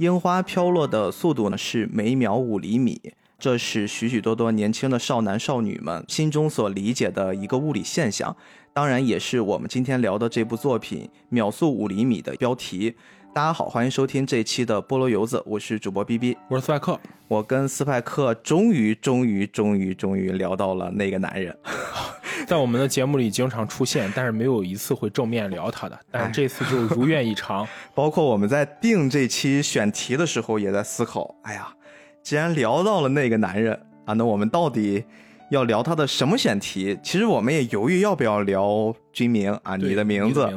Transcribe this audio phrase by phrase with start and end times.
[0.00, 2.98] 樱花飘落的速度呢是每秒五厘米，
[3.38, 8.34] 这是许许多多年轻的少男少女们心中所理解的一个物理现象，
[8.72, 12.94] 当然也是我们今天聊的这部作品《秒速五厘米》的标题。
[13.34, 16.98] 大家好，欢迎收听这一期的菠萝油子，我是主播 B B，我是斯派克。
[17.28, 21.54] 我跟斯派克终于、终于、终于、终于聊到了那个男人，
[22.46, 25.98] 在我们的节目里经常出现，但是没有一次会正面聊他的。
[26.10, 27.66] 但是这次就如愿以偿。
[27.94, 31.68] 包括我们在定这期选题的时候，也在思考：哎呀，
[32.22, 35.04] 既然聊到了那个男人啊，那我们到底
[35.50, 36.98] 要聊他的什么选题？
[37.02, 40.48] 其实我们也犹豫要不要聊军名啊，你的名字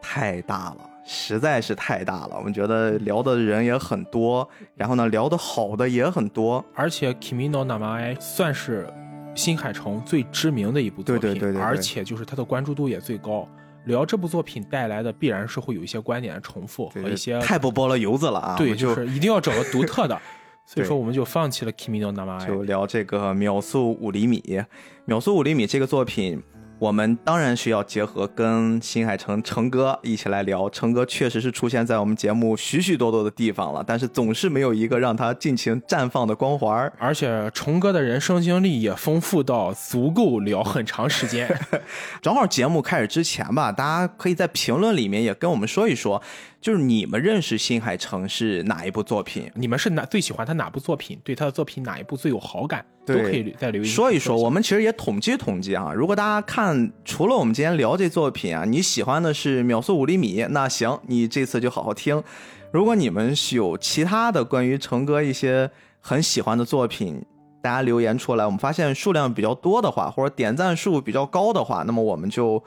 [0.00, 0.88] 太大了。
[1.04, 8.88] 实在是太大了，我们觉得聊的人也很多，然后呢，聊的好的也很多，而且《Kimino Namae》算是
[9.34, 13.48] 新海诚最知名的一部作品，对对对，而且就是他的关注度也最高。
[13.86, 20.16] 聊这部作品带来的必然是会有一些观点的重复和一些太不包了油子了啊，对，就是一定要找个独特的，
[20.64, 24.62] 所以说我们就放弃了《Kimino Namae》，就聊这个秒速五厘米，
[25.04, 26.40] 秒速五厘米这个作品。
[26.82, 41.48] 我们当然需要结合跟新海诚诚哥一起来聊，诚哥确实是出现在我们节目许许多多的地方了，但是总是没有一个让他尽情绽放的光环而且诚哥的人生经历也丰富到足够聊很长时间。
[42.20, 46.20] 正好节目开始之前吧，大家可以在评论里面也跟我们说一说。
[46.60, 49.50] 就是你们认识新海诚是哪一部作品？
[49.54, 51.20] 你们是哪最喜欢他哪部作品？
[51.24, 52.84] 对他的作品哪一部最有好感？
[53.04, 54.36] 都可以再留言说一说。
[54.36, 62.22] 我们其实也统计统计啊，如果大家看除了我们今天聊这作品啊，你喜欢的是秒速五厘米，那行，你这次就好好听。
[62.70, 65.70] 如果你们有其他的关于成哥一些
[66.00, 67.24] 很喜欢的作品，
[67.60, 72.62] 大家留言出来，我们发现数量比较多的话，或者点赞数比较高的话，那么我们就。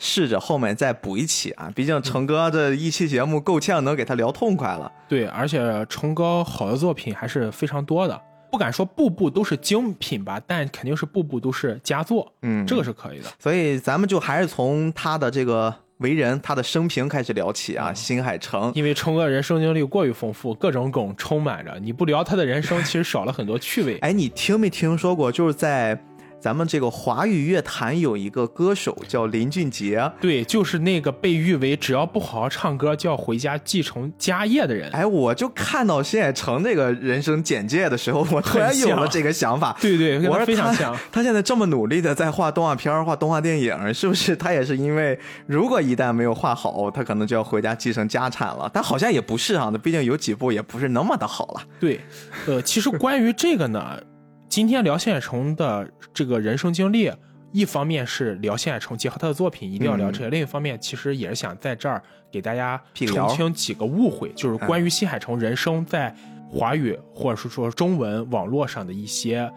[0.00, 4.92] 试着后面再补一期啊，毕竟成哥这一期节目够呛能给他聊痛快了。
[5.08, 12.32] 对，而且成哥好的作品还是非常多的，不敢说步步都是精品吧，但肯定是步步都是佳作。
[12.42, 13.26] 嗯，这个是可以的。
[13.38, 17.92] 所以咱们就还是从他的这个为人、他的生平开始聊起啊。
[17.92, 23.98] 新海诚，因为冲哥人生经历过于丰富，各种梗充满着，你不聊他的人生， 其实少了很多趣味。
[23.98, 25.30] 哎，你听没听说过？
[25.30, 26.02] 就是在。
[26.40, 34.88] 咱们这个华语乐坛有一个歌手叫林俊杰，对，就是那个被誉为只要不好好唱歌就要回家继承家业的人。
[34.92, 39.76] 哎，我就看到新海诚这个人生简介的时候，我突然有了这个想法。
[39.80, 40.96] 对 对，我非常像。
[41.10, 48.70] 他现在这么努力的在画动画片、画动画电影，是不是他也是因为如果一旦没有画好，他可能就要回家继承家产了？
[48.72, 51.62] 但好像也不是啊，那毕竟有几部也不是那么的好了。
[51.80, 52.00] 对，
[52.46, 54.00] 呃，其实关于这个呢。
[54.48, 57.12] 今天聊新海诚的这个人生经历，
[57.52, 66.14] 一方面是聊新海诚，结合他的作品一定要聊这些；另一方面，其实也是想在这儿给大家澄清几个误会，就是关于新海诚人生在
[66.50, 69.50] 华语或者是说中文网络上的一些，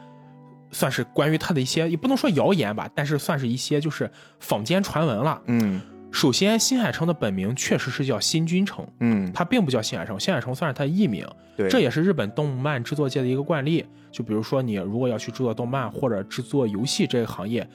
[0.72, 5.41] 算是关于他的一些，也不能说谣言吧，但是算是一些就是坊间传闻了。
[5.46, 5.81] 嗯。
[6.12, 11.25] 首先，新海诚的本名确实是叫新君诚，嗯，他并不叫新海诚，新海诚算是他的艺名，
[11.56, 13.85] 对，这也是日本动漫制作界的一个惯例。
[14.11, 17.67] 就比如说，你如果要去制作动漫或者制作游戏这个行业，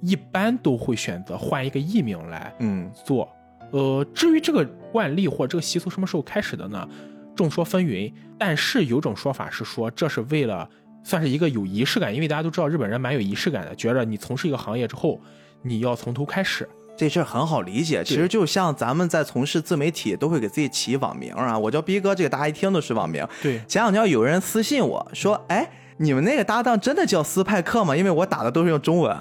[0.00, 3.28] 一般都会选择换一个艺名来，嗯，做。
[3.72, 6.88] 呃，至于这个惯例或者这个习俗什么时候开始的呢？
[7.36, 8.12] 众说纷纭。
[8.38, 10.68] 但是有种说法是说，这是为了
[11.04, 15.20] 算是一个有仪式感，因为大家都知道日本人蛮有仪式感的，觉着你从事一个行业之后，
[15.62, 16.68] 你要从头开始。
[17.00, 21.58] 这事儿很好理解，其实就像咱们在从事自媒体，都会给自己起网名啊。
[21.58, 23.26] 我叫逼哥，这个大家一听都是网名。
[23.42, 25.66] 对，前两天有人私信我说：“哎，
[25.96, 29.16] 你们那个搭档真的叫斯派克吗？”因为我打的都是用中文。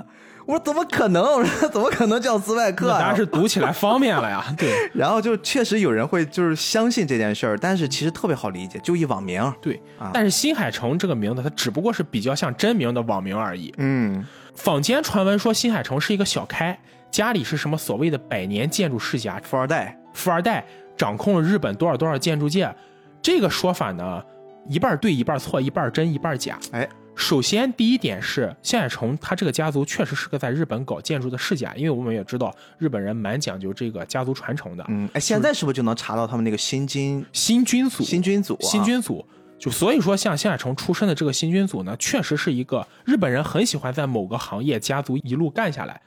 [0.46, 1.24] 我说：“怎么可能？
[1.24, 2.90] 我说怎么可能叫斯派克？
[2.90, 4.44] 当然是读起来方便了呀。
[4.60, 9.42] ”对，然后就确实有人会就是相信这件事儿，但是其实特别好理解，就一网名。
[9.62, 13.74] 对，但是新海诚这个名字，它只不过是比较像真名的网名而已。
[13.78, 16.78] 嗯，坊间传闻说新海诚是一个小开。
[17.12, 20.64] 家里是什么所谓的百年建筑世家，富二代，富二代
[20.98, 22.74] 掌控了日本多少多少建筑界，
[23.22, 24.24] 这个说法呢，
[24.68, 26.60] 一半对一半错，一半真一半假。
[26.72, 34.86] 哎，首先第一点是，向海诚他这个家族确实是个在日本搞建筑的世家，因为我们也知道日本人蛮讲究这个家族传承的。
[34.88, 38.04] 嗯，哎，现在是不是就能查到他们那个新金新君组？
[38.04, 39.26] 新君组，新君组，
[39.58, 46.00] 就所以说像新海诚出身的这个新君组呢，确实是一个日本人很喜欢在某个行业家族一路干下来。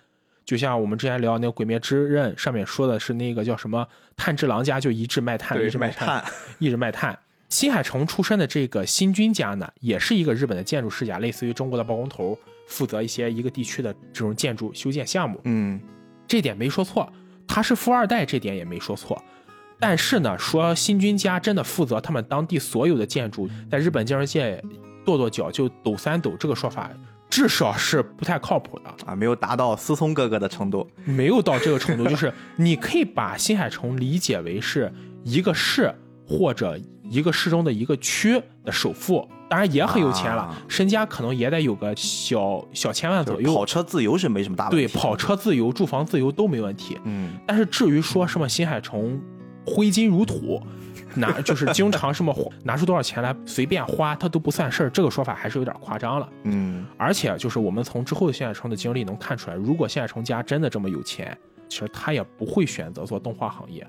[0.44, 3.86] 就像我们之前聊那个《鬼灭之刃》上面说的是那个叫什么
[4.16, 6.24] 炭治郎家就一直卖炭，一直卖炭，
[6.58, 7.18] 一直卖炭。
[7.48, 15.38] 新海诚出身的这个新君家呢，也是一个日本的建筑世家，类似于中国的包工头，负责一些一个地区的这种建筑修建项目。
[15.44, 15.78] 嗯，
[16.26, 17.12] 这点没说错，
[17.46, 19.22] 他是富二代，这点也没说错。
[19.78, 24.62] 但是呢，说新君家真的负责他们当地所有的建筑，在日本建筑界
[25.04, 26.90] 跺跺脚就抖三抖，这个说法
[27.32, 28.94] 至少是不太靠谱的。
[29.06, 30.86] 啊，没有达到思聪哥哥的程度。
[31.06, 34.92] 没有到这个程度，就是 你可以把新海诚理解为是
[35.24, 35.94] 一个市
[36.28, 43.54] 或者一个市中的一个区的首富，当然也很有钱了，啊身家可能也得有个小小千万左右。
[43.54, 46.98] 跑车自由是没什么大问题对，跑车自由、住房自由都没问题。
[47.04, 49.18] 嗯，但是至于说什么新海诚
[49.64, 50.62] 挥金如土，
[51.14, 56.28] 拿 就是经常什么拿出多少钱来随便花，他都不算事儿，这个说法还是有点夸张了。
[56.44, 61.36] 嗯，而且就是我们从之后的现在成的经历能看出来，如果现在成家真的这么有钱，
[61.68, 63.86] 其实他也不会选择做动画行业。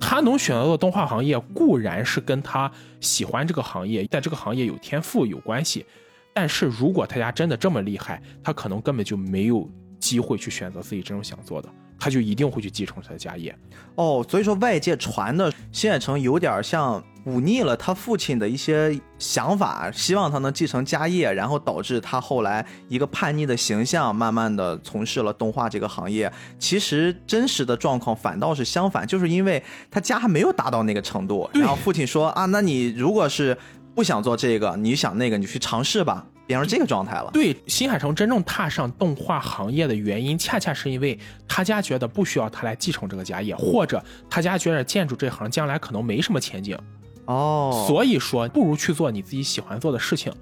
[0.00, 2.70] 他能选择做动画行业，固然是跟他
[3.00, 5.86] 喜欢这个行业，在这个行业有天赋有关系。
[6.34, 9.70] 但是如果他家真的这么厉害，他可能根本就没有
[10.00, 11.68] 机会去选择自己真正想做的，
[12.02, 13.56] 他就一定会去继承他的家业。
[13.94, 26.32] 哦，所以说外界传的新海诚有点像忤逆了他父亲的一些想法，希望他能继承家业，然后导致他后来一个叛逆的形象，慢慢的从事了动画这个行业。
[26.58, 33.56] 其实真实的状况反倒是相反，就是因为他家还没有达到那个程度，然后父亲说啊，那你如果是
[33.94, 37.30] 不想做这个，你想那个，你去尝试吧，变成这个状态了。
[37.32, 41.18] 对新海诚真正踏上动画行业的原因，恰恰是因为
[41.48, 46.78] 他家觉得不需要他来继承这个家业，或者他家觉得建筑这行将来可能没什么前景，
[47.26, 50.32] 哦，所以说不如去做你自己喜欢做的事情，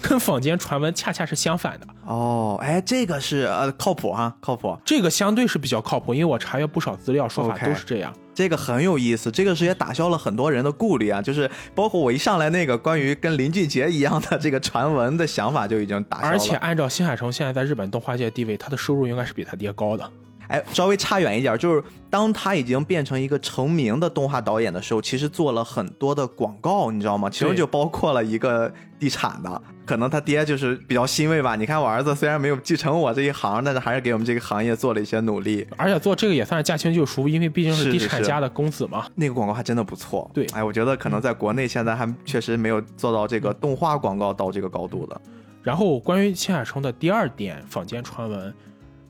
[0.00, 1.86] 跟坊间传闻恰恰是相反的。
[2.04, 4.76] 哦，哎，这个是呃靠谱哈，靠谱。
[4.84, 8.12] 这个相对是比较靠谱，因为我查阅不少资料，说法都是这样。
[8.34, 16.28] 这个很有意思，这个是也打消了很多人的顾虑啊，就是包括我一上来那个关于跟林俊杰一样的这个传闻的想法就已经打消了。
[16.30, 20.08] 而且按照新海诚现在在日本动画界的地位，他的收入应该是比他爹高的。
[20.48, 27.28] 哎，稍微差远一点，就是当他已经变成一个成名的动画导演的时候，其实做了很多的广告，你知道吗？
[27.28, 31.56] 其中就包括了一个地产的，可能他爹就是比较欣慰吧。
[31.56, 35.66] 你看我儿子虽然没有继承我这一行，但是还是给我们这个行业做了一些努力。
[35.76, 39.06] 而且做这个也算是驾轻就熟，因为毕竟是地产家的公子嘛。
[39.14, 45.20] 那个广告还真的不错，对哎，我觉得可能在国内现在还确实没有做到这个动画广告到这个高度的。
[45.62, 48.54] 然后关于新海诚的第二点坊间传闻，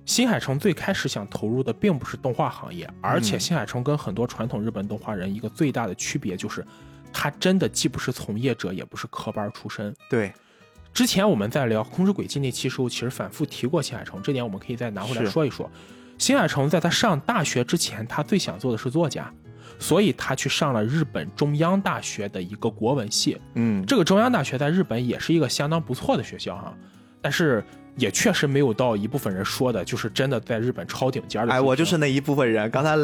[0.06, 6.64] 新海诚最开始想投入的并不是动画行业，而且新海诚跟很多传统日本动画人一个最大的区别就是，
[7.12, 9.92] 他真的既不是从业者，也不是科班出身。
[10.08, 10.32] 对，
[10.94, 15.68] 之前我们在聊《空之轨迹》那期时候，其实反复提过新海诚，这点我们可以再拿回来说一说。
[16.18, 19.28] 新海诚在他上大学之前，他最想做的是作家，
[19.80, 23.38] 所以他去上了日本中央大学的一个国文系。
[23.54, 26.72] 嗯，这个中央大学在日本也是一个相当不错的学校哈，
[27.20, 27.62] 但是
[27.96, 31.52] 也确实没有到一部分人说的，就是真的在日本超顶尖的。
[31.52, 32.70] 哎，我就是那一部分人。
[32.70, 32.94] 刚才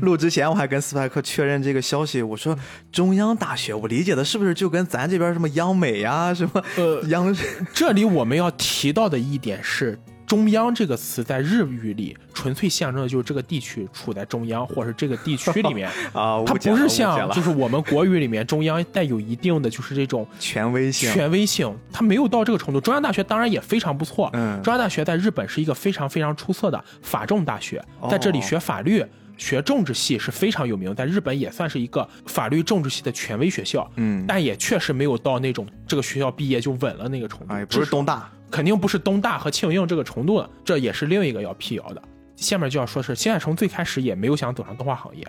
[0.00, 2.56] 录之前，我还跟斯派克确认这个消息，我说
[2.90, 7.34] 中央大学，我理解的是不是就跟咱这边什么央美呀、什么呃，央？
[7.72, 9.98] 这里我们要提到的一点是。
[10.32, 15.90] 中央这个词在日语里纯粹象征的就是这个地区处在中央，或者是这个地区里面。
[16.14, 21.12] 啊，它不是像就是我们国语里面中央带有一定的就是这种权威性。
[21.12, 22.80] 权威性，它没有到这个程度。
[22.80, 24.58] 中央大学当然也非常不错，嗯。
[24.62, 29.04] 中央大学在日本是一个非常非常出色的法政大学，在这里学法律。
[29.36, 42.02] 学政治系是非常有名，在日本也算是一个法律政治系的权威学校，嗯，但也确实没有到那种这个学校毕业就稳了那个程度，哎，不是东大，肯定不是东大和庆应这个程度的，这也是另一个要辟谣的。
[42.36, 45.26] 下面就要说是新海诚最开始也没有想走上动画行业，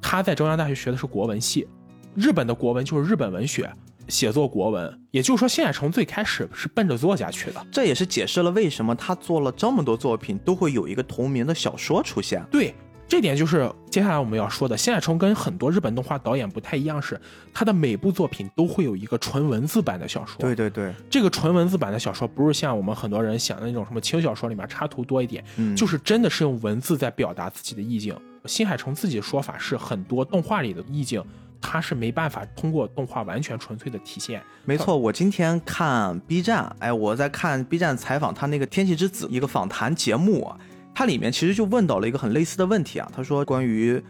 [0.00, 1.66] 他在中央大学学的是国文系，
[2.14, 3.70] 日本的国文就是日本文学，
[4.08, 7.66] 写作国文，也就是说新海诚最开始是奔着作家去的。
[7.72, 12.44] 这也是解释了为什么他做了这么多作品都会有一个同名的小说出现。
[12.50, 12.74] 对，
[13.10, 14.76] 这点就是接下来我们要说的。
[14.76, 17.20] 新海诚跟很多日本动画导演不太一样是，
[17.52, 20.38] 他的每部作品都会有一个纯文字版的小说。
[20.38, 28.16] 对对对，这个纯文字版的小说不是像我们很多人想的那种什么轻小说里面插图多一点，嗯就是真的是用文字在表达自己的意境。
[28.44, 31.20] 新海诚自己的说法是，很多动画里的意境，
[31.60, 34.40] 他是没办法通过动画完全纯粹的体现。
[34.64, 40.56] 没错，我今天看 B 站，哎，我在看 B 站采访他那个《天气之子》一个访谈节目啊，
[40.94, 43.10] 它里面其实就问到了一个很类似的问题啊。
[43.14, 44.02] 他说关于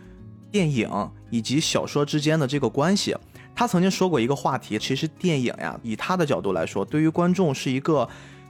[0.50, 0.88] 电影
[1.30, 3.16] 以及小说之间的这个关系，
[3.54, 8.08] 他曾经说过一个话题，其实电影呀，以他的角度来说，对于观众是一个。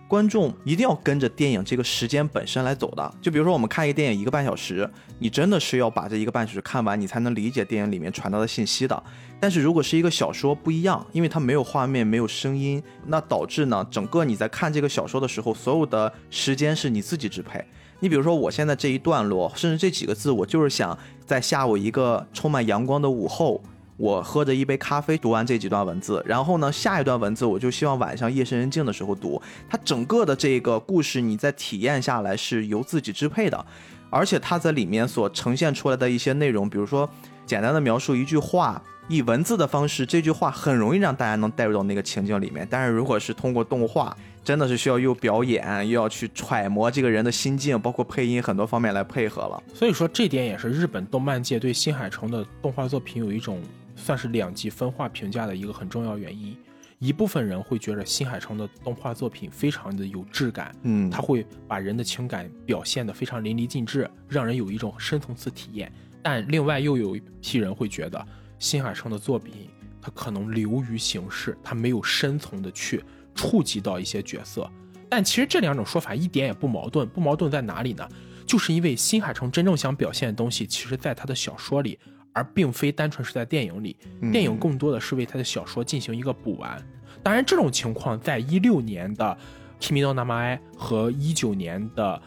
[0.09, 9.01] 观众一定要跟着电影这个时间本身来走的，就比如说我们看一个电影一个半小时，你真的是要把这一个半小时看完，你才能理解电影里面传达的信息的。
[9.39, 17.65] 但是如果是一个小说不一样，因为它没有画面，没有声音，那导致呢，整个你在看这个小说的时候，所有的时间是你自己支配。
[18.01, 23.63] 你比如说我现在这一段落，甚至这几个字，我就是想在下午一个充满阳光的午后，
[23.99, 29.41] 我喝着一杯咖啡读完这几段文字，然后呢，下一段文字我就希望晚上夜深人静的时候读。
[29.69, 33.65] 它整个的这个故事，你在体验下来是由自己支配的，
[34.09, 37.09] 而且它在里面所呈现出来的一些内容，比如说
[37.45, 38.83] 简单的描述一句话。
[39.09, 42.65] 以文字的方式，这句话很容易让大家能带入到那个情境里面。
[42.71, 49.63] 但是如果是通过动画，真的是需要又表演又要去揣摩这个人的心境，包括配音很多方面来配合了。
[49.75, 53.61] 所以说，这点也是日本动漫界对新海诚的动画作品有一种
[53.97, 56.57] 算是两极分化评价的一个很重要原因。
[56.99, 65.91] 一部分人会觉得新海诚的动画作品非常的有质感，嗯，他会把人的情感表现得非常淋漓尽致，让人有一种深层次体验。
[66.23, 68.27] 但另外又有一批人会觉得。
[68.59, 69.71] 新海诚的作品，
[70.03, 73.03] 他可能流于形式，他没有深层的去
[73.35, 74.71] 触及到一些角色。
[75.09, 78.09] 但其实这两种说法一点也不矛盾，不矛盾在哪里呢？
[78.47, 81.99] 就是因为新海诚真正想表现的东西，其实在他的小说里，
[82.33, 83.97] 而并非单纯是在电影里。
[84.33, 86.81] 电影更多的是为他的小说进行一个补完。
[87.23, 89.37] 当然，这种情况在一六年的
[89.85, 92.21] 《Kimi no Namae》和一九年的。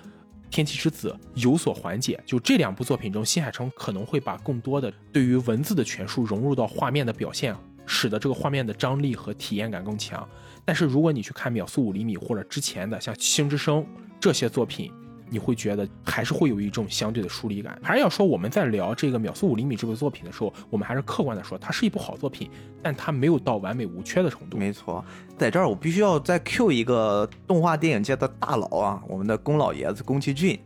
[0.54, 7.56] 天气之子有所缓解，就这两部作品中，新海诚可能会把更多的对于文字的诠述融入到画面的表现，
[7.86, 10.28] 使得这个画面的张力和体验感更强。
[10.66, 13.82] 但是如果你去看《秒速五厘米》或者之前的像《星之声》
[14.20, 14.92] 这些作品，
[15.30, 17.78] 你会觉得还是会有一种相对的疏离感。
[17.82, 22.50] 还是要说我们在聊这个《秒速五厘米》这部作品的时候，我们还是客观的说，它是一部好作品，
[22.84, 24.58] 但它没有到完美无缺的程度。
[24.58, 25.04] 没错，
[25.38, 30.60] 在这儿我必须要再 Q 一个动画电影界的大佬啊，我们的宫老爷子宫崎骏。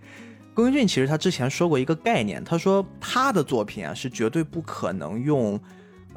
[0.54, 5.58] 宫崎骏其实他之前说过一个概念，他说他的作品啊是绝对不可能用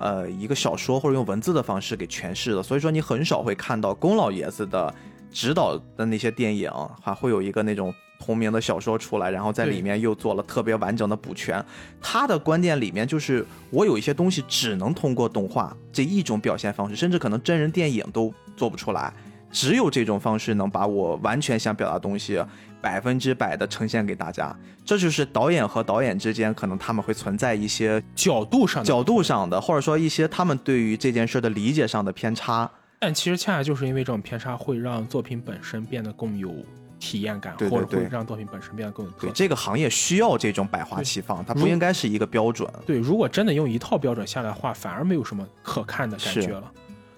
[0.00, 4.92] 呃一个小说或者用文字的方式给诠释的，所以说你很少会看到宫老爷子的
[5.30, 6.68] 指导的那些电影
[7.00, 7.94] 还会有一个那种。
[8.22, 11.64] 同名的小说出来，然后在里面又做了特别完整的补全。
[12.02, 19.10] 他的观点里面就是，我有一些东西只能通过动画这一种表现方式，甚至可能真人电影都做不出来，
[19.50, 22.42] 只有这种方式能把我完全想表达东西
[22.80, 24.56] 百分之百的呈现给大家。
[24.84, 32.70] 这就是导演和导演之间可能他们会存在一些角度上角度上的，或者说一些他们对于这件事的理解上的偏差。
[32.98, 36.54] 但其实恰恰就是因为这种偏差，会让作品本身变得更有。
[37.02, 39.32] 体验感，或者会让作品本身变得更有特色。
[39.34, 42.70] 这个行业需要这种百花齐放，它不应该是一个标准。
[42.84, 46.70] 对，如果真的用一套标准下来的话，反而没有什么可看的感觉了。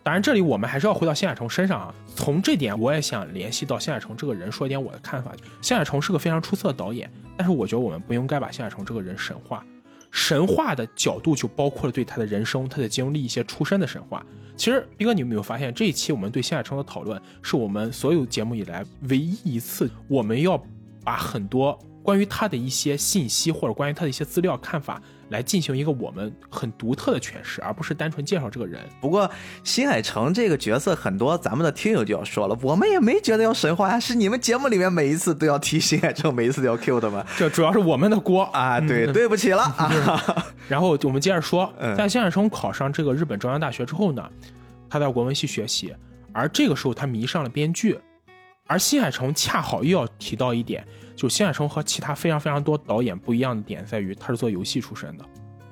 [0.04, 1.94] 当然，这里我们还是要回到新海诚身上啊。
[2.14, 5.32] 从这点，我也想联系到新海诚这个人，说一点我的看法。
[5.60, 9.64] 新海诚是个非常出色的导演，但是我觉得我们不应该把新海诚这个人神话。
[10.10, 14.24] 神话的角度就包括了对他的人生、他的经历一些出身的神话。
[14.56, 20.62] 其实，斌哥，你有没有发现这一期我们对新海诚的讨论，是我们所有节目以来唯一一次，我们要
[21.04, 25.00] 把很多关于他的一些信息或者关于他的一些资料看法。
[25.32, 28.80] 来进行一个我们很独特的诠释，而不是单纯介绍这个人。
[29.00, 29.28] 不过
[29.64, 37.24] 新海诚这个角色，很多咱们的听友就要说了，我们也没觉得要神话呀，是你们节目里面每一次都要提新海诚，每一次都要 Q 的吗？
[37.36, 38.78] 这主要是我们的锅啊！
[38.78, 39.90] 对，对不起了啊。
[40.68, 44.22] 然后我们接着说，在新海诚考上这个日本中央大学之后呢，
[44.90, 45.94] 他在国文系学习，
[46.32, 47.98] 而这个时候他迷上了编剧，
[48.66, 50.86] 而新海诚恰好又要提到一点。
[51.14, 55.24] 就新海诚和其他非常非常多导演不一样的点在于，他是做游戏出身的。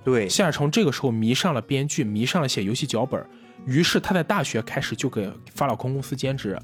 [0.02, 3.24] 对，新海诚这个时候迷上了编剧，迷上了写游戏脚本，
[3.66, 6.58] 于是他在大学开始就给法老空公司兼职。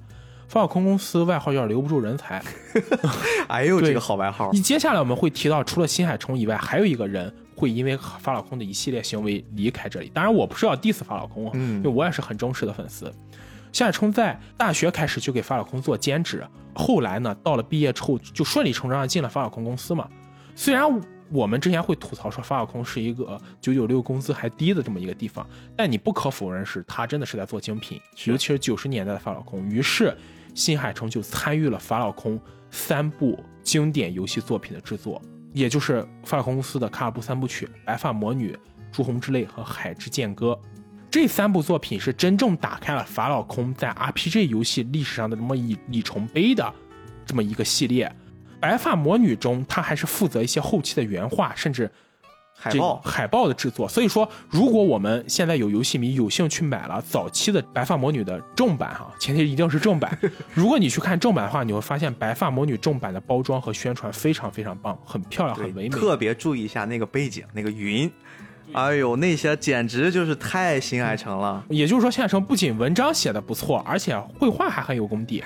[0.48, 2.40] 法老空公司外号叫留不住人才。
[3.48, 4.52] 哎呦，这个好外号！
[4.52, 10.10] 你接下来我们会提到，除了新海诚以外，还有一个人会因为法老空的一系列行为离开这里。
[10.14, 13.12] 当然，我不是要 diss 法老空，因为我也是很忠实的粉丝。
[13.76, 16.42] 新海诚在大学开始就给法老空做兼职，
[16.74, 20.08] 后来呢，到了毕业之后就顺理成章的进了法老空公司嘛。
[20.54, 20.82] 虽然
[21.30, 29.68] 我们之前会吐槽说法老空是一个九九六工资还低的这么一个地方，但你不可否认是他真的是在做精品，尤其是九十年代的法老空。
[29.68, 30.16] 于是
[30.54, 32.40] 新海诚就参与了法老空
[32.70, 35.20] 三部经典游戏作品的制作，
[35.52, 38.52] 也就是法老空公司的卡尔布三部曲《白发魔女》
[38.90, 40.58] 《朱红之泪》和《海之剑歌》。
[41.16, 46.70] 这三部作品是真正打开了法老空在 RPG 游戏历史上的这么一里程碑的
[47.24, 48.14] 这么一个系列。
[48.60, 51.90] 白发魔女中，他还是负责一些后期的原画，甚至
[52.54, 53.88] 海报海报的制作。
[53.88, 60.18] 所以说，如果我们现在有游戏迷有兴趣买了早期的白发魔女的正版哈， 前提一定是正版。
[60.52, 65.88] 如果你去看正版的话，你会发现白发魔女正版的包装和宣传非常非常棒，很漂亮，很唯美。
[65.88, 68.12] 特别注意一下那个背景，那个云。
[68.72, 71.64] 哎呦，那些简直就是太新海诚了。
[71.68, 75.42] 也就是说，新海诚不仅文章写的不错，而且绘画还很有功底。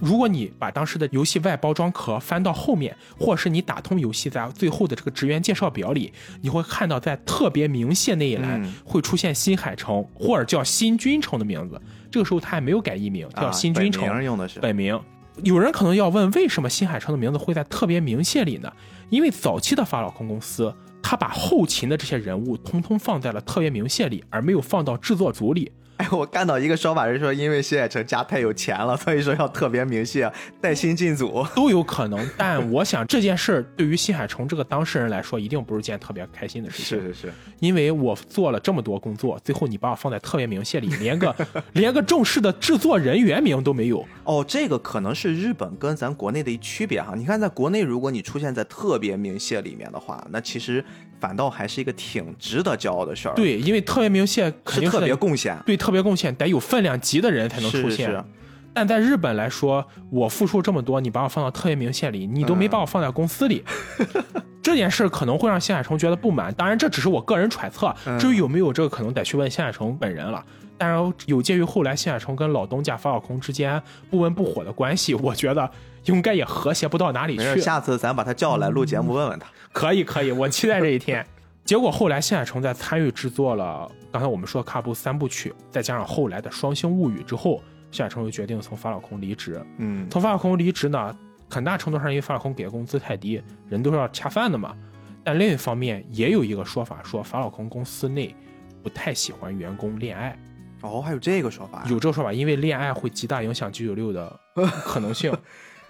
[0.00, 6.12] 如果你把当时的游戏外包装壳翻到后面，或是你打通游戏，在最后的这个职员介绍表里，
[6.42, 11.80] 你会看到在特别明谢那一栏嗯会出现新海诚或者叫新君诚的名字。
[12.10, 14.06] 这个时候他还没有改艺名，叫啊新君诚。
[14.06, 15.00] 本名用的是本名。
[15.42, 18.72] 有人可能要问，为什么新海诚的名字会在特别明谢里呢？
[19.10, 20.72] 因为早期的法老空公司，
[21.06, 25.70] 他把后勤的这些人物通通放在了特别明谢里，而没有放到制作组里。
[25.98, 31.46] 哎，我看到一个说法是说，因为新海诚家太有钱了，所以说要特别明谢带薪进组。
[31.54, 37.00] 都有可能，但我想这件事儿对于新海诚这个当事人来说，一定不是件特别开心的事情。
[37.00, 41.34] 是是是，因为我做了这么多工作，最后你把我放在特别明谢里，连个
[41.74, 44.04] 连个正式的制作人员名都没有。
[44.24, 47.14] 哦，这个可能是日本跟咱国内的一区别哈。
[47.16, 50.84] 你看，在国内如果你出现在特别明谢里面的话，那其实
[51.24, 58.10] 反倒还是一个挺值得骄傲的事儿。，对，因为特别明显肯是特别贡献，对特别贡献得有分量级的人才能出现。
[58.10, 58.24] 是是
[58.74, 63.64] 但在日本来说，我付出这么多，你把我放到特别明线里，你都没把我放在公司里，
[64.62, 66.52] 这件事可能会让新海诚觉得不满。
[66.52, 70.44] 当然，这只是我个人揣测，至于有没有这个，可能得去问新海诚本人了。
[70.76, 75.70] 当然，有鉴于后来新海诚跟老东家法老空之间不温不火的关系，我觉得
[76.06, 77.60] 应该也和谐不到哪里去。
[77.60, 79.46] 下次咱把他叫来录节目，问问他。
[79.74, 81.26] 可以可以，我期待这一天。
[81.64, 89.60] 结果后来新海诚在参与制作了刚才我们说的卡布三部曲，再加上后来的《双星物语》之后，新海诚就决定从法老空离职。
[89.78, 91.16] 嗯，从法老空离职呢，
[91.50, 94.76] 很大程度上因为法老空给的工资太低，人都是要恰饭的嘛。
[95.24, 98.32] 但另一方面，也有一个说法说法老空公司内
[98.82, 100.38] 不太喜欢员工恋爱，
[100.82, 101.86] 哦，还有这个说法呀。
[101.88, 104.38] 有这个说法，因为恋爱会极大影响九九六的
[104.84, 105.32] 可能性。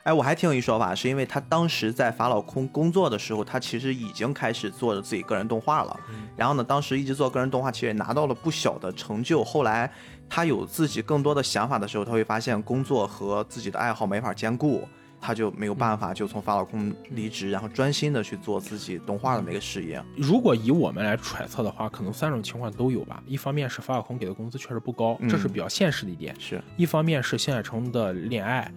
[0.04, 5.99] 哎，我还挺有一说法，是因为他当时在法老空工作的时候，他其实已经开始做着自己个人动画了。
[6.37, 9.42] 然后呢，当时一直做个人动画，其实也拿到了不小的成就。
[9.42, 9.90] 后来
[10.28, 14.87] 他有自己更多的想法的时候，他会发现工作和自己的爱好没法兼顾，
[15.18, 20.04] 他就没有办法，就从法老空离职，然后专心的去做自己动画的那个事业。
[20.18, 23.22] 如果以我们来揣测的话，可能三种情况都有吧。
[23.26, 28.70] 一方面是法老空给的工资确实不高，这是比较现实的一点；是，一方面是新海诚的恋爱，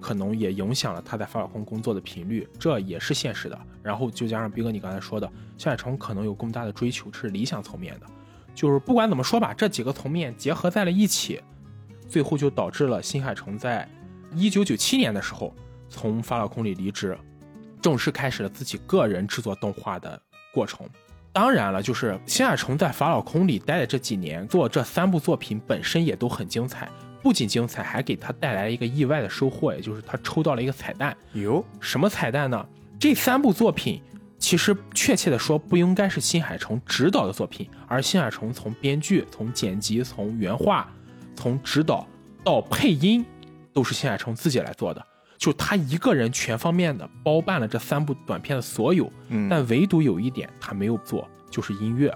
[0.00, 3.58] 可能也影响了他在法老空工作的频率，这也是现实的。
[3.82, 8.06] 然后就加上逼哥你刚才说的，新海诚可能有更大的追求，这是理想层面的。
[8.54, 11.40] 就是不管怎么说吧，这几个层面结合在了一起，
[12.08, 13.88] 最后就导致了新海诚在
[14.34, 15.54] 一九九七年的时候
[15.88, 17.16] 从法老空里离职，
[17.80, 20.20] 正式开始了自己个人制作动画的
[20.52, 20.88] 过程。
[21.32, 26.88] 当然了，就是新海诚在法老空里待的这几年，做这三部作品本身也都很精彩。
[27.22, 31.16] 不仅精彩，还给他带来了一个意外的收获，也就是他抽到了一个彩蛋。
[31.32, 32.66] 有什么彩蛋呢？
[32.98, 34.00] 这三部作品
[34.38, 40.88] 其实确切的说，不应该是新海诚执导的作品，而新海诚从编剧、从剪辑、从原画、
[41.34, 42.06] 从指导
[42.44, 43.24] 到配音，
[43.72, 45.04] 都是新海诚自己来做的。
[45.36, 52.12] 就他一个人全方面的包办了这三部短片的所有，嗯但唯独有一点他没有做，就是音乐。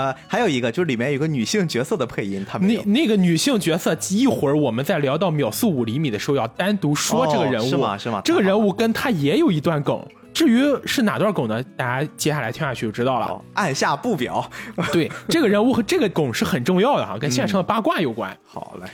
[0.00, 2.82] 呃，还有一个就是里面有个女性角色的配音，他没有。
[2.86, 11.62] 那那个女性角色，一会儿我们在聊到秒速五厘米的时候，要单独说这个人物，哦是吗是吗这个人物跟他也有一段梗，至于是哪段梗呢？
[11.76, 13.26] 大家接下来听下去就知道了。
[13.26, 14.50] 哦，按下不表。
[14.90, 18.34] 对，这个人物和这个梗是很重要的哈，跟现实的八卦有关。
[18.46, 18.88] 好嘞，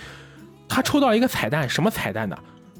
[0.68, 2.36] 他抽到一个彩蛋，什么彩蛋呢？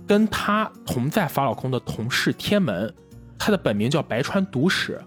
[0.06, 2.92] 跟他同在法老空的同事天门，
[3.38, 5.00] 他的本名叫白川独史。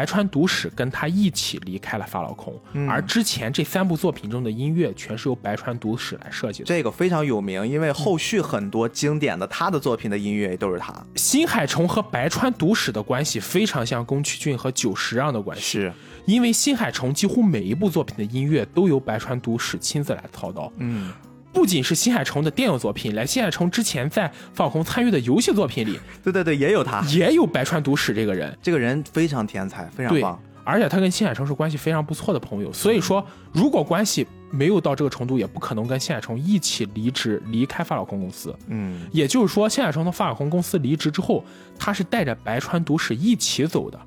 [0.00, 2.58] 白川独史跟他一起离开了法老空，
[2.88, 6.64] 而之前这三部作品中的音乐全是由白川独史来设计的。
[6.64, 10.90] 这个非常有名，因为后续很多经典的他的作品的音乐都是他。
[11.16, 15.92] 新海诚和白川独史的关系非常像宫崎骏和久石让的关系，是，
[16.24, 20.72] 因为新海诚几乎每一部作品的音乐都由白川独史亲自来操刀。
[20.78, 21.12] 嗯，
[21.52, 27.00] 不仅是新海诚的电影作品，来新海诚之前在法老空参与的游戏作品里， 对对对，也有他。
[27.08, 28.56] 也有白川独史这个人。
[28.62, 38.54] 这个人非常天才，非常棒。，而且他跟新海诚是关系非常不错的朋友，所以说如果关系没有到这个程度，也不可能跟新海诚一起离职离开法老空公司。
[38.68, 41.44] 嗯，也就是说，新海诚从法老空公司离职之后，
[41.78, 43.98] 他是带着白川独史一起走的。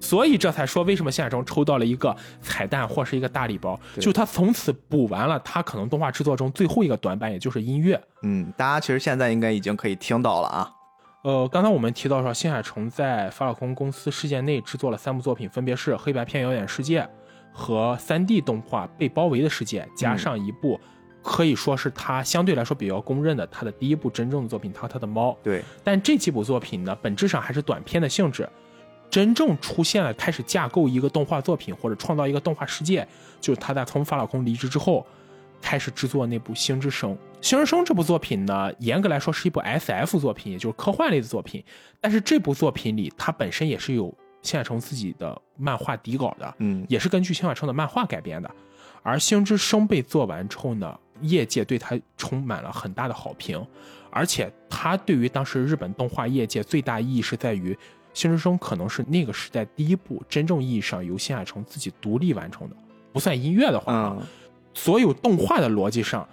[0.00, 8.00] 所以这才说为什么新海诚抽到了一个彩蛋或是一个大礼包，就他从此补完了他可能动画制作中最后一个短板，也就是音乐。
[8.22, 10.70] 嗯，大家其实现在应该已经可以听到了啊。
[11.22, 17.02] 呃，刚才我们提到说，新海诚在法老空公司事件内制作了三部作品，分别是《黑白片遥远世界》
[17.52, 20.80] 和 3D 动画《被包围的世界》，加上一部
[21.22, 25.32] 可以说是他相对来说比较公认的他的第一部真正的作品《他和他的猫》。
[25.42, 28.48] 对，但这几部作品呢，本质上还是短片的性质。
[29.10, 33.06] 真正出现了开始架构一个动画作品或者创造一个动画世界，
[33.40, 35.04] 就是他在从法老空离职之后，
[35.60, 37.12] 开始制作那部《星之声》。
[37.40, 41.64] 《星之声》这部作品呢，严格来说是一部 S.F 作品，也就是科幻类的作品。
[42.00, 48.50] 但是这部作品里，它本身也是有新海诚自己的漫画底稿的，嗯，也是根据新海诚的漫画改编的。
[49.02, 53.66] 而《星之声》被做完之后呢，业界对它充满了很大的好评，
[54.10, 57.72] 而且它对于当时日本动画业界最大意义是在于，
[58.12, 62.76] 《星之声》可能是那个时代第一部真正意义上由新海诚自己独立完成的，
[63.12, 64.26] 不算音乐的话啊，嗯，
[64.74, 66.28] 所有动画的逻辑上，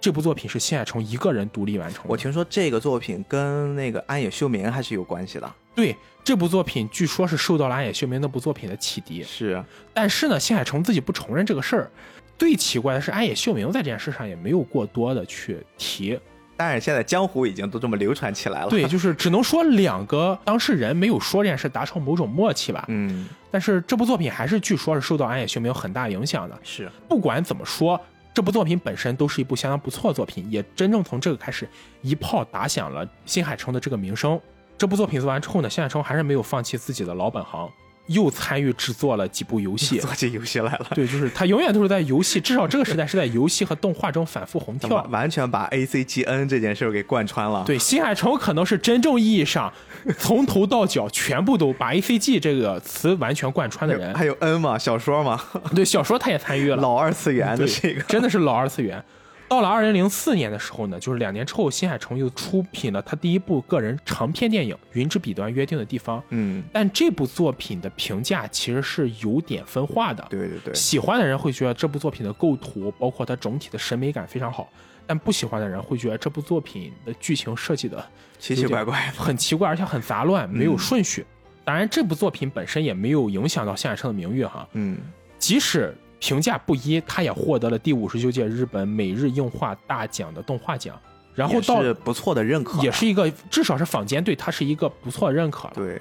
[0.00, 2.08] 这部作品是新海诚一个人独立完成的。
[2.08, 5.52] 我听说这个作品跟那个安野秀明还是有关系的。
[5.74, 9.64] 对这部作品，据说是受到了安野秀明那部作品的启迪，是，
[9.94, 11.90] 但是呢，新海诚自己不承认这个事儿。
[12.36, 16.18] 最奇怪的是，安野秀明在这件事上也没有过多的去提。
[16.60, 18.68] 但是现在江湖已经都这么流传起来了。
[18.68, 22.84] 对，，就是只能说两个当事人没有说这件事达成某种默契吧。
[22.88, 26.58] 嗯，但是这部作品还是据说是受到安野秀明很大影响的。
[26.62, 27.98] 是，不管怎么说，
[28.34, 31.66] 这部作品本身都是一部相当不错的作品，也真正从这个开始
[32.02, 34.38] 一炮打响了新海诚的这个名声。
[34.76, 37.70] 这部作品做完之后呢，新海诚还是没有放弃自己的老本行，
[38.10, 39.98] 又参与制作了几部游戏。
[40.00, 40.86] 做起游戏来了。
[40.94, 44.96] 对，就是他永远都是在游戏，至少这个时代是在游戏和动画中反复横跳。
[44.96, 49.72] 完完全把 A C G N 这件事给贯穿了。，对，新海诚可能是真正意义上
[50.18, 54.14] 从头到脚全部都把 A C G 这个词完全贯穿的人。
[54.14, 55.40] 还有 N 嘛，小说嘛，
[55.74, 58.02] 对，小说他也参与了， 老二次元的对这个。
[58.02, 59.02] 真的是老二次元。
[59.50, 66.20] 到了二零零四年的时候呢，就是两年之后，新海诚又出品了他第一部个人长篇电影《云之彼端约定的地方》。
[66.28, 70.24] 嗯，但这部作品的评价其实是有点分化的。
[70.30, 74.70] 对对对，喜欢的人会觉得这部作品的构图，包括它整体的审美感非常好，
[75.04, 78.08] 但不喜欢的人会觉得这部作品的剧情设计的
[78.38, 79.12] 奇奇怪怪。
[79.16, 81.26] 很奇怪，而且很杂乱，没有顺序。
[81.64, 84.68] 当然，这部作品本身也没有影响到新海诚的名誉哈。
[84.74, 84.96] 嗯，
[85.40, 90.96] 即使评价不一，他也获得了第五十九届日本每日映画大奖的动画奖，
[91.34, 95.74] 然后到是不错的认可，也是一个至少是坊间对他是一个不错的认可了。
[95.74, 96.00] 对，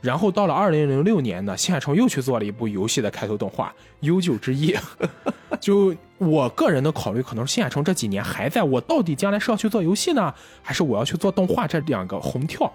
[0.00, 3.68] 然后到了二零零六年呢，新海诚又去做了一部游戏的开头动画
[4.00, 4.72] 《悠久之翼》。
[5.60, 11.66] 就我个人的考虑，可能是新海诚这几年还在我到底将来是要去做游戏呢，还是我要去做动画？
[11.66, 12.72] 这两个红跳，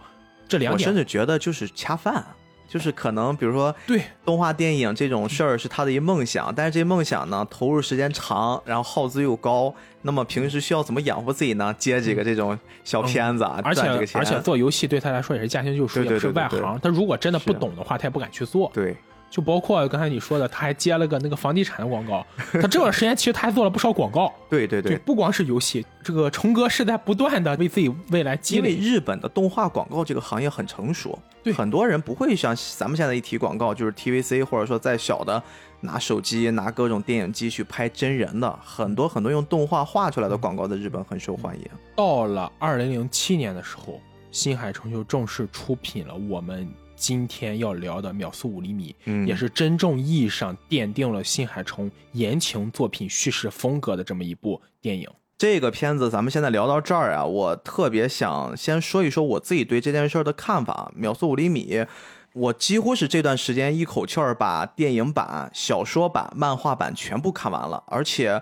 [0.49, 2.25] 这两点我甚至觉得就是恰饭，
[2.67, 11.73] 就是可能比如说对动画电影这种事儿是他的一梦想，但是这梦想呢投入时间长，然后耗资又高，那么平时需要怎么养活自己呢？
[11.77, 16.79] 接几个这种小片子啊，而且赚这个钱，而且做游戏对他来说也是驾轻就熟，是外行。
[16.81, 18.71] 他如果真的不懂的话，他也不敢去做。
[18.73, 18.95] 对
[19.33, 22.23] 就包括刚才你说的，他还接了个那个房地产的广告。
[22.61, 28.75] 他这段时间其实他还做了不少广告， 就对对对，不光是游戏，这个虫哥是在不断的为自己未来积因为累。
[28.75, 35.41] 日本的动画广告这个行业很成熟，对很多人不会像咱们现在一提广告就是 TVC 或者说再小的
[35.79, 41.65] 拿手机拿各种电影机去拍真人的，很多很多用动画画出来的广告在日本很受欢迎。
[41.95, 43.99] 到了二零零七年的时候，
[44.31, 55.09] 新海诚就正式出品了我们今天要聊的《秒速五厘米》，嗯也是真正意义上奠定了新海诚言情作品叙事风格的这么一部电影。
[55.37, 60.91] 这个片子咱们现在聊到这儿啊，我特别想先说一说我自己对这件事儿的看法。
[60.95, 61.85] 秒速五厘米，
[62.33, 68.41] 我几乎是这段时间一口气儿把电影版、小说版、漫画版全部看完了，而且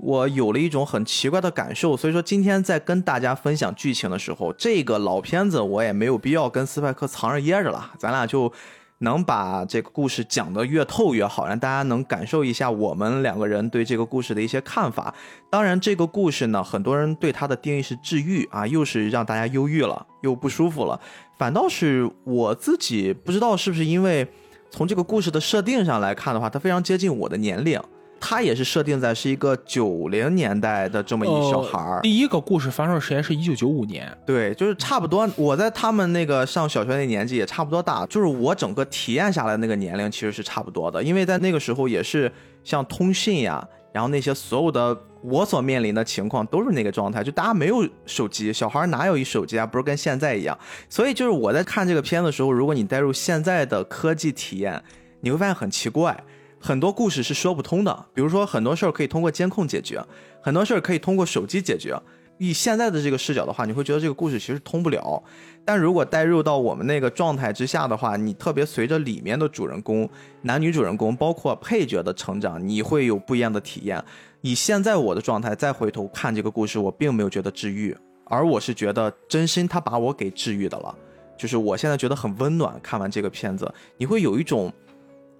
[0.00, 1.96] 我有了一种很奇怪的感受。
[1.96, 8.52] 所以说，今天在跟大家分享剧情的时候，这个老片子我也没有必要跟斯派克藏着掖着了，咱俩就。
[8.98, 15.12] 能把这个故事讲得越透越好，让大家能感受一下我们两个人对这个故事的一些看法。
[15.50, 20.98] 当然，这个故事呢，很多人对它的定义是治愈啊，又是让大家忧郁了，又不舒服了。
[21.36, 24.26] 反倒是我自己不知道是不是因为
[24.70, 27.78] 从这个故事的设定上来看的话，它非常接近我的年龄。
[28.26, 35.28] 它也是设定在是一个九零年代的这么一小孩儿、呃第一个故事发生的时间是一九九五年，对，就是差不多。
[35.36, 42.32] 我在他们那个上小学那年纪也差不多大，就是我整个体验下来那个年龄其实是差不多的，因为在那个时候也是
[42.62, 49.66] 像通讯呀，然后那些所有的我所面临的情况都是那个状态，就大家没有手机，小孩哪有一手机啊？
[49.66, 50.58] 不是跟现在一样，
[50.88, 54.82] 所以就是我在看这个片子的时候，如果你带入现在的科技体验，
[55.20, 56.24] 你会发现很奇怪。
[56.66, 60.02] 很多故事是说不通的，比如说很多事儿可以通过监控解决，
[60.40, 61.94] 很多事儿可以通过手机解决。
[62.38, 65.22] 以现在的这个视角的话，你会觉得这个故事其实通不了。
[65.62, 70.08] 但如果带入到我们那个状态之下的话，你特别随着里面的主人公、
[70.40, 74.02] 男女主人公，包括配角的成长，你会有不一样的体验。
[74.40, 80.96] 以现在我的状态再回头看这个故事，我并没有觉得治愈，而我是觉得真心他把我给治愈的了。
[81.36, 82.80] 就是我现在觉得很温暖。
[82.80, 84.72] 看完这个片子，你会有一种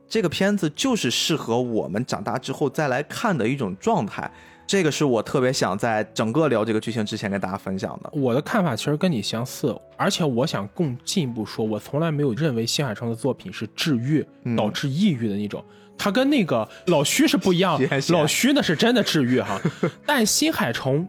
[0.08, 4.30] 这个片子就是适合我们长大之后再来看的一种状态。
[4.66, 8.10] 这个是我特别想在整个聊这个剧情之前跟大家分享的。
[8.14, 15.62] 我的看法其实跟你相似，而且我想更进一步说，我从来没有认为新海诚的作品是治愈导致抑郁的那种。
[15.98, 19.60] 他跟那个老徐是不一样， 老徐那是真的治愈哈。
[20.06, 21.06] 但新海诚，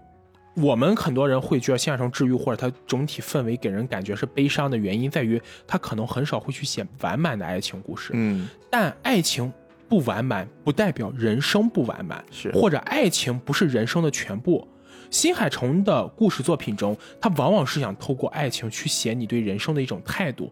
[0.56, 8.12] 我们很多人会觉得新海诚治愈或者他整体氛围给人感觉是悲伤的原因在于他可能很少会去写完满的爱情故事。
[8.14, 9.52] 嗯，但爱情。
[9.88, 14.68] 不完满不代表人生不完满，是或者爱情不是人生的全部。
[15.12, 20.52] 新海诚的故事作品中，他往往是想透过爱情去写你对人生的一种态度。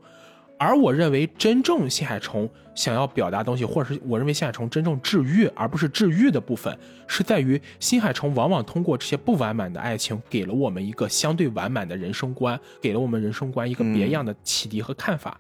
[0.64, 6.76] 而我认为，真正新海诚想要表达东西，或者是我认为新海诚真正治愈而不是治愈的部分，
[7.08, 15.40] 是在于新海诚往往通过这些不完满的爱情，给了我们一个相对完满的人生观，给了我们人生观一个别样的启迪和看法。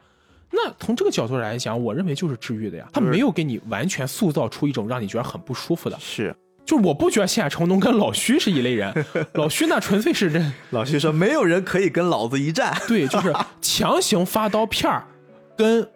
[0.52, 2.88] 那从这个角度来讲，我认为就是治愈的呀。
[2.94, 5.98] 他没有给你完全塑造出一种让你觉得很不舒服的。
[6.00, 8.94] 是，就是我不觉得新海诚能跟老徐是一类人。
[9.34, 10.40] 老徐那纯粹是这。
[10.70, 12.72] 老徐说没有人可以跟老子一战。
[12.88, 15.04] 对，就是强行发刀片儿，
[15.56, 15.88] 跟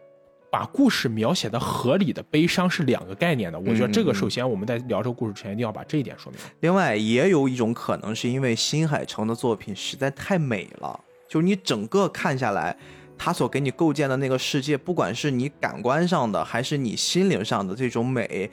[0.49, 3.59] 把故事描写的合理的悲伤是两个概念的。
[3.59, 6.41] 我觉得这个首先我们在聊这个故事之前一定要把这一点说明。
[6.61, 12.77] 另外，也有一种可能是因为新海诚的作品实在太美了，就是你整个看下来。
[13.19, 18.47] 他所给你构建的那个世界，不管是你感官上的，还是你心灵上的这种美，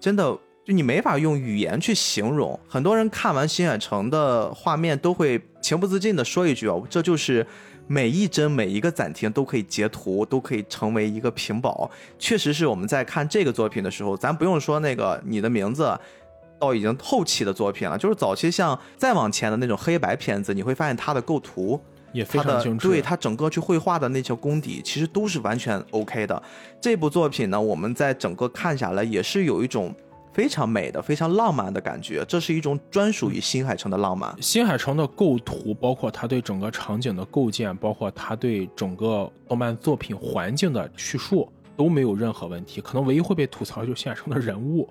[0.00, 0.24] 真的
[0.64, 2.58] 就你没法用语言去形容。
[2.68, 7.46] 很多人看完新海诚的画面，都会情不自禁的说一句哦，这就是
[7.88, 11.90] 每一帧每一个暂停都可以截图，都可以成为一个屏保。
[12.18, 15.98] 确实是我们在看这个作品的时候，咱不用说那个你的名字，
[16.58, 21.80] 到已经后期的作品了，就是早期像再往前的那种黑白片子，你会发现它的构图。
[22.10, 26.42] 也非常精致，对它整个去绘画的那些功底，其实都是完全 OK 的。
[26.80, 29.94] 这部作品呢，我们在整个看下来，也是有一种
[30.38, 32.24] 非常美的、非常浪漫的感觉。
[32.28, 34.32] 这是一种专属于新海诚的浪漫。
[34.40, 42.80] 新海诚的构图，包括他对整个场景的构建，包括他对整个动漫作品环境的叙述，都没有任何问题。
[42.80, 44.88] 可能唯一会被吐槽就是新海诚的人物。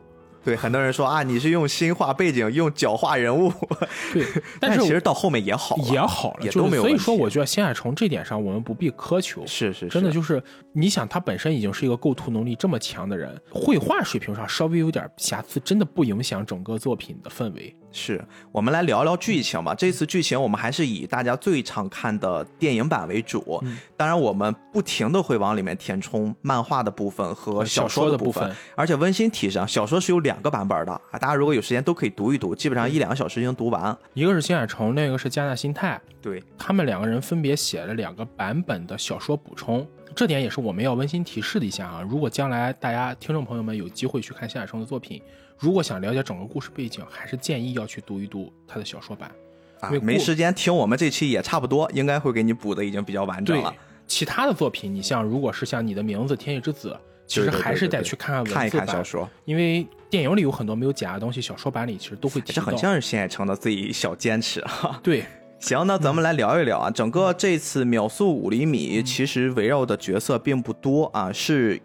[0.47, 3.51] 对很多人说啊，你是用心画背景，用脚画人物。
[4.13, 4.25] 对，
[4.61, 6.83] 但是其实到后面也好，也好了，也都没有。
[6.83, 9.45] 所以说，我觉得新海诚这点上我们不必苛求。
[9.45, 17.75] 是是，真的就是，你想他本身已经是一个构图能力这么强的人，绘画水平上稍微有点瑕疵，真的不影响整个作品的氛围。
[17.91, 19.73] 是我们来聊聊剧情吧。
[19.73, 23.63] 这次剧情我们还是以大家最常看的电影版为主，
[23.95, 28.53] 当然我们不停的会往里面填充漫画的部分和小说的部分。
[28.75, 33.97] 而且温馨提示啊，小说是有两个版本的啊，大家如果有时间都可以读一读，基本上一两个小时就能读完。
[34.13, 42.05] 一个是新海诚，另一个是加纳新太，对他们两个人分别写了两个版本的小说补充，这点也是我们要温馨提示的一下啊。
[42.07, 45.21] 如果将来大家听众朋友们有机会去看新海诚的作品。
[45.59, 49.31] 如果想了解整个故事背景，还是建议要去读一读他的小说版。
[49.79, 53.73] 啊，没时间听我们这期也差不多，应该会给你补的已经比较完整了。
[54.07, 56.89] 其他的作品，你像如果是像你的名字《天气之子》，
[57.27, 59.03] 其实还是得去看看文字版，
[59.45, 62.55] 因为电影里有很多没有讲的东西，小说版里其实都会提到。
[62.55, 64.99] 这很像是新海诚的自己小坚持哈。
[65.03, 65.23] 对，
[65.59, 71.81] 行，那咱们来聊一聊啊，整个这次秒速五厘米，其实围绕的角色并不多啊，是。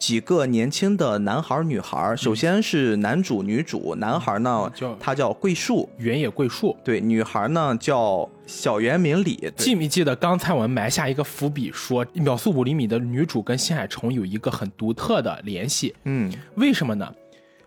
[0.00, 9.52] 几个年轻的男孩女孩，首先是男主女主，男孩呢叫他叫桂树，原野桂树，对，女孩呢叫小原明里。
[9.58, 15.94] 记没记得刚才我们埋下一个伏笔，说秒速五厘米的女主跟新海诚有一个很独特的联系？
[16.04, 17.14] 嗯，为什么呢？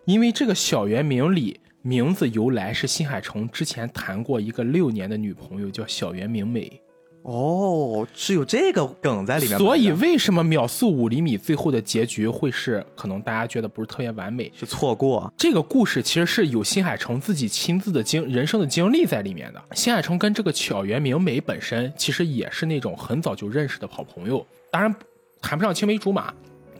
[0.06, 6.82] 因为这个小原明里名字由来是新海诚之前谈过一个六年的女朋友，叫小原明美。
[7.24, 9.58] 哦，是有这个梗在里面。
[9.58, 14.52] 所以为什么秒速五厘米最后的结局会是可能大家觉得不是特别完美？
[14.56, 19.64] 是错过这个故事其实是有新海诚自己亲自的经人生的经历在里面的。
[19.72, 24.94] 新海诚跟这个巧原明美本身其实也是那种很早就认识的好朋友，当然
[25.42, 26.34] 谈不上青梅竹马，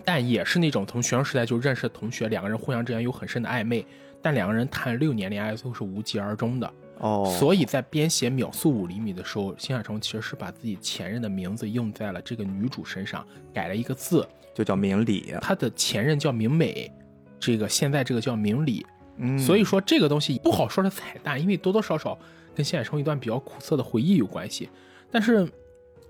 [0.04, 3.86] 但也是那种从学生时代就认识的同学，两个人互相之间有很深的暧昧，
[4.22, 6.70] 但两个人谈六年恋爱最后是无疾而终的。
[7.04, 15.36] 哦，所以在编写秒速五厘米的时候，新海诚其实是把自己前任的名字用在了这个女主身上，改了一个字，就叫明理。
[15.42, 16.90] 他的前任叫明美，
[17.38, 18.86] 这个现在这个叫明理。
[19.18, 22.18] 嗯，所以说这个东西不好说是彩蛋，因为多多少少
[22.56, 24.70] 跟新海诚一段比较苦涩的回忆有关系，
[25.12, 25.48] 但是。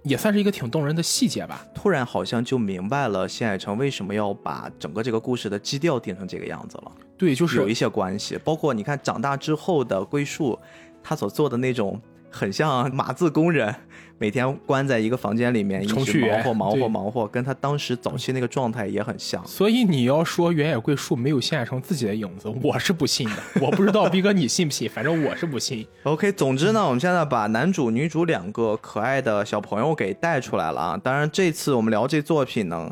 [0.05, 1.65] 也算是一个挺动人的细节吧。
[1.73, 6.91] 突然好像就明白了新海诚为什么要把整个这个故事的基调定成这个样子了。
[7.17, 8.37] 对，就是有一些关系。
[8.43, 10.59] 包括你看长大之后的归树，
[11.03, 13.75] 他所做的那种很像码字工人，
[14.17, 19.45] 每天关在一个房间里面，一直忙活忙活忙活，跟他当时早期那个状态也很像。
[19.45, 23.35] 所以你要说原野贵树没有现成自己的影子，我是不信的。
[23.61, 25.85] 我不知道逼哥你信不信，反正我是不信。
[26.03, 30.97] OK，总之呢，我们现在把男主、女主两个可爱的小朋友给带出来了啊。
[31.03, 32.89] 当然，这次我们聊这作品呢，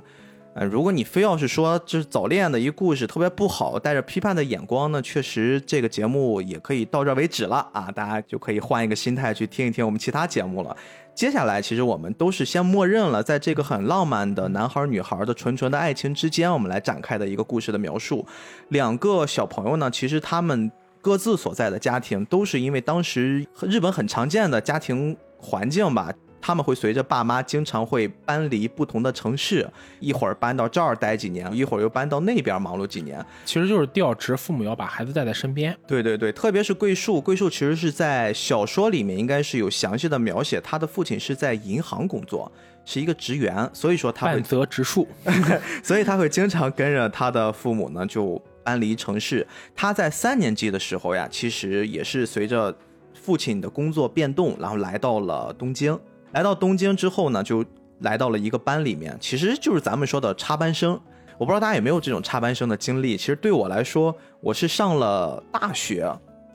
[0.54, 10.76] 呃，如果你非要是说这是早恋的一故事特别不好，带着批判的眼光呢，确实这个节目也可以到这为止了啊，大家就可以换一个心态去听一听我们其他节目了。
[11.16, 18.26] 接下来，其实我们都是先默认了，在这个很浪漫的男孩女孩的纯纯的爱情之间，我们来展开的一个故事的描述。
[18.70, 20.70] 两个小朋友呢，其实他们
[21.02, 33.23] 各自所在的家庭都是因为当时日本很常见的家庭环境吧，他们会随着爸妈经常会搬离不同的城市，一会儿搬到这儿待几年，一会儿又搬到那边忙碌几年。
[33.45, 35.77] 其实就是调职，父母要把孩子带在身边。
[35.86, 42.51] 对对对，特别是桂树，桂树其实是在小说里面应该是有详细的描写，他的父亲是在银行工作，
[42.84, 45.08] 是一个职员，所以说他会半泽直树，
[45.84, 49.45] 所以他会经常跟着他的父母呢，就搬离城市。
[49.75, 52.75] 他在三年级的时候呀，其实也是随着
[53.13, 55.97] 父亲的工作变动，然后来到了东京。
[56.34, 57.63] 来到东京之后呢，就
[58.00, 61.00] 来到了一个班里面，其实就是咱们说的插班生。
[61.38, 63.17] 我不知道大家有没有这种插班生的经历。
[63.17, 66.12] 其实对我来说，我是上了大学，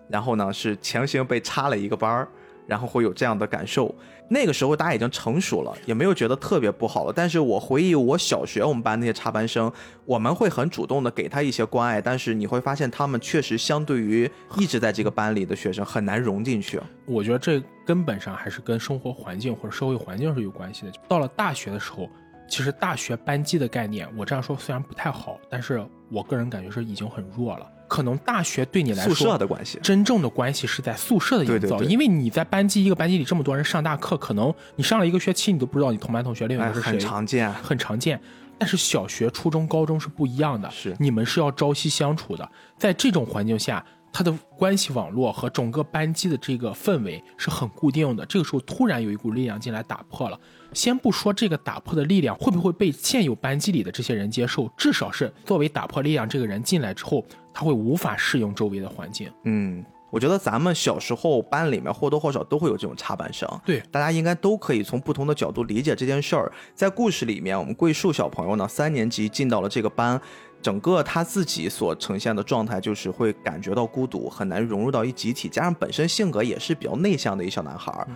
[0.09, 2.29] 然后呢是强行被插了一个班儿，
[2.67, 3.95] 然后会有这样的感受。
[4.29, 7.13] 那个时候大家已经成熟了，也没有觉得特别不好了。
[7.15, 9.71] 但是我回忆我小学我们班那些插班生，
[10.05, 16.81] 我们会很主动的给他一些关爱，但是你会发现他们确实相对于一直在这个班里的学生很难融进去。
[17.05, 20.93] 我觉得这根本上还是跟生活环境或者社会环境是有关系的。
[21.09, 22.09] 到了大学的时候，
[22.49, 27.67] 其实大学班级的概念，我这样说虽然不太好，但是我个人感觉是已经很弱了。
[27.89, 37.53] 可能大学对你来宿说，舍的关系，真正的关系是在宿舍的营造，对对对因为你在班级一个班级里这么多人上大课，可能你上了一个学期，你都不知道你同班同学另一个是谁，很常见。
[37.53, 38.21] 很常见。
[38.59, 48.25] 但是小学、初中、高中是不一样的，是你们是要朝夕相处的，在这种环境下，他的关系网络和整个班级的这个氛围是很固定的。
[48.25, 50.41] 这个时候突然有一股力量进来打破了，
[50.73, 57.23] 先不说这个打破的力量会不会被现有班级里的这些人接受，至少是作为打破力量这个人进来之后，
[57.57, 59.33] 他会无法适应周围的环境。
[59.45, 63.49] 嗯，我觉得咱们小时候班里面或多或少都会有这种插班生。
[63.65, 66.53] 对，大家应该都可以从不同的角度理解这件事儿。
[66.75, 70.21] 在故事里面，我们桂树小朋友呢，三年级进到了这个班，
[70.61, 78.07] 整个他自己所呈现的状态就是会感觉到孤独，很难融入到一集体，加上本身性格也是比较内向的一小男孩儿。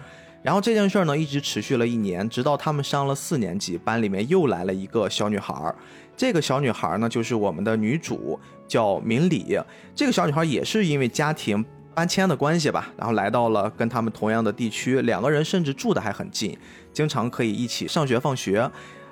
[0.43, 5.75] 然后这件事儿呢，一直持续了一年，直到他们上了四年级，班里面又来了一个小女孩儿。
[6.21, 9.59] 这个小女孩呢，就是我们的女主，叫明里。
[9.95, 16.55] 这个小女孩也是因为家庭搬迁的关系吧，然后来到了跟他们同样的地区，两个人甚至住的还很近，
[16.93, 18.71] 经常可以一起上学放学。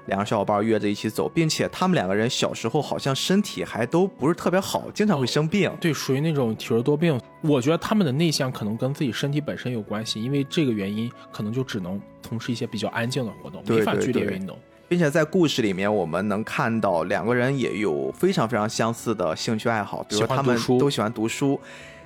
[0.09, 5.75] 两个小伙伴约着一起走，并且他们两个人小时候好像身体还都不是特别好，经常会生病。
[5.81, 7.19] 对，属于那种体弱多病。
[7.41, 14.59] 我觉得他们的内向可能跟自己身体本身有关系，因为这个原因，可能就只能从事一些比较安静的活动，对没法剧烈运动。
[14.89, 21.61] 并且在故事里面，我们能看到两个人也有非常非常相似的兴趣爱好，比如喜欢他们都喜欢读书，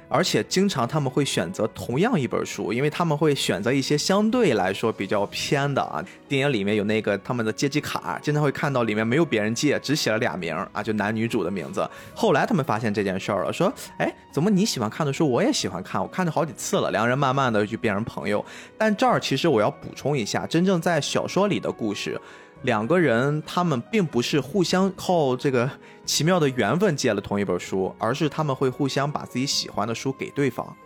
[0.09, 6.05] 而且经常他们会选择同样一本书，因为他们会选择一些相对来说比较偏的啊。
[6.29, 11.89] 电影里面有那个他们的阶级卡，经常会看到里面没有别人借，只写了俩名儿啊，就男女主的名字。
[12.17, 16.91] 后来他们发现这件事儿了，说，哎，怎么你喜欢看的书我也喜欢看，我看了好几次了。
[16.91, 18.45] 两个人慢慢的就变成朋友。
[18.77, 22.21] 但这儿其实我要补充一下，真正在小说里的故事。
[22.63, 25.69] 两个人他们并不是互相靠这个
[26.05, 30.77] 奇妙的缘分借了同一本书，而是他们会互相把自己喜欢的书给对方，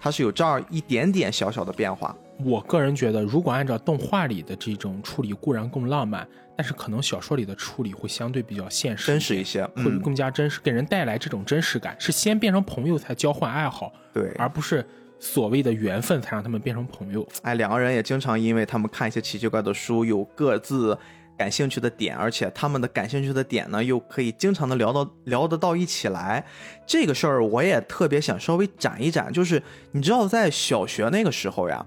[0.00, 2.16] 它是有这样一点点小小的变化。
[2.44, 11.94] 我个人觉得，如果按照动画里的这种处理，固然更浪漫，但是可能小说里的处理会相对比较现实、真实一，些，会嗯，更加真实，给人带来这种真实感。
[12.00, 14.84] 是先变成朋友才交换爱好，对，而不是
[15.22, 17.24] 所谓的缘分才让他们变成朋友。
[17.42, 20.98] 哎，两个人也经常因为他们看一些奇奇怪怪的书，有各自
[21.38, 26.44] 感兴趣的点，而且他们的感兴趣的点呢，又可以经常的聊到聊得到一起来。
[26.84, 31.86] 这个事儿我也特别想稍微展一展，就是你知道在小学那个时候呀，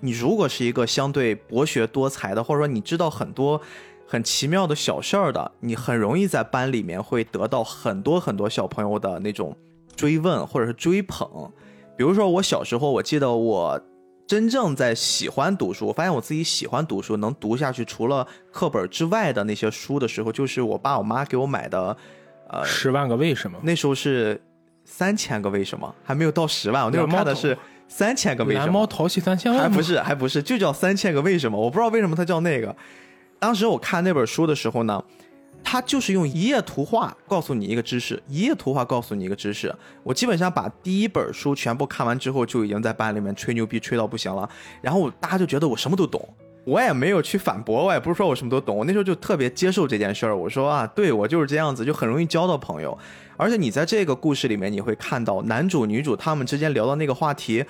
[0.00, 3.58] 你如果是一个相对博学多才的，或者说你知道很多
[4.06, 9.56] 很奇妙的小事儿的，你很容易在班里面会得到很多很多小朋友的那种
[9.96, 11.50] 追问或者是追捧。
[11.96, 13.80] 比如说我小时候，我记得我
[14.26, 21.96] 真正在喜欢读书，我发现我自己喜欢读书，能读下去，除了课本之外的那些书的时候，就是我爸我妈给我买的，
[22.48, 23.58] 呃，十万个为什么？
[23.62, 24.40] 那时候是
[24.84, 28.64] 三千个为什么，还没有到十万，我那时候看的是三千个为什么？
[28.64, 31.58] 蓝猫淘气三千问还不是，还不是，就叫三千个为什么。
[31.58, 32.74] 我不知道为什么它叫那个。
[33.38, 35.04] 当时我看那本书的时候呢，
[35.64, 39.74] 它就是用一页图画告诉你一个知识，一页图画告诉你一个知识。
[40.04, 44.48] 我基本上把第一本书全部看完之后，就已经在班里面吹牛逼吹到不行了。
[44.82, 46.28] 然后大家就觉得我什么都懂，
[46.64, 48.76] 我也没有去反驳，我也不是说我什么都懂。
[48.76, 52.96] 我那时候就特别接受这件事儿，我说啊，对我就是这样子，就很容易交到朋友。
[53.36, 57.64] 而且你在这个故事里面，你会看到男主女主他们之间聊的那个话题。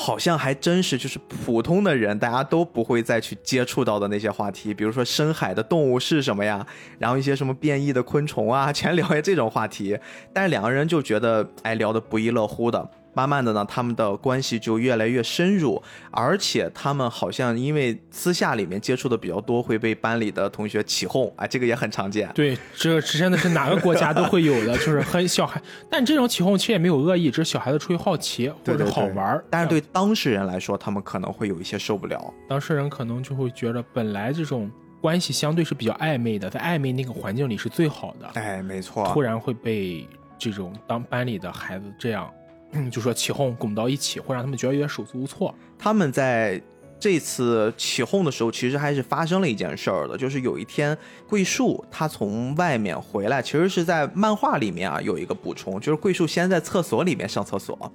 [0.00, 6.64] 好像还真是，就是普通的人，大家都不会再去接触到的那些话题，比如说深海的动物是什么呀，
[7.00, 9.98] 然后一些什么变异的昆虫啊， 全聊些这种话题。
[10.32, 12.88] 但是两个人就觉得，哎，聊得不亦乐乎的。
[13.14, 22.30] 慢慢的呢，他们的关系就越来越深入，而且他们好像因为私下里面接触的比较多，会被班里的同学起哄，啊，这个也很常见。
[22.34, 29.44] 对，这这真的是哪个国家都会有的， 就是很小孩，但这种起哄其实也没有恶意，只是小孩子出于好奇或者对对对好玩儿。
[29.50, 32.32] 但是对当事人来说，他们可能会有一些受不了。
[32.48, 39.10] 当事人可能就会觉得，本来这种关系相对是比较暧昧的，在暧昧那个环境里是最好的，哎，没错。
[39.12, 40.06] 突然会被
[40.38, 42.30] 这种当班里的孩子这样，
[42.72, 45.54] 嗯 就说起哄拱到一起，会让他们觉得有点手足无措。
[45.78, 46.60] 他们在
[47.00, 50.96] 这次起哄的时候，其实还是发生了一件事儿的，就是有一天
[51.28, 57.92] 桂树他从外面回来，其实是在漫画里面啊有一个补充，就是桂树先在厕所里面上厕所，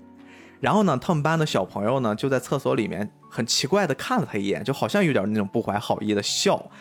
[0.62, 6.72] 然后呢，他们班的小朋友呢就在厕所里面很奇怪的看了他一眼，就好像有点那种不怀好意的笑。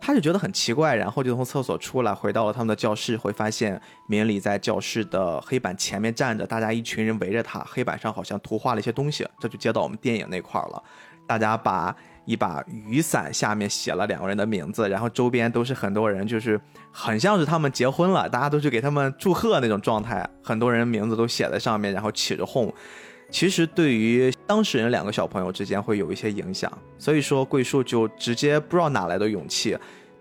[0.00, 10.82] 他就觉得很奇怪，然后就从厕所出来，回到了他们的教室，会发现明里在教室的黑板前面站着，大家一群人围着他，黑板上好像图画了一些东西，这就接到我们电影那块儿了。
[11.26, 11.94] 大家把
[12.24, 22.72] 一把雨伞下面写了两个人的名字，然后周边都是很多人，就是很像是他们结婚了，大家都去给他们祝贺那种状态，很多人名字都写在上面，然后起着哄。
[23.30, 29.76] 其实对于当事人两个小朋友之间会有一些影响，所以说桂树就直接不知道哪来的勇气，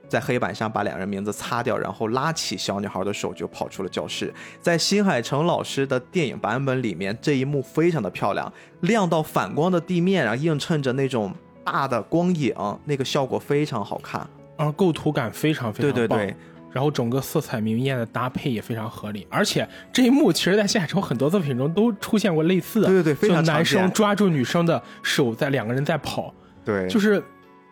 [0.07, 4.33] 在黑板上把两人名字擦掉，然后拉起小女孩的手就跑出了教室。
[4.61, 8.51] 在新海诚老师的电影版本里面，这一幕非常的漂亮，
[8.81, 11.33] 亮到反光的地面，然后映衬着那种
[11.63, 12.53] 大的光影，
[12.85, 14.27] 那个效果非常好看。
[14.57, 16.35] 而构图感非常非常棒，对对对，
[16.71, 27.23] 然后整个色彩明艳的搭配也非常合理，而且这一幕其实在现海中很多作品中都出现过类似的，对对对非常就男生抓住女生的手，在两个人在跑，对，就是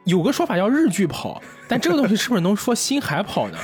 [0.06, 3.58] 有个说法叫日剧跑，但这个东西是不是能说新海跑呢？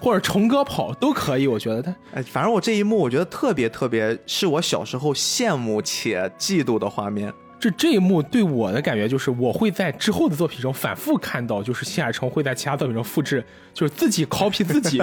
[0.00, 7.32] 或者虫哥跑都可以，我觉得他哎，反正我这一幕我觉得特别特别，是我小时候羡慕且嫉妒的画面。
[7.60, 13.44] 这这一幕对我的感觉就是，我会在之后的作品中反复看到，就是新海诚会在其他作品中复制，
[13.74, 15.02] 就是自己 copy 自己，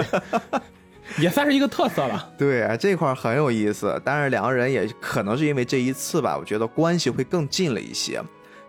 [1.18, 2.30] 也算是一个特色了。
[2.36, 8.20] 对，啊这块儿很有意思，但是两个人也可能是因为这一次吧，我觉得关系会更近了一些。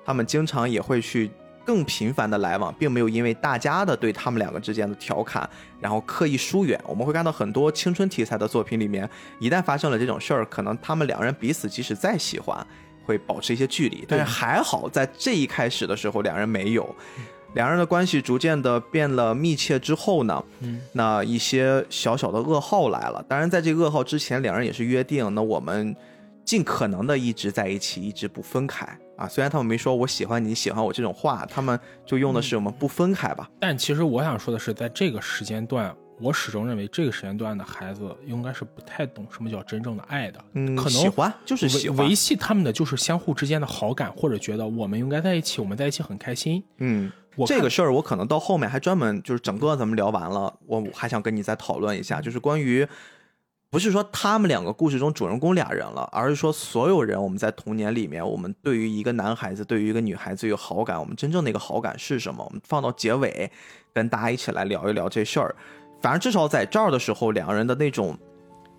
[0.06, 1.30] 他们经常也会去
[1.66, 5.48] 更频繁的来往，并没有因为大家的对他们两个之间的调侃，
[5.80, 6.80] 然后刻意疏远。
[6.86, 9.10] 我们会看到很多青春题材的作品里面，
[9.40, 12.66] 一旦发生了这种事儿，可能他们两个人彼此即使再喜欢，
[13.10, 14.06] 会保持一些距离。
[14.08, 16.96] 但是还好，在这一开始的时候，两人没有。
[17.56, 23.26] 两人的关系逐渐的变了密切之后呢，嗯，那一些小小的噩耗来了。
[23.28, 25.96] 当然，在这个噩耗之前，两人也是约定，那我们
[26.46, 28.86] 尽可能的一直在一起，一直不分开
[29.18, 29.28] 啊。
[29.28, 33.50] 虽然他们没说我喜欢你，喜欢我这种话，他们就用的是我们不分开吧。
[33.60, 46.64] 但其实我想说的是，在这个时间段，我始终认为这个时间段的孩子应该是不太懂什么叫真正的爱的，嗯，可能喜欢就是喜维欢维，系他们的就是相互之间的好感，或者觉得我们应该在一起，我们在一起很开心。
[46.78, 47.12] 嗯。
[47.36, 52.86] 我这个事儿我可能到后面还专门就是整个咱们聊完了，我还想跟你再讨论一下，就是关于
[53.70, 62.44] 不是说他们两个故事中主人公俩人了，而是说所有人我们在童年里面，我们对于一个男孩子，对于一个女孩子有好感，我们真正的一个好感是什么？
[62.44, 63.50] 我们放到结尾
[63.94, 65.56] 跟大家一起来聊一聊这事儿。
[66.02, 68.18] 反正至少在这儿的时候，两个人的那种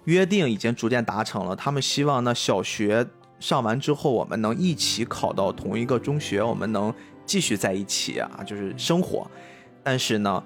[0.05, 3.07] 约定已经逐渐达成了，他们希望呢小学
[3.39, 6.93] 上完之后，我们能一起考到同一个中学，我们能
[7.27, 9.31] 继续在一起啊，就是生活。
[9.83, 10.43] 但是呢，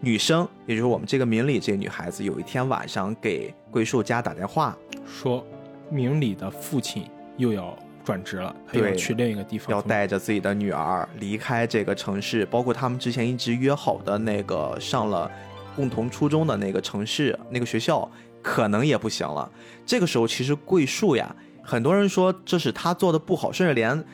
[0.00, 5.44] 女生，也就是我们这个明理这个女孩子，有一天晚上给桂树家打电话，说
[5.90, 7.04] 明理的父亲
[7.36, 15.30] 又要转职了，他又去另一个地方，要带着自己的女儿离开这个城市，包括他们之前一直约好的那个上了
[15.76, 18.10] 共同初中的那个城市那个学校，
[18.42, 19.50] 可能也不行了。
[19.86, 24.04] 这个时候，其实桂树呀，很多人说这是他做的不好，甚至连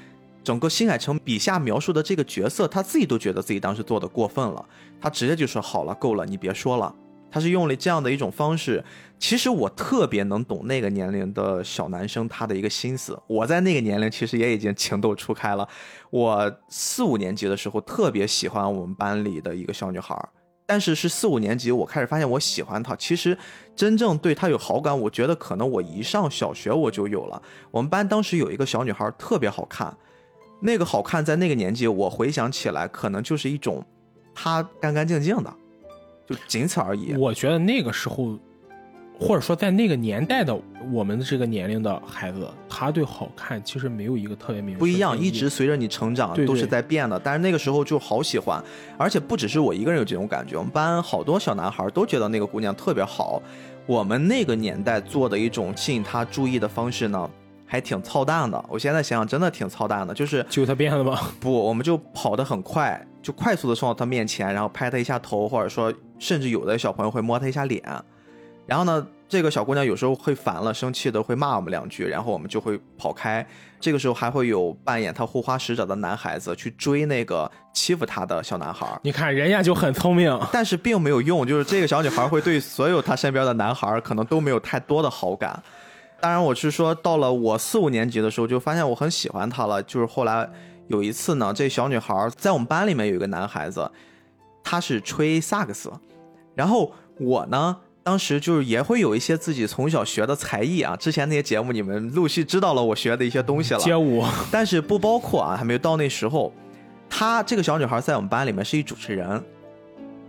[0.45, 4.65] 整个新海诚笔下描述的这个角色，他自己都觉得自己当时做的过分了。
[5.01, 6.95] 他直接就说好了，够了，你别说了。
[7.29, 8.83] 他是用了这样的一种方式。
[9.19, 13.21] 其实我特别能懂那个年龄的小男生他的一个心思。
[13.27, 15.69] 我在那个年龄其实也已经情窦初开了。
[16.11, 20.17] 我四五年级的时候特别喜欢我们班里的一个小女孩，
[20.67, 22.95] 但是是四五年级我开始发现我喜欢她。
[22.97, 23.39] 其实
[23.75, 27.41] 真正对她有好感，我觉得可能我一上小学我就有了。
[27.71, 29.97] 我们班当时有一个小女孩特别好看，
[30.61, 33.85] 那个好看在那个年纪我回想起来，可能就是一种
[34.35, 35.55] 她干干净净的，
[36.27, 37.15] 就仅此而已。
[37.15, 38.39] 我觉得那个时候。
[39.19, 40.55] 或者说，在那个年代的
[40.93, 47.19] 我们的这个年龄的孩子，他对好看其实没有一个特别明不一样，一直随着你成长都是在变的。
[47.19, 48.63] 但是那个时候就好喜欢，
[48.99, 53.43] 而且不只是我一个人有这种感觉，我们班好多小男孩都觉得那个姑娘特别好。
[53.87, 57.31] 我们那个年代做的一种吸引他注意的方式呢，
[57.65, 58.63] 还挺操蛋的。
[58.69, 61.19] 我现在想想，真的挺操蛋的，就是 就他变了吗？
[61.41, 67.83] 不，我们就跑得很快，就快速的冲到他面前，然后拍他一下头，或者说，甚至有的小朋友会摸他一下脸。
[68.67, 73.47] 然后呢，这个小姑娘有时候会烦了、生气的，会骂我们两句，然后我们就会跑开。
[73.79, 78.99] 这个时候还会有扮演她护花使者的男孩子去追那个欺负她的小男孩。
[79.03, 81.47] 你看人家就很聪明， 但是并没有用。
[81.47, 85.63] 就是这个小女孩会对所有她身边的男孩可能都没有太多的好感。
[86.21, 89.81] 当然，我是说到了我四五年级的时候，就发现我很喜欢她了。
[89.85, 90.49] 就是后来
[90.89, 93.89] 有一次呢，这小女孩在我们班里面有一个男孩子，
[94.65, 95.93] 他是吹萨克斯，
[96.57, 97.77] 然后我呢。
[98.07, 106.53] 当时就是也会有一些自己从小学的才艺啊，之前那些节目你们陆续知道了我学的一些东西了，街舞， 但是不包括啊，还没有到那时候。
[107.11, 109.43] 她这个小女孩在我们班里面是一主持人，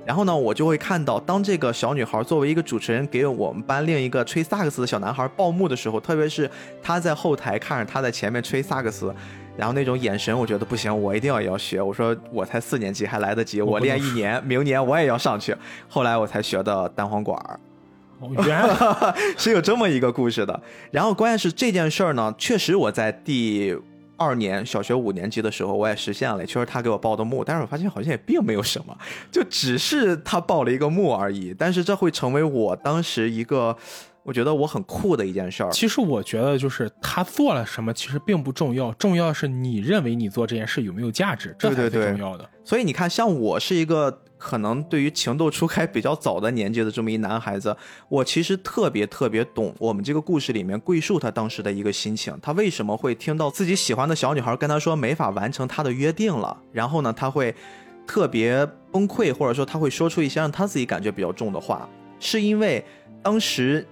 [0.07, 6.49] 然后呢，我就会看到，当这个小女孩作为一个主持人给我们班另一个吹萨克斯的小男孩报幕的时候，特别是
[6.81, 9.13] 她在后台看着他在前面吹萨克斯，
[9.55, 11.79] 然后那种眼神，我觉得不行，我一定要也要学。
[11.79, 15.55] 我说我才四年级还来得及，我练一年，明年我也要上去。
[15.87, 17.59] 后来我才学的单簧管儿。
[18.45, 18.75] 原来
[19.37, 20.61] 是有这么一个故事的，
[20.91, 23.77] 然后关键是这件事儿呢，确实我在第
[24.17, 28.97] 二年小学五年级的时候我也实现了，确实他给我报的幕，但是我发现好像也并没有什么，
[29.31, 33.75] 就只是他报了一个幕而已，但是这会成为我当时一个。
[34.23, 35.71] 我觉得我很酷的一件事儿。
[35.71, 42.49] 其实我觉得就是他做了什么，其实并不重要，重要是你认为你做这件事有没有价值，这才是重要的。
[42.65, 47.75] 所以你看，像我是一个可能对于情窦初开比较早的年纪的这么一男孩子，
[48.07, 57.53] 我其实特别特别懂我们这个故事里面桂树他当时的一个心情，他为什么会听到自己喜欢的小女孩跟他说没法完成他的约定了，然后呢他会
[58.05, 62.83] 特别崩溃，或者说他会说出一些让他自己感觉比较重的话，是因为
[63.21, 63.85] 当时。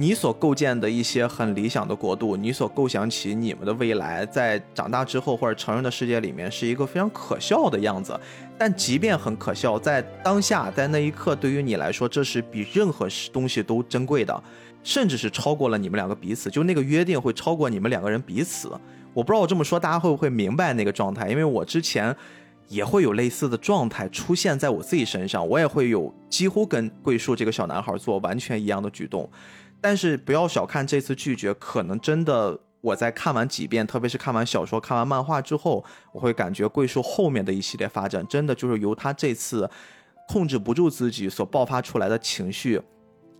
[0.00, 8.16] 你所构建的一些很理想的国度，你所构想起你们的未来，在长大之后或者成人的世界里面，是一个非常可笑的样子。
[8.58, 14.42] 但即便很可笑，在当下，在那一刻，对于你来说，这是比任何东西都珍贵的，
[14.82, 16.50] 甚至是超过了你们两个彼此。
[16.50, 18.68] 就那个约定会超过你们两个人彼此。
[19.14, 22.14] 我不知道我这么说大家会不会明白那个状态，因为我之前
[22.68, 29.30] 也会有类似的状态出现在我自己身上，我也会有几乎跟桂树这个小男孩做完全一样的举动。
[29.80, 39.68] 但是不要小看这次拒绝，可能真的我在看完几遍，特别是看完小说、看完漫画之后，我会感觉桂树后面的一系列发展，真的就是由他这次
[40.28, 42.80] 控制不住自己所爆发出来的情绪，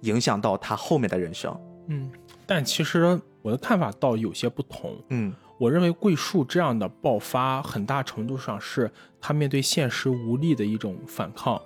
[0.01, 1.57] 影响到他后面的人生。
[1.89, 2.11] 嗯，
[2.47, 4.97] 但其实我的看法倒有些不同。
[5.11, 11.61] 嗯，我认为桂树这样的爆发，很大程度上是他面对现实无力的一种反抗，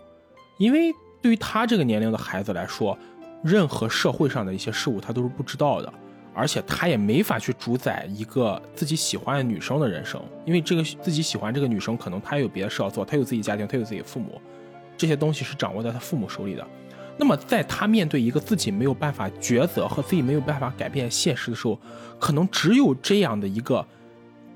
[0.58, 2.98] 因为对于他这个年龄的孩子来说。
[3.44, 5.92] 任何社会上的一些事物，他都是不知道的，
[6.34, 14.40] 而且他也没法去主宰一个自己喜欢的女生的人生，因为这个自己喜欢这个女生，可能他有别的事要做，他有自己家庭，他有自己父母，
[14.96, 16.66] 这些东西是掌握在他父母手里的。
[17.18, 21.78] 那么，在他面对一个自己没有办法抉择和自己没有办法改变现实的时候，
[22.18, 23.86] 可能只有这样的一个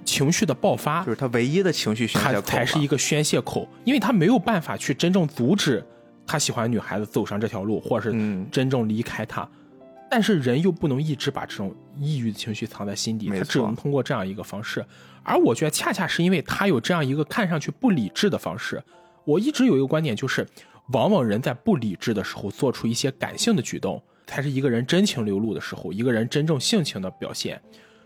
[0.05, 5.85] 情绪的爆发，就是他唯一的情绪宣泄口，才是一个宣泄口，因为他没有办法去真正阻止。
[6.27, 9.49] 他喜欢女孩子走上这条路，或者是真正离开他，
[10.11, 14.85] 但是人又不能一直把这种抑郁的情绪藏在心底，他只能通过这样一个方式。
[15.23, 18.83] 而我觉得恰恰是因为他有这样一个看上去不理智的方式，
[19.25, 20.47] 我一直有一个观点，就是
[20.93, 27.61] 往往人在不理智的时候做出一些感性的举动，才是一个人真情流露的时候，一个人真正性情的表现。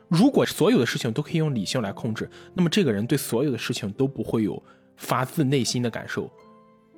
[0.08, 4.60] 如果所有的事情都可以用理性来控制，那么这个人对所有的事情都不会有
[4.96, 6.28] 发自内心的感受。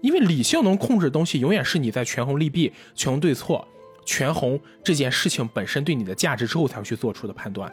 [0.00, 3.66] 因为理性能控制的东西，永远是你在权衡利弊、权衡对错、
[4.04, 7.72] 权衡这件事情本身对你的价值之后才会去做出的判断，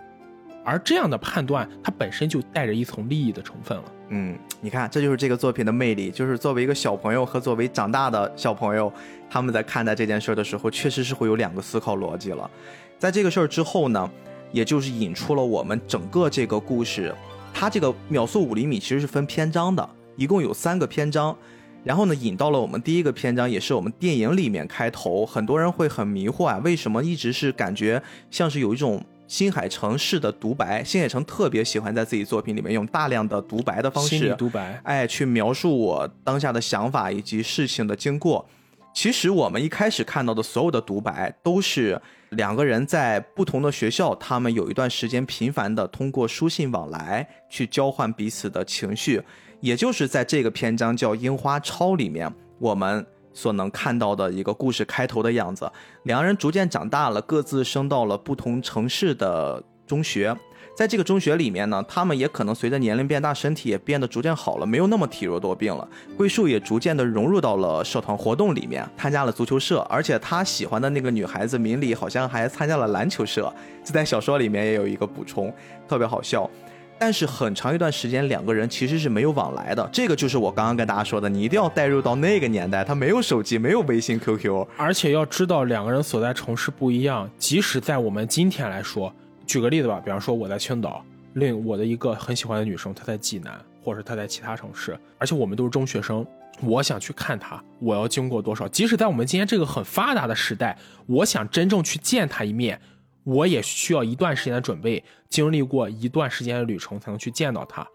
[0.63, 3.83] 而这样的判断，它本身就带着一层利益的成分了。
[4.09, 8.91] 嗯，你看，这就是这个作品的魅力，就是作为一个小朋友和作为长大的小朋友，
[9.29, 12.49] 他们在看待这件事的时候，确实是会有两个思考逻辑了。
[12.97, 14.09] 在这个事儿之后呢，
[14.51, 17.13] 也就是引出了我们整个这个故事，
[17.53, 21.35] 它这个秒速五厘米其实是分篇章的，一共有三个篇章。
[21.83, 30.83] 然后呢，引到了我们第一个篇章，也是我们电影里面开头，很多人会很迷惑啊，为什么一直是感觉像是有一种新海诚式的独白？
[30.83, 38.47] 新海诚特别喜欢在自己作品里面用大量的独白的方式，独白，哎，去描述我当下的想法以及事情的经过。
[38.93, 42.01] 其实我们一开始看到的所有的独白，都是
[42.31, 49.21] 两个人在不同的学校，他们有一段时间频繁的通过书信往来去交换彼此的情绪。
[49.61, 55.69] 也就是在这个篇章叫《樱花抄》里面，我们所能看到的一个故事开头的样子。
[56.03, 60.35] 两个人逐渐长大了，各自升到了不同城市的中学。
[60.75, 65.85] 在这个中学里面呢，他们也可能随着年龄变大，身体也变得逐渐好了，没有那么体弱多病了。
[66.15, 73.53] 桂树也逐渐的融入到了社团活动里面，参加了足球社，而且他喜欢的那个女孩子明里好像还参加了篮球社。
[73.83, 75.53] 这在小说里面也有一个补充，
[75.85, 76.49] 特别好笑。
[76.99, 79.89] 但是很长一段时间，两个人其实是没有往来的。
[79.91, 87.29] 这个就是我刚刚跟大家说的，你一定要带入到那个年代，他没有手机，没有微信、QQ，而且要知道两个人所在城市不一样。
[87.37, 89.13] 即使在我们今天来说，
[89.47, 96.25] 举个例子吧，比方说我在青岛，另我的一个很喜欢的女生她在济南，或者她在其他城市，而且我们都是中学生，
[96.61, 98.67] 我想去看她，我要经过多少？
[98.67, 100.77] 即使在我们今天这个很发达的时代，
[101.07, 102.79] 我想真正去见她一面。
[103.29, 107.87] 我也需要一段时间的准备，经历过一段时间的旅程才能去见到他。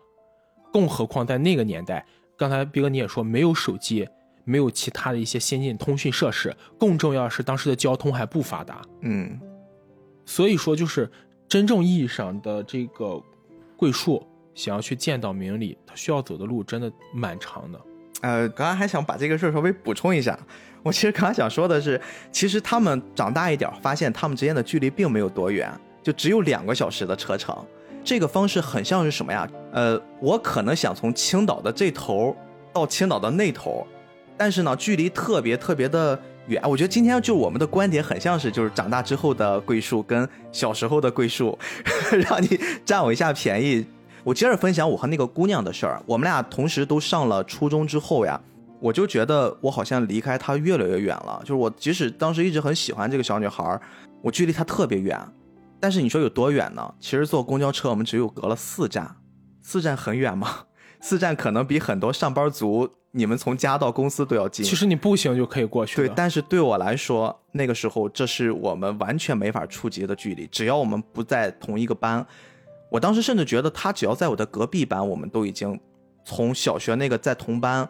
[0.72, 2.06] 更何况在那个年代，
[2.38, 4.08] 刚才毕哥你也说没有手机，
[4.44, 8.80] 没有其他的一些先进通讯设施，更重要的是当时的交通还不发达。
[9.00, 9.40] 嗯，
[10.24, 11.10] 所以说就是
[11.48, 13.20] 真正意义上的这个
[13.76, 14.24] 桂树
[14.54, 17.80] 想要去见到明理，他需要走的路真的蛮长的。
[18.22, 20.38] 呃，刚刚还想把这个事儿稍微补充一下。
[20.84, 21.98] 我其实刚刚想说的是，
[22.30, 25.72] 其实他们长大一点，发现他们之间的距离并没有多远，
[26.02, 27.56] 就只有两个小时的车程。
[28.04, 29.48] 这个方式很像是什么呀？
[29.72, 32.36] 呃，我可能想从青岛的这头
[32.70, 33.86] 到青岛的那头，
[34.36, 36.62] 但是呢，距离特别特别的远。
[36.68, 41.58] 我觉得今天就我们的观点很像是，就是长大之后的桂树跟小时候的桂树，
[42.28, 43.86] 让你占我一下便宜。
[44.22, 46.02] 我接着分享我和那个姑娘的事儿。
[46.04, 48.38] 我们俩同时都上了初中之后呀。
[48.84, 53.80] 我就觉得我好像离开她越来越远了，就是我即使当时一直很喜欢这个小女孩，
[54.20, 55.18] 我距离她特别远。
[55.80, 56.94] 但是你说有多远呢？
[57.00, 59.16] 其实坐公交车我们只有隔了四站，
[59.62, 60.66] 四站很远吗？
[61.00, 64.62] 四站可能比很多上班族你们从家到公司都要近。
[64.62, 65.96] 其实你步行就可以过去。
[65.96, 70.46] 对，但是对我来说，那个时候这是我们完全没法触及的距离。
[70.48, 72.26] 只要我们不在同一个班，
[72.90, 75.80] 我当时甚至觉得她只要在我的隔壁班，我们都已经
[76.22, 77.88] 从小学那个在同班。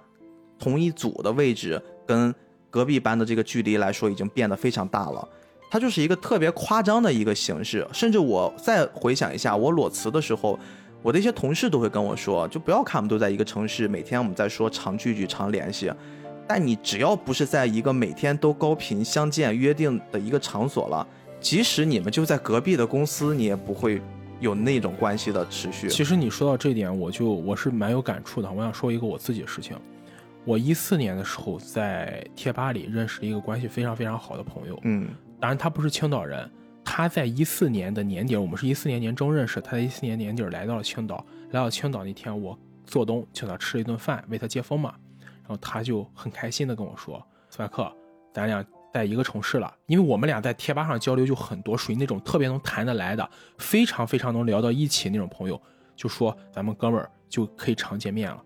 [0.58, 2.34] 同一组的位置跟
[2.70, 5.28] 隔壁班的这个距离来说，已经变得非常大了。
[5.70, 7.86] 它就是一个特别夸张的一个形式。
[7.92, 10.58] 甚至我再回想一下，我裸辞的时候，
[11.02, 15.90] 我的一些同事都会跟我说，就不要看我们都在一个城市，每天我们在说常聚聚、常联系。
[16.46, 21.06] 但你只要不是在一个每天都高频相见、约定的一个场所了，
[21.40, 24.00] 即使你们就在隔壁的公司，你也不会
[24.40, 25.88] 有那种关系的持续。
[25.88, 28.50] 其实你说到这点，我就我是蛮有感触的。
[28.50, 29.76] 我想说一个我自己的事情。
[30.44, 35.08] 我一四年的时候在贴吧里认识了一个关系非常非常好的朋友，嗯，
[35.40, 36.50] 当然他不是青岛人，
[36.84, 47.90] 他在一四年的年底，我们是一四年年中认识，他在一四年年底来到了青岛，来到青岛那天我做东请他吃了一顿饭，为他接风嘛，然后他就很开心的跟我说，斯派克，
[48.32, 53.26] 咱俩在一个城市了，因为我们俩在贴吧上交流就很多，属于那种特别能谈得来的，
[53.56, 55.58] 非常非常能聊到一起那种朋友，
[55.96, 58.42] 就说咱们哥们儿就可以常见面了。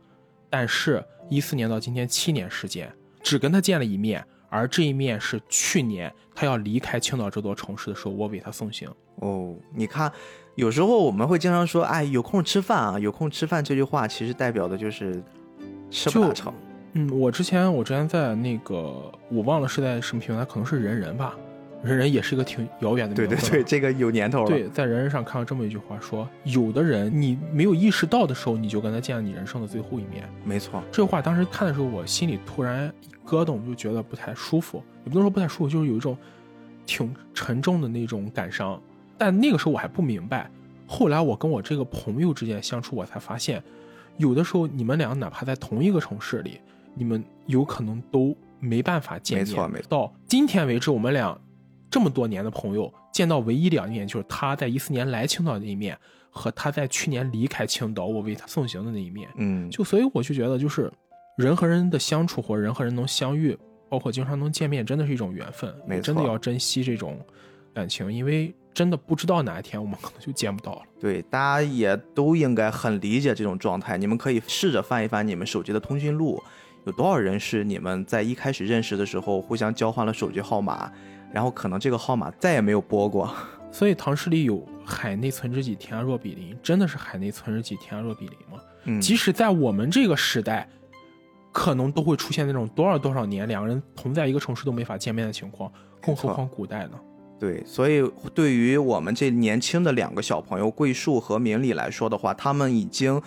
[0.51, 2.92] 但是，一四年到今天七年时间，
[3.22, 8.88] 只跟他见了一面，而这一面是去年他要离开青岛这座城市的时候，我为他送行。
[9.16, 10.11] 哦，你看，
[10.55, 15.22] 有时候我们会经常说，哎，有空吃饭啊，有空吃饭这句话，其实代表的就是
[15.90, 16.53] 吃不成。
[16.94, 21.36] 嗯，我之前我之前在那个，我忘了是在什么平台，可能是人人吧。
[21.83, 24.49] 人人也是一个挺遥远的名字，对对对，这个有年头了。
[24.49, 30.29] 对，在人人上看到这么一句话，说有的人你没有意识到的时候，你就跟他见了你人生的最后一面。
[30.45, 34.83] 没错，这话当时看的时候，我心里突然一咯噔，就觉得不太舒服。
[35.05, 36.18] 也不能说不太舒服，就是有一种
[36.85, 38.81] 挺沉重的那种感伤。
[39.16, 40.51] 但那个时候我还不明白，
[40.87, 43.62] 后来我跟我这个朋友之间相处，我才发现，
[44.16, 46.61] 有的时候你们俩哪怕在同一个城市里，
[46.95, 49.47] 你们有可能都没办法见面。
[49.47, 49.89] 没错，没错。
[49.89, 51.39] 到今天为止，我们俩。
[51.91, 55.97] 这么多年的朋友，见到唯一两面就是他在一四年来青岛那一面，
[56.30, 59.28] 和他在去年离开青岛，我为他送行的那一面。
[59.36, 60.93] 嗯，就所以我就觉得，就是
[61.36, 63.57] 人和人的相处，或者人和人能相遇，
[63.89, 65.74] 包括经常能见面，真的是一种缘分。
[65.86, 67.18] 没错真的要珍惜这种
[67.72, 70.82] 感情，因为真的不知道哪一天我们可能就见不到了。
[71.01, 73.97] 对，大家也都应该很理解这种状态。
[73.97, 76.41] 你们可以试着翻一翻你们手机的通讯录，
[76.84, 80.93] 有多少人是你们在一开始认识的时候互相交换了手机号码，
[81.33, 83.33] 然后可能这个号码再也没有拨过。
[83.70, 88.59] 所以唐诗里有“海内存知己，天涯若比邻”，真的是海内存知己，天涯若比邻吗？
[88.85, 90.66] 嗯，即使在我们这个时代，
[91.53, 95.70] 可能都会出现那种多少多少年两个人同在一个城市都没法见面的情况，
[96.01, 96.93] 更何况古代呢？
[97.39, 98.03] 对，所以
[98.35, 103.20] 对于我们这年轻的两个小朋友桂树和明理来说的话，他们已经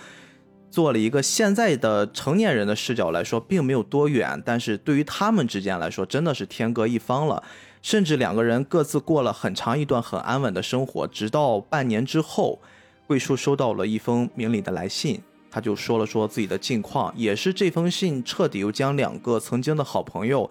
[0.72, 7.44] 做了一个现在的成年人的视角来说，并没有多远，但是对于他们之间来说，真的是天各一方了。
[7.82, 12.60] 甚至两个人各自过了很长一段很安稳的生活，直到半年之后，
[13.08, 20.50] 桂树收到了一封明理的来信，他就说了说自己的近况，也是这封信彻底又将两个曾经的好朋友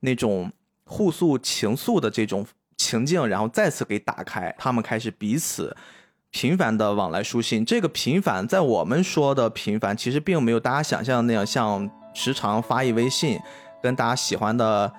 [0.00, 0.52] 那种
[0.84, 2.44] 互诉情愫的这种
[2.76, 5.76] 情境，然后再次给打开，他们开始彼此
[6.30, 7.64] 频繁的往来书信。
[7.64, 13.38] 这个频繁，在我们说的频繁，其实并没有大家想象的那样，像时常发一微信，
[13.82, 14.92] 跟大家喜欢的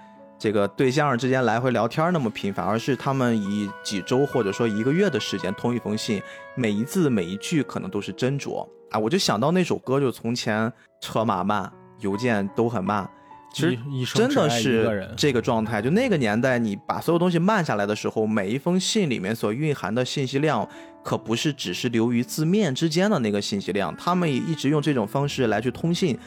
[0.44, 6.22] 这个对象之间来回聊天那么频繁，而是他们以几周或者说一个月的时间通一封信，
[6.54, 9.00] 每一字每一句可能都是斟酌啊。
[9.00, 10.70] 我就想到那首歌，就从前
[11.00, 11.72] 车马慢，
[12.02, 13.10] 邮件都很慢。
[13.54, 13.80] 其实
[14.14, 20.68] 真的是这个状态，就那个年代，你把所有东西慢下来的时候，每一封信里面所蕴含的信息量，
[21.06, 23.96] 可不是只是流于字面之间的那个信息量。
[23.96, 26.20] 他们也一直用这种方式来去通信，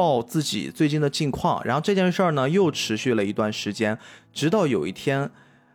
[0.00, 1.62] 报自己最近的近况。
[1.62, 3.98] 然后这件事儿呢，又持续了一段时间，
[4.32, 5.30] 直到有一天，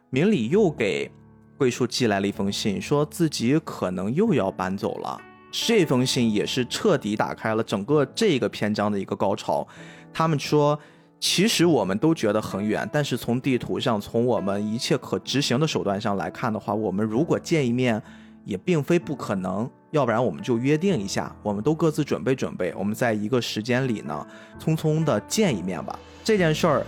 [0.09, 1.11] 明理又给
[1.59, 5.21] 桂树寄来了一封信，说自己可能又要搬走了。
[5.51, 9.67] 这封信也是彻底打开了整个这个篇章的一个高潮。
[10.11, 10.79] 他们说，
[11.19, 18.01] 其实我们都觉得很远，但是从地图上，从我们一切可执行的手段上来看的话，我们如果见一面，
[18.45, 19.69] 也并非不可能。
[19.91, 24.25] 要不然我们就约定一下，我们都各自准备准备，我们在一个时间里呢，
[24.59, 25.97] 匆匆的见一面吧。
[26.23, 26.85] 这件事儿，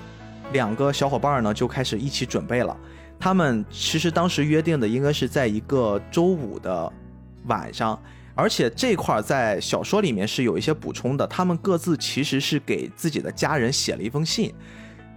[0.52, 2.76] 两个小伙伴呢就开始一起准备了。
[3.20, 6.92] 他们其实当时约定的应该是在一个周五的
[7.46, 7.98] 晚上，
[8.36, 11.26] 而且这块在小说里面是有一些补充的。
[11.28, 14.54] 他们各自其实是给自己的家人写了一封信，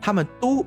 [0.00, 0.64] 他们都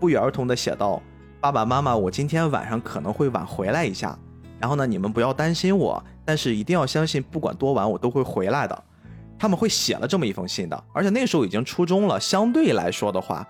[0.00, 1.00] 不约而同的写道
[1.40, 4.18] ：“爸爸妈妈，我今天晚上可能会晚回来一下，
[4.64, 8.82] 然后呢，你们不要担心我，但是一定要相信，不管多晚我都会回来的。”
[9.38, 13.46] 他们会写了这么一封信的，而且那时候已经初中了，相对来说的话，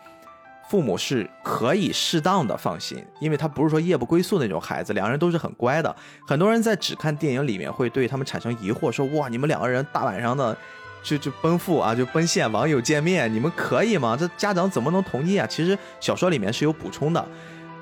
[0.68, 5.94] 父母是可以适当的放心，因为他不是说夜不归宿那种孩子，两个人都是很乖的。
[6.26, 10.56] 很多人在只看电影里面会对他们产生疑惑，说哇，你们两个人大晚上的
[11.04, 14.16] 就就奔赴啊，就奔现网友见面，你们可以吗？
[14.18, 15.46] 这家长怎么能同意啊？
[15.46, 17.24] 其实小说里面是有补充的，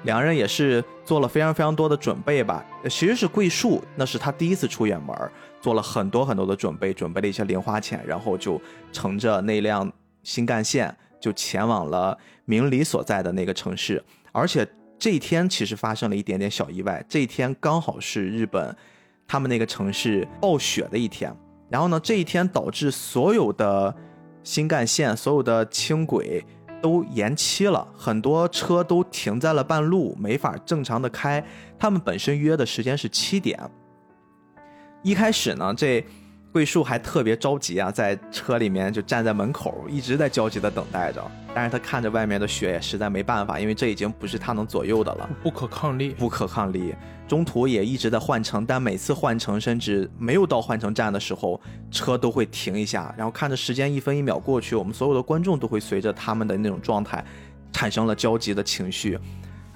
[0.04, 2.64] 两人也是做了非常非常多的准备吧。
[2.84, 5.16] 其实是桂树，那是他第一次出远门，
[5.60, 8.60] 做了很多很多的准备，准备了一些零花钱，然后就
[8.92, 9.90] 乘着那辆
[10.22, 14.02] 新干线就前往了明理所在的那个城市。
[14.32, 14.66] 而且
[14.98, 18.74] 这一天其实发生了一点点小意外，这一天刚好是日本
[19.26, 21.34] 他们那个城市暴雪的一天。
[21.68, 23.94] 然后呢，这一天导致所有的
[24.42, 26.44] 新干线、所有的轻轨
[26.82, 31.42] 都延期了，很多车都停在了半路，没法正常的开。
[31.78, 33.58] 他们本身约的时间是七点。
[35.02, 36.04] 一开始呢，这
[36.52, 41.24] 桂树还特别着急啊，在车里面就站在门口，一直在焦急的等待着。
[41.54, 45.26] 但是他看着外面的雪，也实在没办法，因为这已经不是他能左右的了。
[45.42, 46.10] 不可抗力。
[46.10, 46.94] 不可抗力。
[47.26, 51.58] 中途也一直在换乘，但每次换乘甚至没有到换乘站的时候，
[51.90, 57.24] 车都会停一下，然后看着时间一分一秒过去，我们所有的观众都会随着他们的那种状态，
[57.72, 59.18] 产生了焦急的情绪。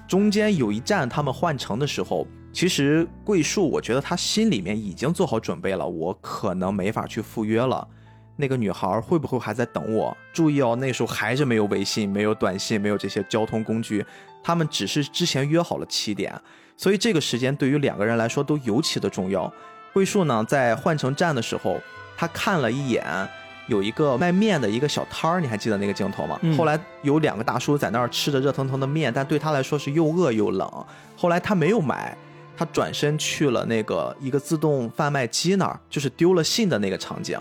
[0.07, 2.27] 中间有一站他们换乘的时候，
[2.57, 7.87] 其实桂树我觉得他心里面已经做好准备了，我可能没法去赴约了。
[8.35, 10.17] 那个女孩会不会还在等我？
[10.33, 14.03] 注意哦，那时候还是没有微信、没有短信、没有这些交通工具，
[14.43, 16.35] 他们只是之前约好了七点，
[16.79, 19.53] 所以这个时间对于两个人来说都尤其的重要。
[19.93, 21.79] 桂树呢，在换乘站的时候，
[22.17, 23.05] 他看了一眼
[23.67, 26.39] 有一个卖面的一个小摊儿，你还记得那个镜头吗？
[26.41, 30.87] 嗯后来有两个大叔在那儿吃着热腾腾的面，但对他来说是又饿又冷。
[31.19, 32.17] 后来他没有买，
[32.57, 37.39] 他转身去了那个一个自动贩卖机那儿，就是丢了信的那个场景。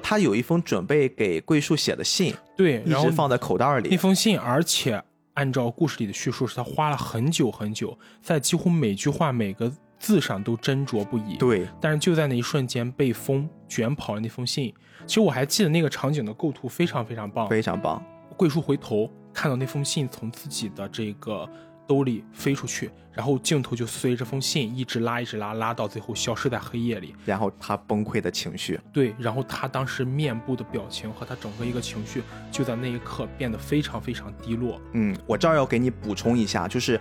[0.00, 3.88] 他有一封准备给桂树写的信，对，然后一直放在口袋里。
[3.88, 5.02] 那封信，而且
[5.34, 11.36] 按照故事里的叙述，是他花了很久很久，在几乎每句话每个字上都斟酌不已。
[11.36, 14.72] 对，但是就在那一瞬间被风卷跑了那封信。
[15.04, 18.00] 其实我还记得那个场景的构图非常非常棒，非常棒。
[18.36, 21.48] 桂树回头看到那封信从自己的这个
[21.88, 27.14] 兜里飞出去，然后镜头就随着封信一直拉一直拉，拉到最后消失在黑夜里。
[27.24, 32.22] 然后他崩溃的情绪，对，然后他当时面部的表情和他整个一个情绪
[32.52, 34.78] 就在那一刻变得非常非常低落。
[34.92, 37.00] 嗯，我这儿要给你补充一下，就是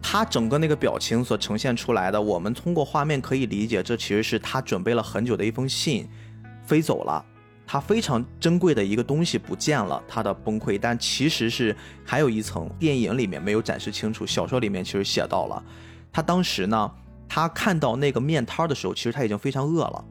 [0.00, 6.08] 他整个那个表情所呈现出来的，我们通过画面可以理解，这其实是他准备了很久的一封信
[6.64, 7.24] 飞走了。
[7.66, 15.62] 他非常珍贵的一个东西不见了，他的崩溃，但其实是还有一层，电影里面没有展示清楚，小说里面其实写到了，
[16.12, 16.92] 他当时呢，
[17.26, 20.04] 他看到那个面摊的时候，其实他已经非常饿了，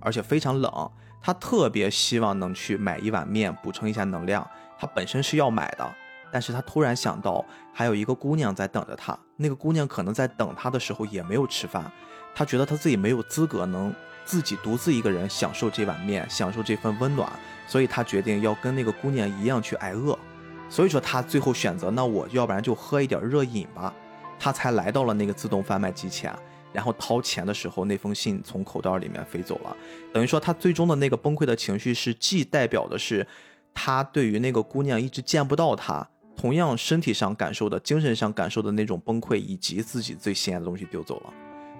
[0.00, 0.90] 而且非常冷，
[1.22, 4.44] 他特别希望能去买一碗面补充一下能量，
[4.78, 5.94] 他本身是要买的，
[6.32, 11.88] 但是他突然想到还有一个姑娘在等着他，那个姑娘可能在等他的时候也没有吃饭，
[12.34, 13.94] 他觉得他自己没有资格能。
[14.24, 17.30] 自己独自一个人享受这碗面，享受这份温暖，
[17.66, 20.18] 所以他决定要跟那个姑娘一样去挨饿。
[20.70, 23.94] 所以说他最后选择，那我要不然就喝一点热饮吧。
[24.38, 26.34] 他才来到了那个自动贩卖机前，
[26.72, 29.76] 然后掏钱的时候，那封信从口袋里面飞走了。
[30.12, 33.26] 等于说他最终的那个崩溃的情绪是，既代表的是
[33.72, 36.06] 他对于那个姑娘一直见不到她，
[36.36, 41.32] 同样身体上感受的、精神上感受的那种崩溃，以及自己最心爱的东西丢走了。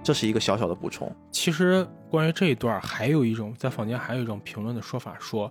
[0.05, 1.11] 这是一个小小的补充。
[1.33, 5.51] 其实关于这一段，还有一种在坊间还有一种评论的说法，说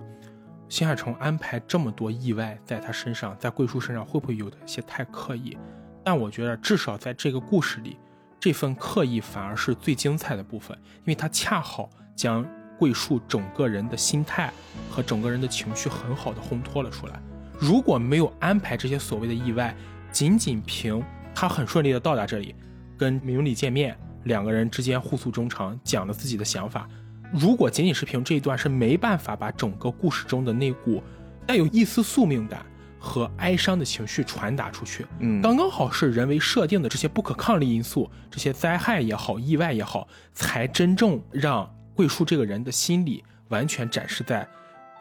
[0.69, 5.57] 新海诚安排这么多意外在他身上，在桂树身上会不会有一些太刻意？
[6.03, 7.97] 但我觉得至少在这个故事里，
[8.39, 12.45] 这份刻意反而是最精彩的部分，因为他恰好将
[12.77, 14.51] 桂树整个人的心态
[14.89, 17.19] 和整个人的情绪很好的烘托了出来。
[17.57, 19.75] 如果没有安排这些所谓的意外，
[20.11, 22.53] 仅仅凭他很顺利的到达这里，
[22.97, 23.97] 跟明里见面。
[24.23, 26.87] 两个人之间互诉衷肠，讲了自己的想法。
[27.31, 31.01] 如果仅仅是凭这一段，是没办法把整个故事中的那股
[31.47, 32.63] 带有一丝宿命感
[32.99, 35.05] 和哀伤的情绪传达出去。
[35.19, 44.47] 嗯，刚刚好是人为设定的这些不可抗力因素，这些灾害也好，意外也好，才真正让桂树这个人的心理完全展示在。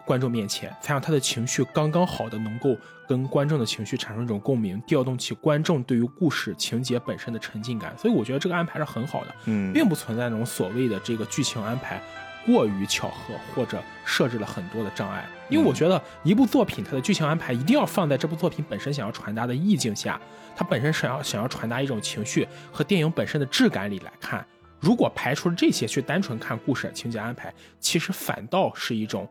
[0.04, 2.76] 观众面前，才让他的情绪刚刚好的能够
[3.08, 7.96] 跟观众的情绪产生一种共鸣，调动起观众对于故事情节本身的沉浸感。
[7.96, 12.00] 所以我觉得这个安排是很好的，嗯，并不存在那种所谓的这个剧情安排
[12.44, 15.24] 过于巧合或者设置了很多的障碍。
[15.48, 20.20] 因为我觉得一部作品它的剧情安排一定要放在这部作品本身想要传达的意境下，
[20.56, 24.44] 它本身想要想要传达一种情绪和电影本身的质感里来看。
[24.80, 29.28] 如果排除了这些去单纯看故事情节安排，其实反倒是一种。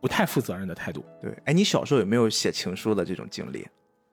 [0.00, 1.04] 不太负责任的态度。
[1.20, 3.66] 对，哎，你小时候有没有写情书的这种经历？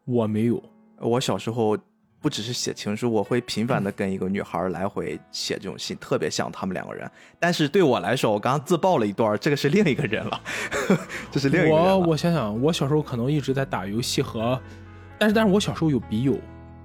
[0.05, 0.61] 我没有。
[0.99, 1.77] 我小时候
[2.21, 7.09] 不只是写情书，我会频繁的跟一个女孩来回写这种信，特别像他们两个人。
[7.39, 10.41] 但是对我来说，我刚刚自爆了一段，这个是另一个人了，
[11.31, 11.75] 这是另一个人。
[11.75, 14.59] 我我想想，我小时候可能一直在打游戏和，
[15.19, 16.39] 但是但是我小时候有笔友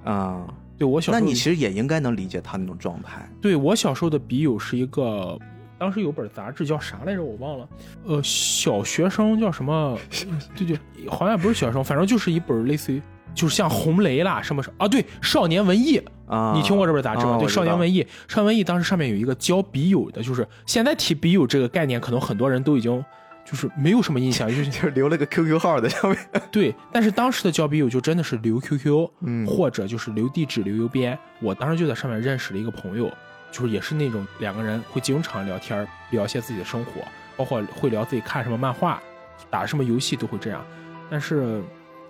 [0.05, 0.47] 啊。
[0.77, 3.31] 对我小时候，那你其实也应该能理解他那种状态。
[3.41, 5.39] 对我小时候的笔友是一个。
[5.81, 7.23] 当时有本杂志叫啥来着？
[7.25, 7.67] 我忘了。
[8.05, 9.99] 呃，小学生叫什么？
[10.55, 10.79] 对对，
[11.09, 13.01] 好像不是小学生，反正就是一本类似于，
[13.35, 14.87] 就是像红雷啦什么什啊？
[14.87, 17.39] 对，少年文艺啊，你听过这本杂志吗？
[17.39, 23.03] 对，少年文艺，少年文艺当时上面有一个交笔友的，就是现在提笔友这个概念，可能很多人都已经
[23.43, 26.19] 就是没有什么印象， 就是留了个 QQ 号在上面。
[26.53, 31.19] 对，但是当时的交笔友就真的是留 QQ，嗯，或者就是留地址、留邮编。
[31.41, 33.11] 我当时就在上面认识了一个朋友。
[33.51, 37.03] 就是也是那种两个人会经常聊天，聊一些自己的生活，
[37.37, 39.03] 包括会聊自己看什么漫画，
[39.49, 40.65] 打什么游戏都会这样。
[41.11, 41.63] 但是，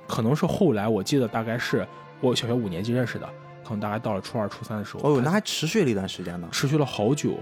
[0.06, 1.86] 可能是后来我记得大概是
[2.20, 3.26] 我小学五年级认识的，
[3.64, 5.02] 可能大概到了初二、初三的时候。
[5.02, 6.48] 哦，那还持续了一段时间呢。
[6.52, 7.38] 持续了好久。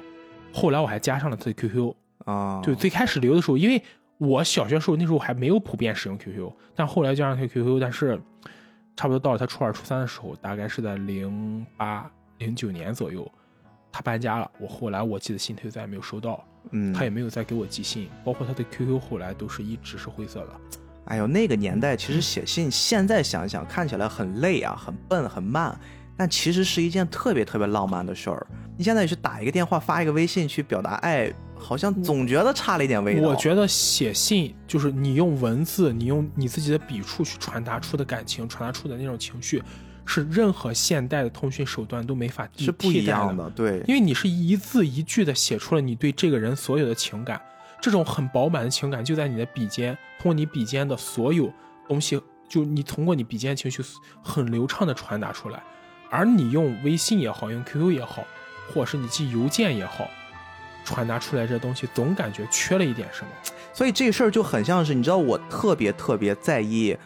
[0.53, 1.95] 后来我还加上了他的 QQ
[2.25, 2.61] 啊。
[2.63, 3.83] 对最开始留的时候，因为
[4.19, 8.21] 我小学时候那时候还没有普遍使用 QQ，但后来加上他 QQ，但是
[8.95, 13.29] 差不多到了他初二、初三的时候，大概是在零八、零九年左右。
[13.91, 20.49] 他搬家了，我后来我寄的信他就再也没有收到，嗯，他也没有再给我寄信，包括他的 QQ 后来都是一直是灰色的。
[21.07, 25.75] 哎呦，那个年代其实写信，现在想想看起来很累啊，很笨，很慢，
[26.17, 28.47] 但其实是一件特别特别浪漫的事儿。
[28.77, 33.29] 你现在去打一个电话，发一个微信去表达爱，好像总觉得差了一点味道。
[33.29, 39.63] 我觉得写信就是你用文字，你用你自己的笔触去传达出的感情，传达出的那种情绪。
[40.09, 47.39] 是任何现代的通讯手段都没法是不一样的，对，因为你是一字一句的写出了你对这个人所有的情感，
[47.79, 51.53] 这种很饱满的情感就在你的笔尖，通过你笔尖的所有
[51.87, 53.83] 东西，就你通过你笔尖情绪
[54.23, 55.63] 很流畅的传达出来，
[56.09, 58.25] 而你用微信也好，用 QQ 也好，
[58.73, 60.09] 或者是你寄邮件也好，
[60.87, 63.31] 传达出来这东西总感觉缺了一点什么。
[63.75, 66.97] 所以这事儿就很像是，你知道，我特别特别在意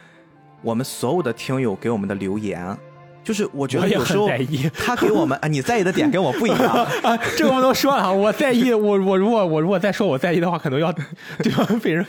[0.62, 2.78] 我们所有的听友给我们的留言，
[3.24, 4.28] 就是我觉得有时候
[4.74, 6.84] 他给我们 啊，你在意的点跟我不一样。
[7.02, 8.10] 啊， 这个不能说啊！
[8.10, 11.66] 我在意， 我我如果我如果再说我在意的话，可能要对吧？
[11.82, 12.04] 被人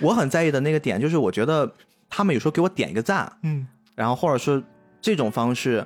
[0.00, 1.70] 我很在意的那个点就是，我觉得
[2.08, 4.62] 他们有时候给我点一个赞，嗯，然后或者说
[5.00, 5.84] 这种方式，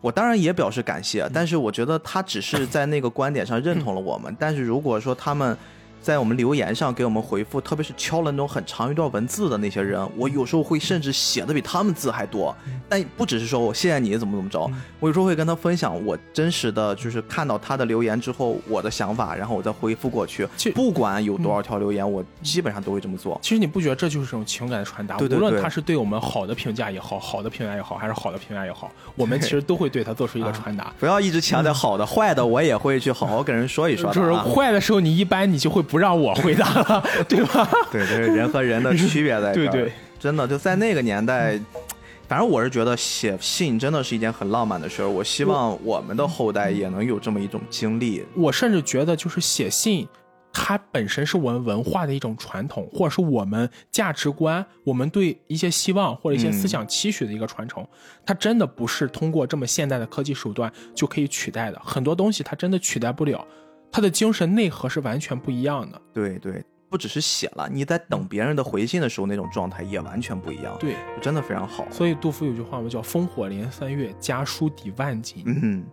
[0.00, 4.34] 我当然也表示感谢，但是我觉得他只是在那个观点上认同了我们。
[4.38, 5.56] 但是如果说他们
[6.02, 12.54] 在我们留言上给我们回复，特别是敲了那种很长一段文字的那些人，我有时候会甚至写的比他们字还多。
[12.88, 20.46] 但不只是说我谢谢你怎么怎么着，我有时候会跟他分享我真实的就是看到他的留言之后我的想法，然后我再回复过去。
[20.74, 23.38] 不管有多少条留言，我基本上都会这么做。
[23.40, 25.16] 其实你不觉得这就是这种情感的传达？
[25.16, 30.92] 对对对无论他是对我们好的评价也好，好的评价也好，还是好的评价也好， 我们其实都会对他做出一个传达。
[30.98, 34.42] 不要一直强调好的，坏的我也会去好好跟人说一说的、就是啊。
[34.42, 37.68] 坏的时候，你一般你就会不让我回答了，对吧？
[37.92, 39.70] 对，这是人和人的 区别在这儿。
[39.70, 41.60] 对对，真的就在那个年代，
[42.26, 45.08] 反正我是觉得写信真的是一件很浪漫的事儿。
[45.08, 48.24] 我希望我们的后代也能有这么一种经历。
[48.34, 50.08] 我甚至觉得，就是写信，
[50.50, 57.86] 它本身是我们文化的一种传统，或者是我们价值观，我们对一些希望或者一些思想期许的一个传承。
[58.24, 63.46] 它真的不是通过这么现代的科技手段就可以取代的，很多东西它真的取代不了，
[63.92, 66.00] 它的精神内核是完全不一样的。
[66.14, 71.86] 对对，不只是写了，你在等别人的回信的时候，那种状态也完全不一样。，对，真的非常好。
[71.90, 75.44] 所以杜甫有句话嘛，叫“烽火连三月，家书抵万金”。
[75.46, 75.84] 嗯。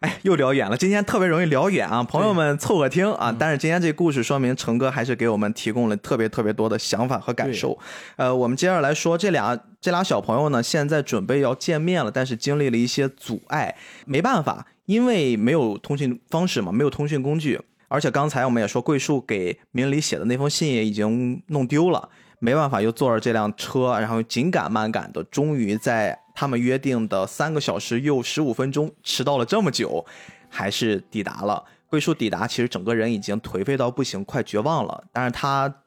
[0.00, 0.76] 哎，又聊远了。
[0.76, 3.34] 今天特别容易聊远啊，朋友们凑合听啊。
[3.38, 7.78] 但是今天这故事说明成哥还是给我们提供了特别特别多的想法和感受。
[8.16, 13.76] 呃，我们接着来说这俩这俩小朋友呢，现在准备要见面了，但是经历了一些阻碍，
[14.06, 22.08] 没办法，因为没有通讯方式嘛，没有通讯工具，而且刚才我们也说，桂树给明理写的那封信也已经弄丢了。
[22.38, 30.06] 没办法，又坐着这辆车，然后紧赶慢赶的，终于在他们约定的三个小时又十五分钟，迟到了这么久，
[30.48, 31.64] 还是抵达了。
[31.88, 35.04] 桂树抵达，其实整个人已经颓废到不行，快绝望了。
[35.12, 35.82] 但是他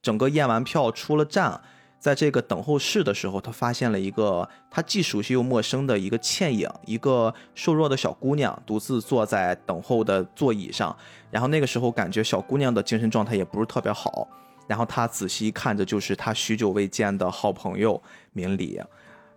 [0.00, 1.60] 整个验完票出了站，
[2.04, 10.94] 在这个等候室的时候，他发现了一个他既熟悉又陌生的一个倩影，一个瘦弱的小姑娘独自坐在等候的座椅上。
[11.30, 14.28] 然后那个时候感觉小姑娘的精神状态也不是特别好。
[14.66, 17.98] 然后他仔细看着，就是他许久未见的好朋友
[18.34, 18.78] 明理。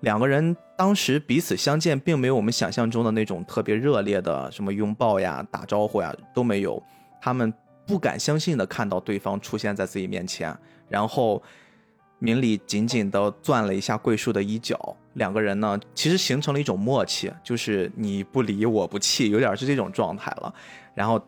[0.01, 6.83] 两个人当时彼此相见，并没有我们想象中的那种特别热烈的什么拥抱呀、打招呼呀都没有。
[7.21, 7.53] 他们
[7.85, 10.53] 不敢相信的看到对方出现在自己面前，
[10.89, 11.41] 然后
[12.19, 20.53] 明里紧紧地攥了一下桂树的衣角，两个人呢其实形成了一种默契，就是你不离我不弃，有点是这种状态了。
[20.95, 21.21] 然后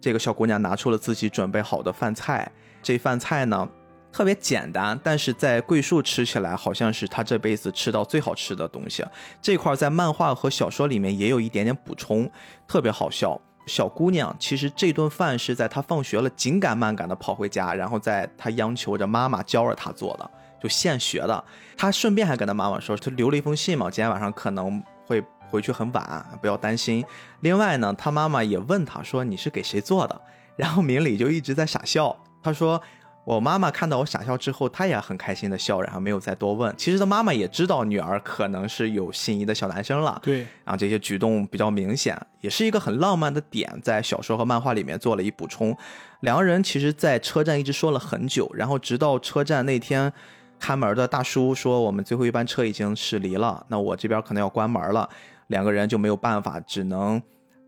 [0.00, 2.50] 这个小姑娘拿出了自己准备好的饭菜。
[2.82, 3.68] 这饭菜呢，
[4.12, 9.04] 特别简单，但是在桂树吃起来好像是他这辈子吃到最好吃的东西。
[9.42, 12.30] 这块在漫画和小说里面也有一点点补充，
[12.68, 13.40] 特别好笑。
[13.66, 20.30] 小姑娘其实这顿饭是在她放学了紧赶慢赶的跑回家，然后在她央求着妈妈教着她做的，
[20.62, 21.44] 就现学的。
[21.76, 27.04] 她顺便还跟她妈妈说，她留了一封信嘛，今天晚上可能会回去很晚，不要担心。
[27.40, 30.20] 另外呢，她妈妈也问她说你是给谁做的？
[30.56, 32.16] 然后明理就一直在傻笑。
[32.42, 32.80] 她说
[33.26, 36.72] ：“我妈妈看到我傻笑之后，她也很开心的笑，然后没有再多问。
[36.78, 45.76] 其实她妈妈也知道女儿可能是有心仪的小男生了，对，然后这些举动比较明显，也是一个很浪漫的点，在小说和漫画里面做了一补充。
[46.20, 50.12] 两个人其实，在车站一直说了很久，然后直到车站那天，
[50.60, 55.08] 看门的大叔说我们最后一班车已经驶离了，那我这边可能要关门了，
[55.48, 57.20] 两个人就没有办法，只能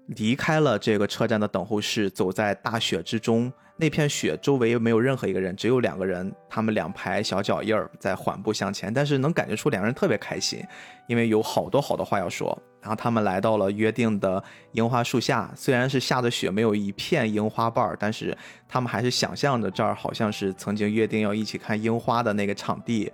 [0.07, 10.61] 离开了这个车站的等候室，走在大雪之中。”那片雪周围没有任何一个人，只有两个人，他们两排小脚印儿在缓步向前，但是能感觉出两个人特别开心，
[11.07, 12.61] 因为有好多好多话要说。
[12.81, 18.37] 然后他们来到了约定的樱花树下，虽然是下着雪，没有一片樱花瓣儿，但是
[18.69, 23.13] 他们还是想象着这儿好像是曾经约定要一起看樱花的那个场地。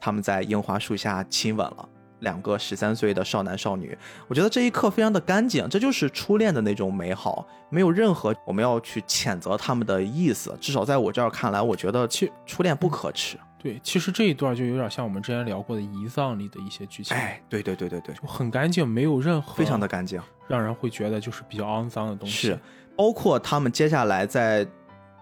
[0.00, 1.88] 他们在樱花树下亲吻了。
[2.20, 3.96] 两个十三岁的少男少女，
[4.26, 10.56] 我觉得这一刻非常的干净，这就是初恋的那种美好，没有任何我们要去谴责他们的意思。
[10.60, 13.36] 至少在我这儿看来，我觉得其初恋不可耻。
[13.58, 22.48] 对，其实这一段就有点像我们之前聊过的遗葬里的一些剧情，哎，对对对对对，就很干净，没有任何非常的干净，让人会觉得就是比较肮脏的东西。
[22.48, 22.58] 是，
[22.96, 24.66] 包括他们接下来在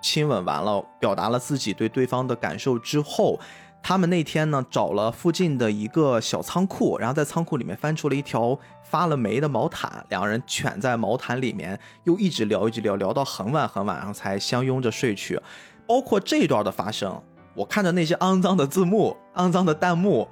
[0.00, 3.40] 亲吻完了，表达了自己对对方的感受之后。
[3.86, 15.38] 他们那天呢找了附近的一个小仓库，然后在仓库里面翻出了一条发了霉的毛毯，两个人蜷在毛毯里面，又一直聊一直聊，聊到很晚很晚，然后才相拥着睡去。
[15.86, 17.22] 包括这一段的发生，
[17.54, 20.26] 我看着那些肮脏的字幕、 肮脏的弹幕，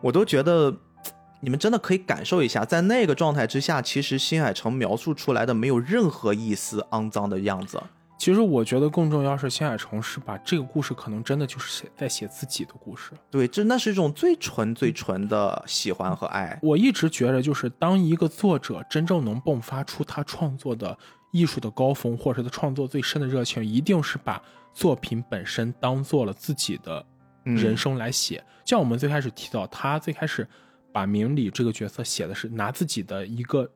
[0.00, 0.72] 我都觉得
[1.42, 7.82] 你们真的可以感受一下，在那个状态之下，其实新海诚描述出来的没有任何一丝肮脏的样子。
[8.16, 13.10] 其实我觉得更重要是新海诚是把这个故事可能真的就是写在写自己的故事。
[13.30, 16.58] 对，这那是一种最纯最纯的喜欢和爱。
[16.62, 20.96] 我一直觉得，就是当一个作者真正能迸发出他创作的
[21.32, 24.40] 艺术的高峰，或者是他创作最深的热情，一定是把
[24.72, 27.04] 作品本身当做了自己的
[27.42, 28.42] 人生来写。
[28.64, 30.48] 像我们最开始提到，他最开始
[30.92, 33.68] 把明理这个角色写的是拿自己的一个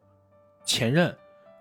[0.64, 1.14] 前任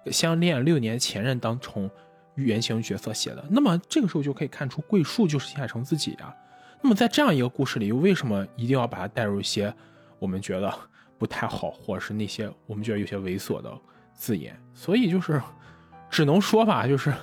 [0.10, 1.90] 相恋六年前任当成。
[2.38, 6.34] 原型角色写的，那么这个时候就可以看出桂树就是新海诚自己啊。
[6.82, 9.74] 那么在这样一个故事里，为什么一定要把它带入一些
[10.20, 10.74] 我们觉得
[11.18, 13.72] 不太好，或者是那些我们觉得有些猥琐的
[14.14, 14.58] 字眼？
[14.74, 15.42] 所以就是
[16.10, 17.14] 只能说吧，就是。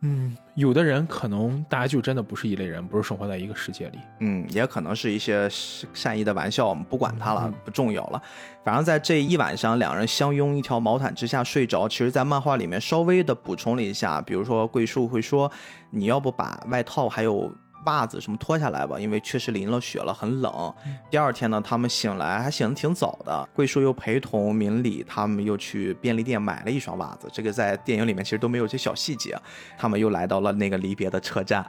[0.00, 3.98] 嗯，有的人可能大家就真的不是一类人，不是生活在一个世界里。
[4.20, 8.22] 嗯，也可能是一些善意的玩笑，我们不管他了，不重要了。
[8.64, 11.88] 反正，在这一晚上，两人相拥一条毛毯之下睡着。
[11.88, 15.50] 其实，在漫画里面稍微的补充了一下，比如说桂树会说
[15.90, 17.52] ：“你要不把外套还有。”
[17.84, 20.74] 袜子什么脱下来吧，因为确实淋了雪了，很冷。
[21.10, 23.48] 第二天呢，他们醒来还醒得挺早的。
[23.54, 27.28] 桂树又陪同明里，他们又去便利店买了一双袜子。
[27.32, 29.36] 这个在电影里面其实都没有这小细节。
[29.78, 31.64] 他们又来到了那个离别的车站，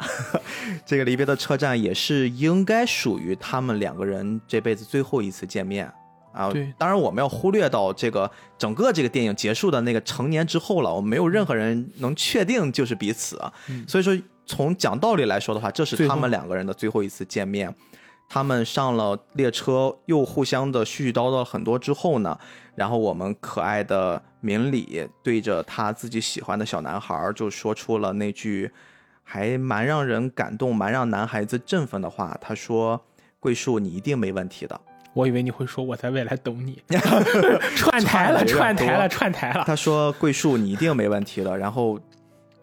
[0.85, 5.89] 这个离别的车站也是应该属于他们两个人这辈子最后一次见面
[6.33, 6.51] 啊。
[6.51, 13.39] 对，当然我们要忽略到这个整个这个电影结束的那个成年之后了，我们没有任何人能确定就是彼此，
[13.87, 14.17] 所以说。
[14.49, 17.71] 从讲道理来说的话，这是他们两个人的最后一次见面。
[18.27, 22.35] 他们上了列车，又互相的絮絮叨叨很多之后呢，
[22.73, 28.71] 然后我们可爱的明理对着他自己喜欢的小男孩就说出了那句
[29.23, 32.35] 还蛮让人感动、蛮让男孩子振奋的话。
[32.41, 32.99] 他说
[33.39, 34.81] ：“桂树，你一定没问题的。”
[35.13, 36.81] 我以为你会说我在未来等你。
[37.77, 39.63] 串台了，串台了，串台了。
[39.67, 41.99] 他说：“桂树，你一定没问题的。”然后。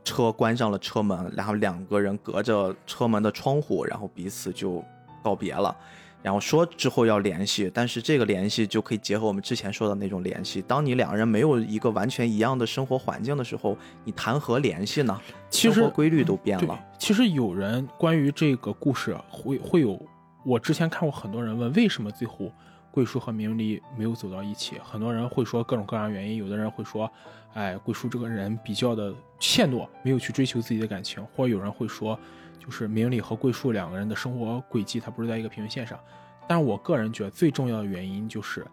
[0.07, 4.83] 车关上了车门，然后两个人隔着车门的窗户，然后彼此就
[5.21, 5.77] 告别了，
[6.23, 10.63] 然后说之后要联系，但是这个联系就可以结合我们之前说的那种联系。
[10.63, 15.21] 当你两个人没有一个完全一样的生活环境的时候，你谈何联系呢？
[15.51, 16.79] 其实规律都变了。
[16.97, 20.01] 其实有人关于这个故事会会有，
[20.45, 22.53] 我之前看过很多人问为什么最后。
[22.93, 26.39] 桂树和明离没有走到一起，很多人会说各种各样原因。
[26.39, 27.13] 有的人会说，
[27.57, 31.25] 哎，桂树这个人比较的怯懦，没有去追求自己的感情。
[31.35, 32.19] 或者有人会说，
[32.59, 35.99] 就是明理和桂树两个人的生活轨迹，他不是在一个平行线上。
[36.47, 38.65] 但是我个人觉得最重要的原因就是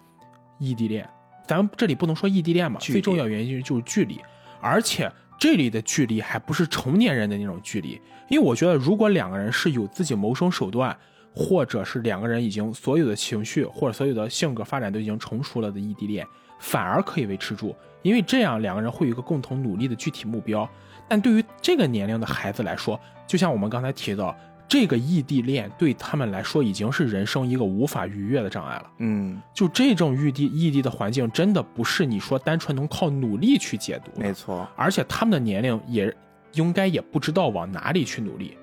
[0.59, 1.09] 异地恋。
[1.47, 4.19] 咱们这里不能说异地恋嘛，最重要原因就是距离，
[4.59, 5.09] 而且
[5.39, 7.99] 这里的距离还不是成年人的那种距离。
[8.27, 10.95] 因为我觉得，如果两个人是有自己谋生手段。
[11.36, 16.23] 或者是两个人已经所有的情绪或者所有的性格发展都已经成熟了的异地恋，
[16.60, 20.68] 反而可以维持住，因为这样两个人会有一个共同努力的具体目标。
[21.08, 24.36] 但对于这个年龄的孩子来说，就像我们刚才提到，
[24.68, 28.89] 这个异地恋对他们来说已经是人生一个无法逾越的障碍了。
[28.99, 34.12] 嗯，就这种异地异地的环境，真的不是你说单纯能靠努力去解读。
[34.20, 36.12] 没错，而且他们的年龄也
[36.54, 38.58] 应该也不知道往哪里去努力。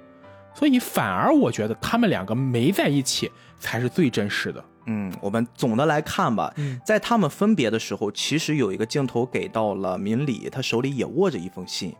[0.54, 4.64] 所以反而我觉得他们两个没在一起才是最真实的。
[4.92, 6.52] 嗯，我们总的来看吧，
[6.84, 11.94] 在他们分别的时候，其实有一个镜头给到了明理，他手里也握着一封信，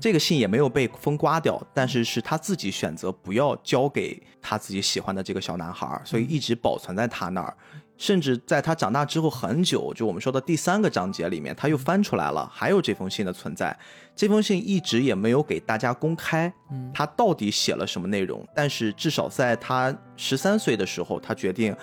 [0.00, 7.56] 这个信也没有被风刮掉，但是是他自己选择不要交给他自己喜欢的这个小男孩，所以一直保存在他那儿。
[7.98, 13.76] 甚至在他长大之后很久，就我们说的第三个章节里面，他又翻出来了，还有这封信的存在。
[14.16, 16.52] 这封信一直也没有给大家公开，
[16.92, 18.44] 他到底写了什么内容。
[18.56, 21.76] 但是至少在他十三岁的时候，他决定，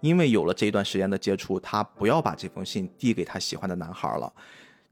[0.00, 4.32] 因为有了这一段时间的接触，他不要把这封信递给他喜欢的男孩了。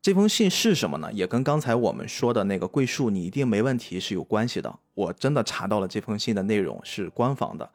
[0.02, 1.10] 这封信是什么呢？
[1.12, 4.78] 也跟刚才我们说的那个桂树，你一定没问题是有关系的。
[4.92, 7.70] 我真的查到了这封信的内容是官方的。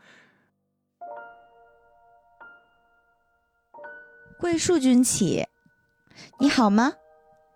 [4.39, 5.47] 桂树君起，
[6.39, 6.93] 你好吗？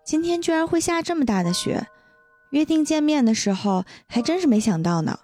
[0.04, 1.86] 今天居然会下这么大的雪，
[2.50, 5.20] 约定见面的时候还真是没想到呢。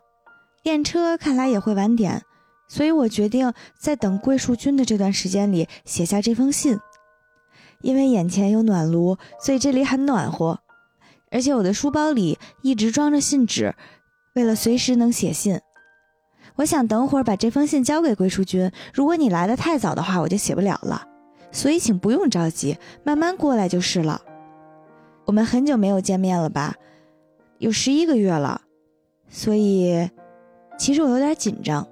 [0.63, 2.23] 电车看来也会晚点，
[2.71, 6.79] 所以我决定在等桂树君的这段时间里写下这封信。
[7.81, 10.61] 因为眼前有暖炉，所以这里很暖和，
[11.33, 13.75] 而且我的书包里一直装着信纸，
[14.35, 15.59] 为了随时能写信。
[16.55, 21.09] 我想等会儿把这封信交给桂树君，如果你来的太早的话，我就写不了了。
[21.51, 24.23] 所以请不用着急，慢慢过来就是了。
[25.25, 26.77] 我们很久没有见面了吧？
[27.59, 28.61] 有十一个月了，
[29.29, 30.09] 所以
[30.79, 31.85] 其实我有点紧张。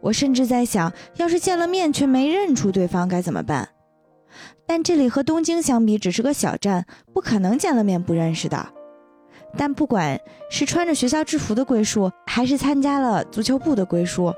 [0.00, 3.68] 我甚至在想，要是见了面却没认出对方该怎么办？
[4.66, 8.68] 但这里和东京相比，只是个小站，不可能见了面不认识的。
[9.56, 10.20] 但不管
[10.50, 14.34] 是穿着学校制服的桂树，还是参加了足球部的桂树，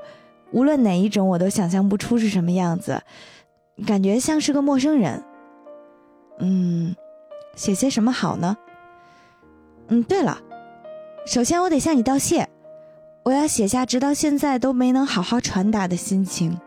[0.51, 3.01] 无论哪一种，我都想象不出是什么样子，
[3.85, 5.23] 感觉像是个陌生人。
[6.39, 6.95] 嗯，
[7.55, 8.55] 写些什么好呢？
[9.89, 10.39] 嗯，对了，
[11.25, 12.47] 首先我得向你道谢，
[13.29, 16.59] 我要写下直到现在都没能好好传达的心情。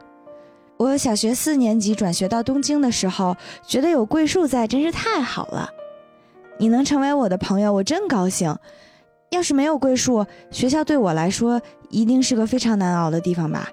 [0.76, 3.36] 我小学四年级转学到东京的时候，
[3.66, 5.68] 觉得有桂树在真是太好了。
[6.58, 8.56] 你能成为我的朋友，我真高兴。
[9.30, 11.60] 要是没有桂树，学校对我来说
[11.90, 13.68] 一定是个非常难熬的地方吧。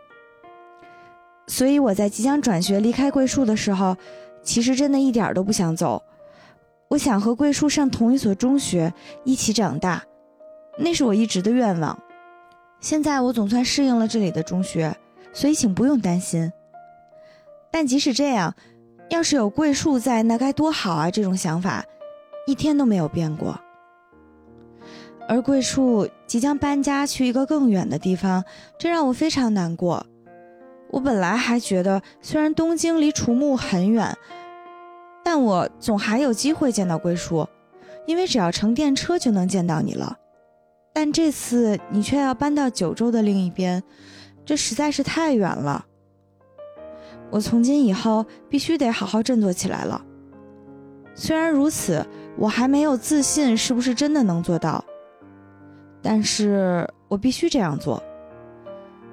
[1.46, 3.96] 所以我在即将转学离开桂树的时候，
[4.42, 6.02] 其实真的一点都不想走。
[6.88, 8.92] 我想和桂树上同一所中学，
[9.24, 10.02] 一起长大，
[10.80, 11.96] 那是我一直的愿望。
[12.80, 14.96] 现在我总算适应了这里的中学，
[15.34, 16.52] 所以请不用担心。
[17.72, 18.56] 但即使这样，
[19.10, 21.12] 要是有桂树在，那该多好啊！
[21.12, 21.86] 这种想法。
[22.48, 23.60] 一天都没有变过，
[25.28, 28.44] 而桂树即将搬家去一个更远的地方，
[28.80, 30.04] 这让我非常难过。
[30.90, 34.18] 我本来还觉得，虽然东京离楚木很远，
[35.24, 37.48] 但我总还有机会见到桂树，
[38.08, 40.18] 因为只要乘电车就能见到你了。
[40.94, 43.84] 但这次你却要搬到九州的另一边，
[44.46, 45.86] 这实在是太远了。
[47.30, 50.04] 我从今以后必须得好好振作起来了。
[51.14, 52.06] 虽然如此。
[52.38, 54.82] 我还没有自信是不是真的能做到，
[56.02, 58.02] 但是我必须这样做。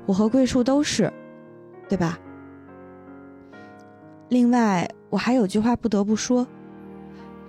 [0.07, 1.13] 我和桂树都是，
[1.89, 2.17] 对吧？
[4.29, 6.47] 另外，我还有句话不得不说，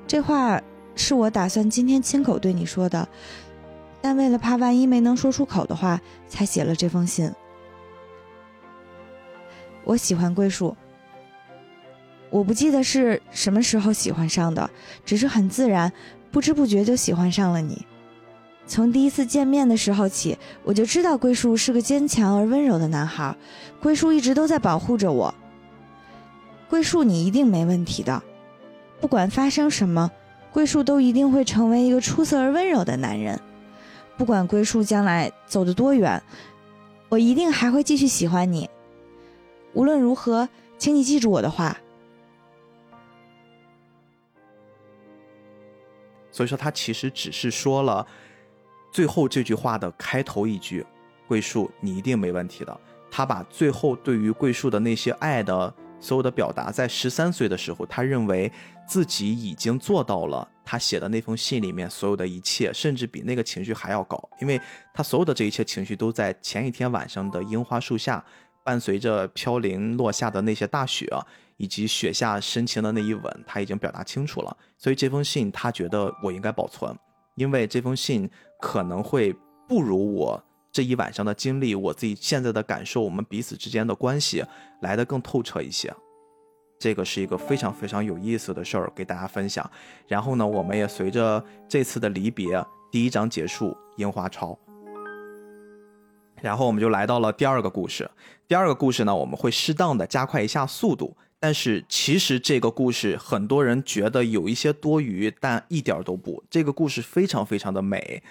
[0.07, 0.59] 这话
[0.95, 3.07] 是我打算今天亲口对你说的，
[4.01, 7.31] 但为了怕万一没能说出口的话，才写了这封信。
[9.83, 10.75] 我喜欢桂树。
[12.29, 14.69] 我不记得是什么时候喜欢上的，
[15.05, 15.91] 只是很自然，
[16.29, 17.85] 不知不觉就喜欢上了你。
[18.65, 23.33] 从第一次见面的时候起，我就知道桂树是个坚强而温柔的男孩。
[23.81, 25.33] 桂树一直都在保护着我。
[26.69, 28.21] 桂树，你一定没问题的，
[28.99, 30.11] 不管发生什么，
[30.51, 33.39] 桂树都一定会成为一个出色而温柔的男人。
[34.17, 36.21] 不管桂树将来走得多远，
[37.07, 38.69] 我一定还会继续喜欢你。
[39.73, 41.77] 无论如何，请你记住我的话。
[46.31, 48.05] 所以说，他其实只是说了
[48.91, 50.85] 最后这句话的开头一句
[51.27, 52.79] ：“桂树，你一定没问题的。”
[53.09, 58.51] 他把最后对于桂树的那些爱的所有的表达，在十三岁的时候，他认为
[58.87, 64.59] 自己已经做到了他写的那封信里面所有的一切，甚至比那个情绪还要高，因为
[64.93, 68.23] 他所有的这一切情绪都在前一天晚上的樱花树下，
[68.63, 71.07] 伴随着飘零落下的那些大雪。
[71.59, 74.57] 以及雪下深情的那一吻，他已经表达清楚了。
[74.77, 76.95] 所以这封信，他觉得我应该保存，
[77.33, 78.29] 因为这封信
[78.61, 79.35] 可能会
[79.67, 84.45] 不如我这一晚上的经历，我自己现在的感受，我们彼此之间的关系
[84.83, 85.91] 来的更透彻一些。
[86.79, 89.69] 这个是一个非常非常有意思的事儿，给大家分享。
[90.07, 94.57] 然后呢，我们也随着这次的离别，第一章结束，樱花潮。
[96.41, 98.09] 然后我们就来到了第二个故事。
[98.47, 101.17] 第二个故事呢，我们会适当的加快一下速度。
[101.39, 106.43] 但是其实这个故事很多人觉得有一些多余，但一点都不。
[106.49, 108.21] 这个故事非常非常的美，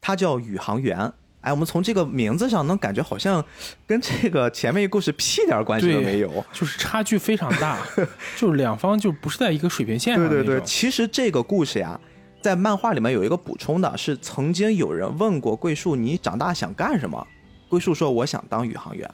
[0.00, 0.98] 它叫《宇航员》。
[1.44, 3.44] 哎，我们从这个名字上能感觉好像
[3.86, 7.78] 跟这个前面一故事屁点关系都没有，就是差距非常大，
[8.34, 10.26] 就是两方就不是在一个水平线上。
[10.26, 12.00] 对对对，其实这个故事呀，
[12.40, 17.26] 在漫画里面有一个补充的，是曾经有人问过桂树：“你长大想干什么？”
[17.68, 19.08] 桂树说：“我想当宇航员。”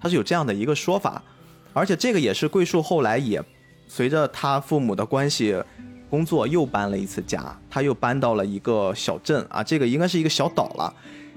[0.00, 1.20] 他是有这样的一个说法。
[1.72, 3.42] 而且这个也是桂树后来也
[3.86, 5.54] 随着他父母的关系，
[6.08, 10.94] 工作又搬了一次家，他又搬到了一个小镇啊，这个应该是一个小岛了。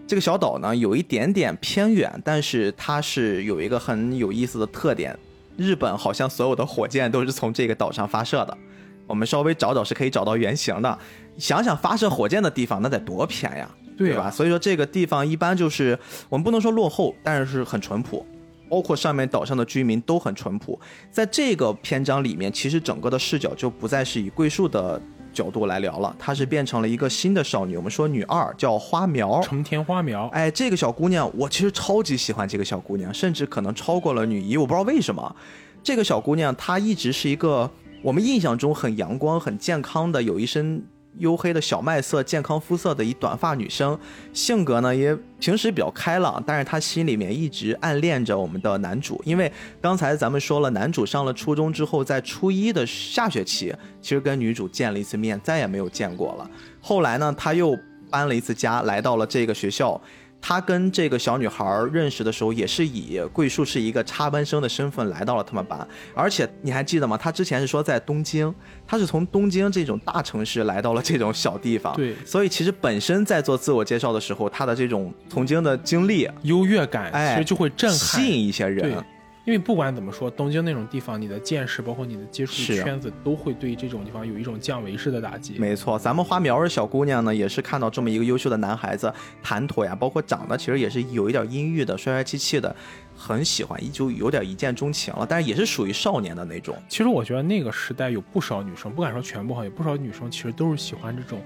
[0.10, 5.15] 这个小岛呢有一点点偏远，但是它是有一个很有意思的特点，
[5.56, 8.57] 日本好像所有的火箭都是从这个岛上发射的。
[9.06, 10.98] 我们稍微找找是可以找到原型的。
[11.38, 14.31] 想想发射火箭的地方那得多偏呀，对吧？
[14.31, 18.26] 所以说这个地方一般就是我们不能说落后，但是很淳朴。
[18.68, 20.80] 包括上面岛上的居民都很淳朴，
[21.11, 24.99] 在这个篇章里面，其实整个的视角就不再是以桂树的
[25.40, 27.78] 角度来聊了，她是变成了一个新的少女。
[27.78, 30.28] 我们说女二叫花苗，成田花苗。
[30.34, 34.57] 哎，这个小姑娘，我其实超级喜欢这个小姑娘，甚至可能超过了女一。
[34.57, 35.34] 我不知道为什么，
[35.82, 37.72] 这个小姑娘她一直是一个
[38.02, 40.84] 我们印象中很阳光、很健康的，有一身。
[41.19, 43.97] 黝黑的小麦色、健康肤色的一短发女生，
[44.33, 49.21] 性格呢也平时比较开朗，但是她心里面一直暗恋着我们的男主。
[49.25, 49.51] 因为
[49.81, 56.49] 刚才咱们说了，男主上了初中之后，在初一的下学期，其实跟女主见了一次面，再也没有见过了。
[56.81, 57.77] 后来呢，他又
[58.09, 59.99] 搬了一次家，来到了这个学校。
[60.41, 65.88] 他跟这个小女孩认识的时候，也是以桂树是一个插班生的身份来到了他们班。
[66.14, 67.18] 而且你还记得吗？
[67.18, 68.53] 他之前是说在东京，
[68.88, 71.95] 他是从东京这种大城市来到了这种小地方。
[71.95, 79.03] 对，所以其实本身在做自我介绍的时候，他的这种曾经的经历、优越感，其实就会震撼、吸引一些人。
[79.49, 85.55] 因为不管怎么说，东京那种地方，你的见识包括你的接触圈子，都会对这种地方有一种降维式的打击。
[85.57, 89.11] 没错，咱们花苗儿小姑娘呢，也是看到这么一个优秀的男孩子，
[89.41, 92.76] 谈吐呀，包括长得，其实也是有一点阴郁的，帅帅气气的，
[93.15, 95.26] 很喜欢，就有点一见钟情了。
[95.27, 96.77] 但是也是属于少年的那种。
[96.88, 101.41] 其实我觉得那个时代有不少女生，不敢说全部哈，有不少女生其实都是喜欢这种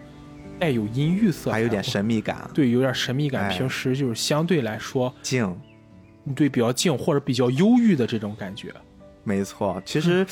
[0.60, 2.52] 带有阴郁色，还有点神秘感。
[2.54, 3.50] 对，有点神秘感。
[3.50, 5.58] 平时就是相对来说静。
[6.34, 8.74] 对，比较静或者比较忧郁的这种感觉，
[9.26, 9.82] 没错。
[9.86, 10.26] 其实，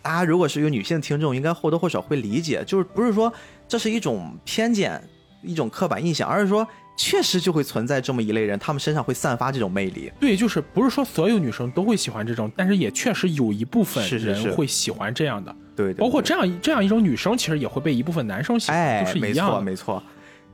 [0.00, 3.32] 大家如果是有女性听众，应该或多或少会理解，就是不是说
[3.66, 5.02] 这是一种偏见、
[5.42, 6.64] 一种刻板印象，而是说
[6.96, 10.12] 确实就会存在这么一类人，他们身上会散发这种魅力。
[10.20, 15.54] 对，就是不是说所有女生都会喜欢这种，但是也确实有一部分人会喜欢这样的。
[15.74, 19.48] 对，包括这样这样一种女生，其实也会被一部分男生喜欢，就是一样。
[19.48, 20.02] 没错，没错。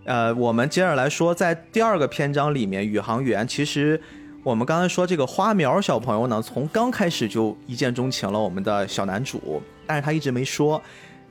[0.04, 4.00] 呃，我们接着来说，在第二个篇章里面，宇航员其实。
[4.44, 10.82] 我们刚才说这个花苗小朋友呢，从刚开始就一见钟情了我们的小男主，但是他一直没说，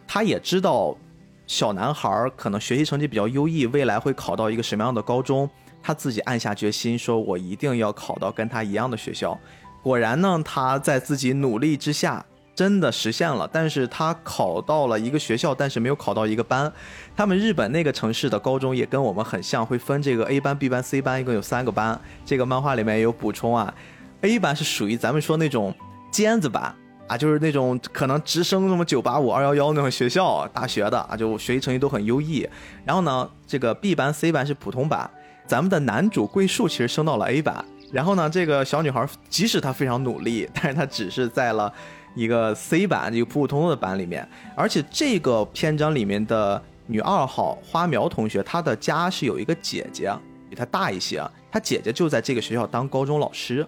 [0.08, 0.96] 他也知道
[1.46, 5.50] 小男孩可能学习成绩比较优异，未来会考到一个什么样的高中，
[5.84, 9.38] 他自己暗下决心说，我一定要考到跟他一样的学校。
[9.84, 12.26] 果然呢，他在自己努力之下。
[12.54, 16.72] 真的实现了，但是他考到了一个学校，但是没有考到一个班。
[17.16, 22.00] 他们日本那个城市的高中也跟我们很像，会分这个 A 班、B 班、C 班，一共有三个班。
[22.26, 23.74] 这个漫画里面也有补充啊。
[24.22, 25.74] A 班是属于咱们说那种
[26.12, 26.76] 尖子班
[27.08, 32.48] 啊，就是那种可能直升什么九八五、二幺幺那种学校、大学的啊，就学习成绩都很优异。
[32.86, 35.10] 然后呢，这个 B 班、C 班是普通班。
[35.48, 37.64] 咱们的男主桂树其实升到了 A 班。
[37.92, 41.74] 然后呢，这个小女孩即使她非常努力，但是她只是在了。
[42.14, 50.12] 一个 C 版，一个普普通通的版里面，而且这个篇章里面的女二号花苗同学，她的家是有一个姐姐，
[50.50, 53.66] 比她大一些，她姐姐就在这个学校当高中老师，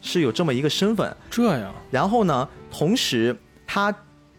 [0.00, 1.16] 是有这么一个身份。
[1.30, 3.94] 这样，然后呢，同时她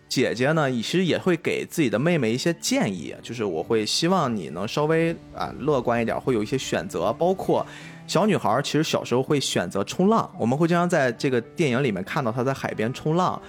[0.07, 7.65] 姐姐呢，其实也会给自己的妹妹一些建议，就是我会希望你能稍微啊乐观一点，会有一些选择，包括。
[8.07, 13.39] 小女孩其实小时候会选择冲浪，我们会经常在这个电影里面看到她在海边冲浪。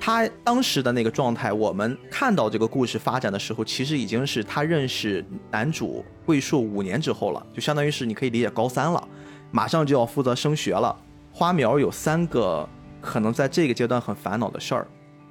[0.00, 9.08] 她当时的那个状态，我们看到这个故事发展的时候，其实已经是她认识男主桂树五年之后了，就相当于是你可以理解高三了，
[9.52, 10.94] 马上就要负责升学了。
[11.32, 12.68] 花苗有三个
[13.00, 14.86] 可能在这个阶段很烦恼的事儿，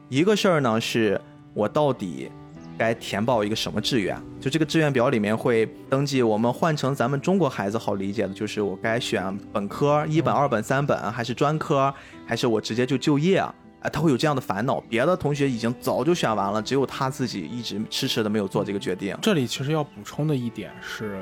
[0.08, 1.20] 一个事儿呢是
[1.54, 2.32] 我到底。
[2.78, 4.16] 该填报一个什么志愿？
[4.40, 6.22] 就这个志愿表里面会登记。
[6.22, 11.94] 我们换成咱们中国孩子好理解的，就是我该选本科一本、二本、三本，还是专科，
[12.26, 13.54] 还是我直接就就业啊？
[13.82, 14.80] 哎，他会有这样的烦恼。
[14.82, 19.18] 别的同学已经早就选完了，只有他自己一直迟迟的没有做这个决定。
[19.22, 21.20] 这里其实要补充的一点是，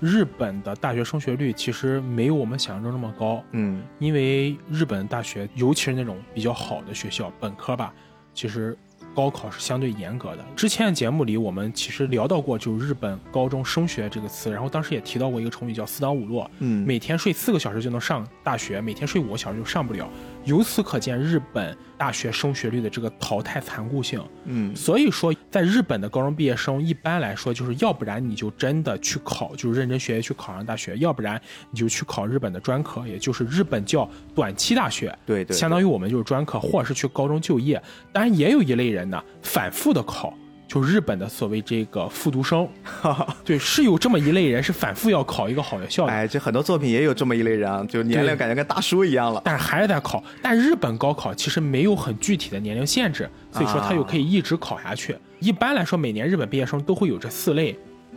[0.00, 3.42] 日本的大学升学率其实没有我们想象中那么高。
[3.52, 7.92] 嗯，因为日本大学，尤其是那种比较好的学校，本科吧，
[8.34, 8.76] 其实。
[9.18, 10.44] 高考是相对严格的。
[10.54, 20.08] 之前的节目里，我们其实聊到过，就是日本高中升学这个词，然后当时也提到过一个成语叫“四挡五落”，嗯，每天睡四个小时就能上大学，每天睡五个小时就上不了。
[20.48, 24.18] 由此可见，日本大学升学率的这个淘汰残酷性。
[24.46, 31.38] 嗯，所以说，在日本的高中毕业生一般来说，就是要不然你就真的去考，就是认真学习去考上大学；要不然
[31.70, 35.14] 你就去考日本的专科，也就是日本叫短期大学。
[35.26, 37.80] 对对，相当于我们就是专科，或者是去高中就业。
[38.10, 40.32] 当然，也有一类人呢，反复的考。
[40.68, 42.68] 就日本的所谓这个复读生，
[43.42, 46.12] 对，是有这么一类人，是反复要考一个好学校的。
[46.12, 50.22] 哎，这很多作品也有这么一类人，就年龄感觉跟大叔一样了，但是还是在考。
[50.42, 55.16] 但日本高考其实没有很具体的年龄限制，所以说他又可以一直考下去。
[55.40, 57.74] 一般来说，每年日本毕业生都会有这四类，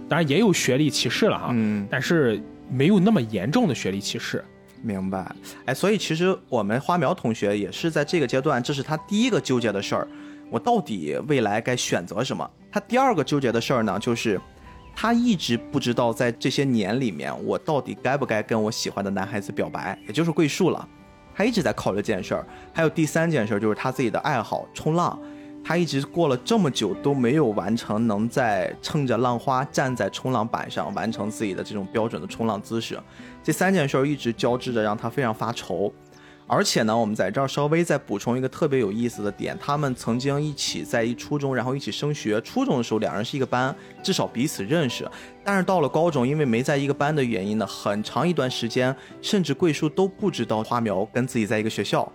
[0.10, 4.44] 当然也有学历歧视了哈，嗯，但是没有那么严重的学历歧视。
[4.82, 5.34] 明白。
[5.64, 10.06] 哎，所以其实我们花苗同学也是在这个阶段，这是他第一个纠结的事儿。
[10.52, 12.48] 我到底未来该选择什么？
[12.70, 14.40] 他第二个纠结的事儿呢，就是
[14.94, 20.88] 他一直不知道在这些年里面，我到底该不该跟我喜欢的男孩子表白，也就是桂树了。
[21.34, 22.46] 他一直在考虑这件事儿。
[22.74, 25.18] 还有第三件事，就是他自己的爱好冲浪。
[25.64, 33.00] 他一直过了这么久都没有完成，能在乘着浪花站在冲浪板上完成自己的这种标准的冲浪姿势，
[33.44, 35.94] 这三件事一直交织着，让他非常发愁。
[36.54, 42.42] 而且呢，我们在这儿稍微再补充一个特别有意思的点：他们曾经一起在一初中，然后一起升学。
[42.42, 43.74] 初中的时候，两人是一个班，
[44.04, 45.10] 至少彼此认识。
[45.46, 52.12] 但是到了高中，因为没在一个班的原因呢，很长一段时间，甚至桂树都不知道花苗跟自己在一个学校。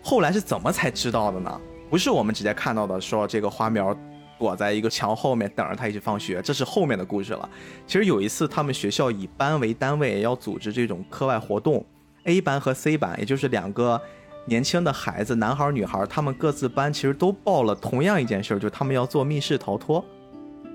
[0.00, 1.60] 后来是怎么才知道的呢？
[1.90, 3.92] 不是我们直接看到的，说这个花苗
[4.38, 7.50] 躲在一个墙后面等着他一起放学，这是后面的故事了。
[7.88, 11.84] 其实有一次，他们学校以班为单位要组织这种课外活动
[12.24, 14.00] ，A 班和 C 班，也就是两个
[14.46, 20.04] 年轻的孩子，男孩女孩，他们各自班其实都报了同样一件事，就是他们要做密室逃脱。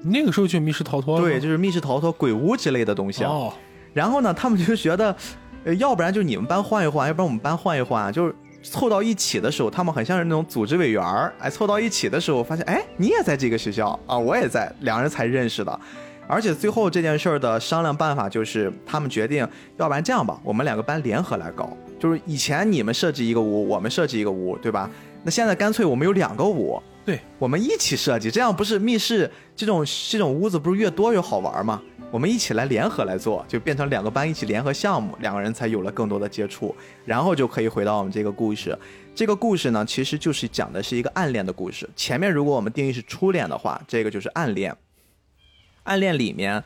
[0.01, 3.23] 那个时候就密室逃脱，对，就是密室逃脱、鬼屋之类的东西。
[3.23, 3.53] 哦，
[3.93, 5.15] 然后呢，他们就觉得，
[5.63, 8.35] 呃，要不然就你们班换一换，要不然我们班换一换，就是。
[8.67, 11.31] 凑到一起的时候，他们很像是那种组织委员儿。
[11.37, 15.79] 哎，凑到一起的时候，发现哎，你也在这个学校啊，我也在，两人才认识的。
[16.27, 19.47] 而且最后这件事儿的商量办法就是，他们决定，
[19.77, 21.75] 要不然这样吧，我们两个班联合来搞。
[21.99, 24.89] 就是以前你们设计一个屋，我们设计一个屋，对吧？
[25.23, 31.81] 那现在干脆我们有两个屋，对，我们一起设计，这样不是密室这种这种屋子不是越多越好玩吗？
[32.11, 36.73] 我们一起来联合来做，就变成两个班一起联合项目，两个人才有了更多的接触，
[37.03, 38.77] 然后就可以回到我们这个故事。
[39.13, 41.89] 这个故事呢，其实就是讲的是一个暗恋的故事。
[41.95, 44.75] 前面如果我们定义是初恋的话，这个就是暗恋。
[45.85, 46.63] 暗恋里面，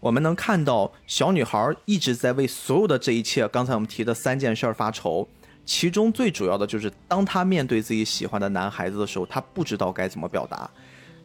[0.00, 5.28] 我们能看到小女孩一直在为所有的这一切，刚才我们提的三件事儿发愁。
[5.66, 10.68] 其中最主要的就是，当她面对自己喜欢的男孩子的时候，她不知道该怎么表达。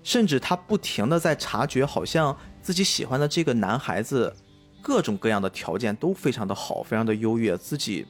[0.03, 4.35] 甚至她不停的在察觉，好像自己喜欢的这个男孩子，
[4.81, 8.05] 各种各样的条件都非常的好，非常的优越，自己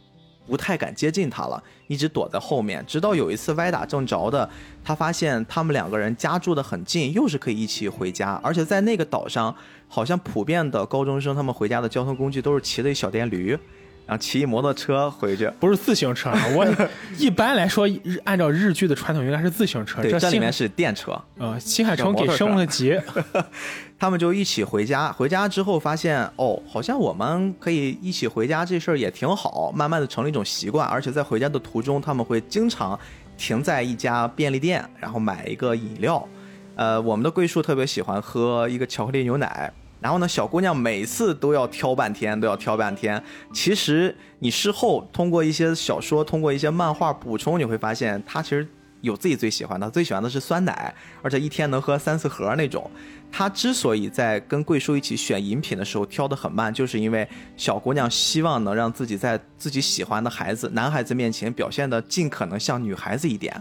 [0.48, 2.84] 不太敢接近他了，一直躲在后面。
[2.86, 4.50] 直到有一次歪打正着的，
[4.84, 9.56] 他发现他们两个人家住的很近，又是可以一起回家，而且在那个岛上，
[9.88, 13.58] 好像普遍的高中生他们回家的交通工具都是骑的小电驴。
[14.06, 16.32] 然后骑一摩托车回去，不是自行车。
[16.56, 16.66] 我
[17.18, 17.88] 一般来说，
[18.24, 20.02] 按照日剧的传统，应该是自行车。
[20.02, 21.20] 对，这里面是电车。
[21.38, 23.00] 呃，新海诚给升了级，
[23.98, 25.12] 他们就一起回家。
[25.12, 29.72] 回家之后发现，哦，好像我们可以一起回家，这事儿也挺好。
[29.72, 33.00] 慢慢的成了一种习惯，而且在回家的途中，他们会经常
[33.38, 36.28] 停在一家便利店，然后买一个饮料。
[36.76, 39.72] 呃，我们的桂树特别喜欢喝一个巧克力牛奶。
[40.06, 43.20] 然后呢，小姑娘每次都要挑半天，都要挑半天。
[43.52, 48.68] 其实你事后通过一些小说，通过一些漫画补充，你会发现她其实
[49.02, 52.88] 有自己最喜欢的，最喜欢的是酸奶，而且一天能喝三四盒那种。
[53.32, 57.28] 她之所以在跟贵叔一起选饮品的时候挑得很慢，就是因为
[57.58, 63.60] 小姑娘希望能让自己在自己喜欢的孩子、男孩子面前表现得尽可能像女孩子一点。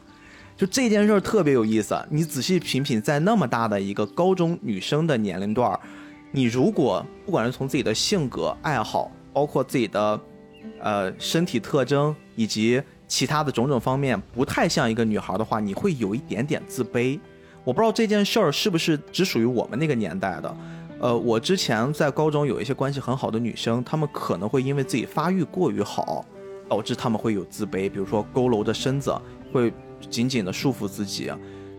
[0.58, 5.80] 就这件事儿特别有意思，你仔细品品，在那么大的一个高中女生的年龄段儿。
[6.36, 10.20] 你如果不管是从自己的性格、爱好，包括自己的，
[10.80, 17.20] 呃，身体特征以及其他的种种方面，不太像一个女孩的话，你会有一点点自卑。
[17.62, 20.56] 我不知道这件事儿是不是只属于我们那个年代的。
[20.98, 26.24] 呃，我之前在高中有一些关系很好的女生，她们可能会因为自己发育过于好，
[26.68, 29.14] 导致她们会有自卑，比如说佝偻的身子
[29.52, 29.72] 会
[30.10, 31.30] 紧紧的束缚自己。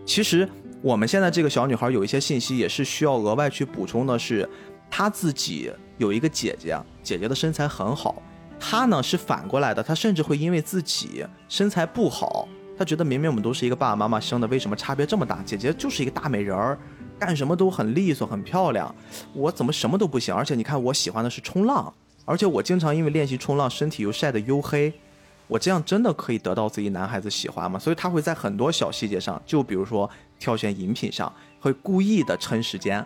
[0.06, 0.48] 其实。
[0.82, 4.48] 我们现在这个小女孩有一些信息也是需要额外去补充的，是
[4.90, 8.22] 她自己有一个姐姐，姐姐的身材很好，
[8.60, 12.46] 她呢是反过来的，她甚至会因为自己身材不好，
[12.78, 15.42] 她觉得明明我们都是一个爸爸妈妈生的，为什么差别这么大？
[15.44, 16.78] 姐姐就是一个大美人儿，
[17.18, 18.94] 干什么都很利索很漂亮，
[19.32, 20.34] 我怎么什么都不行？
[20.34, 21.92] 而且你看，我喜欢的是冲浪，
[22.24, 24.92] 而且我经常因为练习冲浪，身体又晒得黝黑，
[25.48, 27.78] 我这样真的可以得到自己男孩子喜欢吗？
[27.78, 30.08] 所以他会在很多小细节上，就比如说。
[30.38, 33.02] 挑选饮品上会故意的撑时间，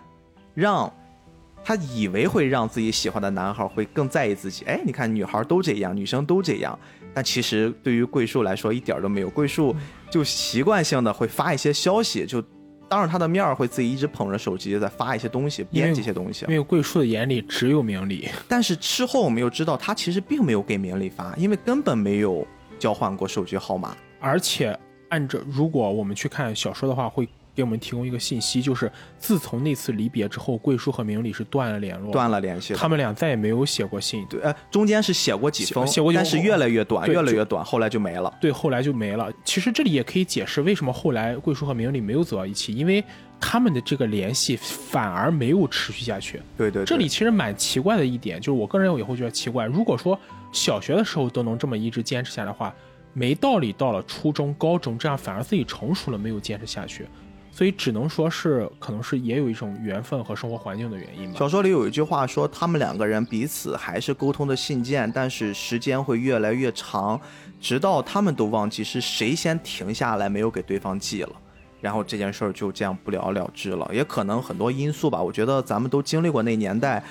[0.52, 0.92] 让
[1.62, 4.64] 他以为会让自己喜欢的男孩会更在意自己。
[4.64, 6.76] 哎，你看女孩都这样，女生都这样，
[7.14, 9.30] 但其实对于桂树来说一点都没有。
[9.30, 9.72] 桂树
[10.10, 12.42] 就习惯性的会发一些消息，就
[12.90, 16.44] 当着他的面会自己一直捧着手机在发一些东西，编这些东西。
[16.48, 18.28] 因为桂树的眼里只有明里。
[18.48, 22.44] 但是事后我们又知道，他其实并没有给明里发，因为根本没有
[22.78, 24.78] 交换过手机号码，而且。
[25.10, 27.28] 按照如果我们去看小说的话，会
[27.60, 32.72] 给我们提供一个信息，就是自从那次离别之后，桂叔和明里是断了联络，断了联系。
[32.72, 34.26] 他们俩再也没有写过信。
[34.30, 38.32] 对，呃，中间是写过几封，写过几封但是越来越短，越来越短，后来就没了。
[38.40, 39.30] 对，后来就没了。
[39.44, 43.04] 其实这里也可以解释为什么后来桂叔和明里没有走到一起，因为
[43.38, 46.40] 他们的这个联系反而没有持续下去。
[46.56, 49.66] 对对对，这里其实蛮奇怪的一点，就是我个人也会觉得奇怪。
[49.66, 50.18] 如果说
[50.50, 52.74] 小学的时候都能这么一直坚持下来的话，
[53.12, 57.04] 没道理到了初中、高中这样反而自己成熟了，没有坚持下去。
[57.60, 61.38] 所以只能说是可能是也有一种缘分和生活环境的原因吧。
[61.38, 67.20] 小说里有一句话说，他们两个人彼此还是沟通的信件，但是时间会越来越长，
[67.60, 71.32] 直到他们都忘记是谁先停下来没有给对方寄了，
[71.82, 73.86] 然后这件事儿就这样不了了之了。
[73.92, 77.04] 也可能很多因素吧，我觉得咱们都经历过那年代。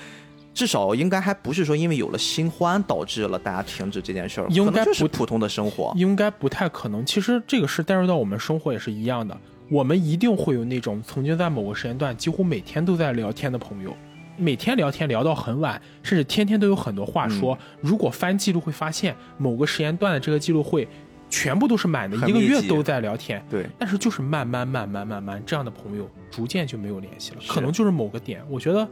[0.52, 5.92] 至少应该还不是说因为有了新欢导致了大家停止这件事儿，应该不普通的生活。
[5.94, 7.06] 应该不太可能。
[7.06, 9.38] 其实这个事带入到我们生活也是一样的，
[9.70, 13.96] 我们一定会有那种曾经在某个时间段几乎每天都在聊天的朋友，
[14.36, 17.54] 每天聊天聊到很晚，甚至天天都有很多话说。
[17.54, 20.86] 嗯如果翻记录会发现，某个时间段的这个记录会
[21.28, 23.40] 全部都是满的，一个月都在聊天。
[23.48, 28.42] 对，但是就是慢慢慢慢慢慢，这样的朋友逐渐就没有联系了，可能就是某个点。
[28.50, 28.86] 我觉得，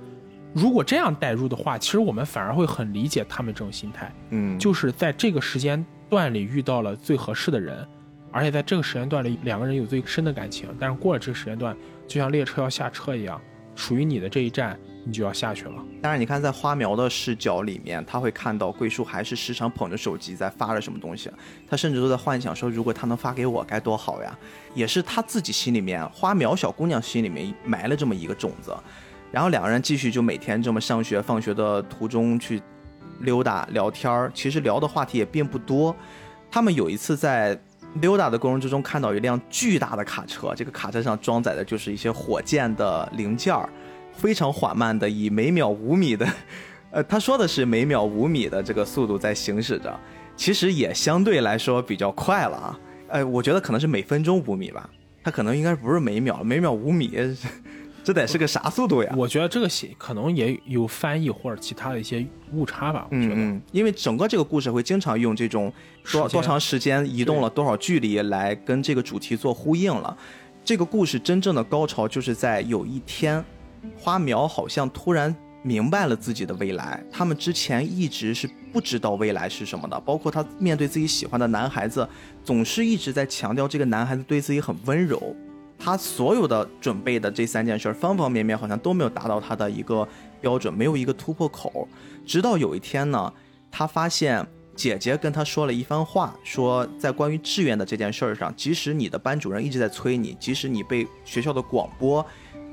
[0.54, 4.12] 如果这样代入的话，其实我们反而会很理解他们这种心态。
[4.30, 7.86] 嗯，就是在这个时间段里遇到了最合适的人，
[8.30, 10.68] 而且在这个时间段里两个人有最深的感情。
[10.78, 11.76] 但是过了这个时间段，
[12.06, 13.40] 就像列车要下车一样，
[13.74, 15.84] 属于你的这一站你就要下去了。
[16.02, 21.30] 但是你看，在花苗的视角里面，他会看到桂树还是时常捧着手机在发着什么东西，
[21.68, 24.38] 他甚至都在幻想说，如果他能发给我该多好呀！
[24.74, 28.76] 也是他自己心里面，花苗小姑娘心里面埋了这么一个种子。
[29.30, 32.62] 然后两个人继续就每天这么上学、放学的途中去
[33.20, 35.94] 溜达聊天儿，其实聊的话题也并不多。
[36.50, 37.58] 他们有一次在
[37.94, 43.68] 溜达的过程之中，看到一辆巨大的卡车，这个卡车上装载的就是一些火箭的零件儿，
[44.12, 46.26] 非常缓慢的以每秒五米的，
[46.90, 49.98] 呃，他说的是每秒五米的这个速度在行驶着，
[50.36, 52.80] 其实也相对来说比较快了啊。
[53.08, 54.88] 呃，我觉得可能是每分钟五米吧，
[55.24, 57.10] 它可能应该不是每秒，每秒五米，
[58.08, 59.14] 这得是个啥速度呀？
[59.14, 63.06] 我觉得这个写可能也有翻译或者其他的一些误差吧。
[63.10, 65.70] 我觉得，嗯嗯，因为整个这个故事会经常用这种
[66.10, 70.16] 多多长时间移动了多少距离来跟这个主题做呼应了。
[70.64, 73.44] 这个故事真正的高潮就是在有一天，
[73.98, 77.04] 花苗好像突然明白了自己的未来。
[77.12, 82.08] 他们之前一直是不知道未来是什么的，包括他面对自己喜欢的男孩子，
[82.42, 85.36] 总是一直在强调这个男孩子对自己很温柔。
[85.78, 90.06] 他所有的准备的这三件事，方方面面好像都没有达到他的一个
[90.40, 91.86] 标准，没有一个突破口。
[92.26, 93.32] 直到有一天呢，
[93.70, 94.44] 他发现
[94.74, 102.24] 姐姐跟他说了一番话，说在关于志愿的这件事儿上，即使你的班主任一直在催你，即使你被学校的广播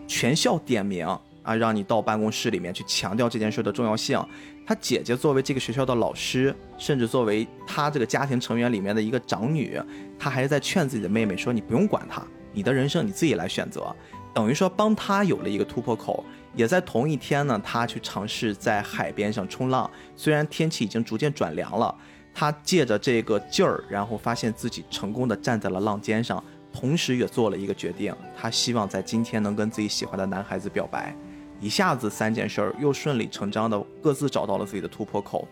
[0.08, 1.08] 全校点名
[1.44, 4.20] 啊，让你到办公室里面去强调这件事的重要性，
[4.66, 9.80] 他姐姐作为这个学校的老师，甚至作为他这个家庭成员里面的一个长女，
[10.18, 12.26] 她还是在劝自己的妹妹说：“你不用管他，
[12.56, 13.96] 你的人生你自己来选择。”
[14.34, 16.26] 等于说帮他有了一个突破口。
[16.56, 19.92] 也在同一天呢，他去尝试在海边上冲浪。
[20.16, 21.94] 虽然天气已经逐渐转凉了，
[22.34, 26.42] 他借着这个劲儿，然后发现自己成功的站在了浪尖上，
[26.72, 31.14] 同时也做了一个决定，他希望在今天能跟自己喜欢的男孩子表白。
[31.60, 35.46] 一下子三件事儿又顺理成章的各自找到了自己的突破口。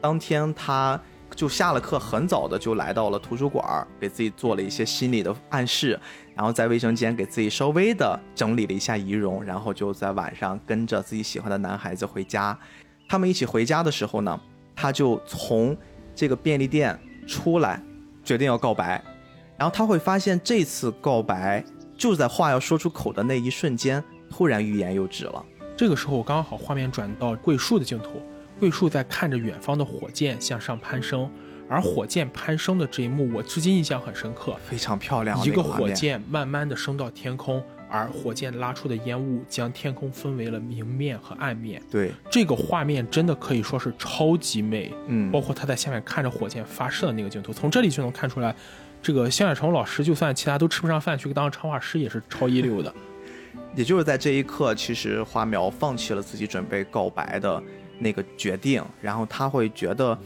[0.00, 1.00] 当天他
[1.34, 5.98] 就下了课，很早的就来到了图书馆，给自己做了一些心理的暗示，
[6.34, 12.58] 然后在卫生间给自己稍微的整理了一下仪容，然后就在晚上跟着自己喜欢的男孩子回家。
[13.08, 14.40] 他们一起回家的时候呢，
[14.74, 15.76] 他就从
[16.14, 17.82] 这个便利店出来，
[18.22, 19.02] 决定要告白。
[19.56, 21.64] 然后他会发现，这次告白
[21.96, 25.44] 就在话要说出口的那一瞬间，突然欲言又止了。
[25.76, 28.22] 这个时候我刚好画面转到桂树的镜头，
[28.60, 31.28] 桂树在看着远方的火箭向上攀升，
[31.66, 34.54] 而火箭攀升的这一幕，我至今印象很深刻。
[34.68, 41.82] 非常漂亮，一个火箭慢慢的升到天空，而火箭拉出的烟雾将天空分为了明面和暗面。
[41.90, 48.54] 对，这个画面真的可以说是超级美，嗯，包括他在下面看着火箭发射的那个镜头，从这里就能看出来，
[49.00, 52.92] 这个向远成老师就算其他都吃不上饭，去当插画师也是超一流的。
[53.74, 57.62] 也就是在这一刻，其实花苗放弃了自己准备告白的
[58.00, 60.18] 那个决定，然后他会觉得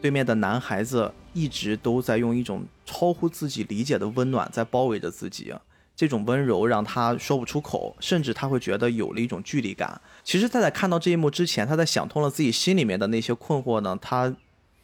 [0.00, 5.52] 对面的男孩子一直都在用一种超乎自己理解的温暖在包围着自己，
[5.96, 10.00] 这种温柔让他说不出口，甚至他会觉得有了一种距离感。
[10.22, 14.32] 其实他在看到这一幕之前，他在想通了自己心里面的那些困惑呢，他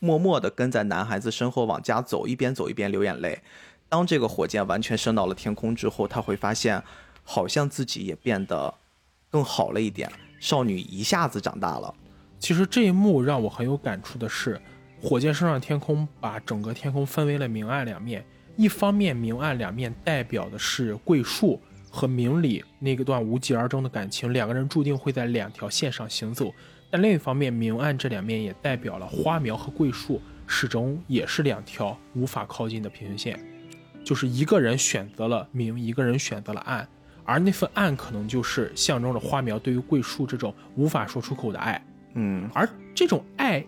[0.01, 3.41] 默默地跟在男孩子身后往家走，一边走一边流眼泪。
[3.89, 6.83] 当这个火箭完全升到了天空之后，他会发现。
[7.31, 8.73] 好像自己也变得
[9.29, 10.11] 更好了一点。
[10.41, 11.95] 少女一下子长大了。
[12.39, 14.61] 其实这一幕让我很有感触的是，
[15.01, 18.25] 火箭升上天空，把整个天空分为了明暗两面。
[18.57, 21.61] 一方面，明暗两面代表的是桂树
[21.91, 26.53] 和明里那个段无疾而终的感情，两个人注定会在两条线上行走。
[26.91, 33.39] 但另一方面，明暗这两面也代表了花苗和桂树始终也是两条无法靠近的平行线，
[34.03, 36.89] 就是一个人选择了明，一个人选择了暗。
[37.25, 41.81] 而那份暗可能就是象征着花苗对于桂树这种无法说出口的爱，
[42.21, 43.65] 嗯，而这种爱，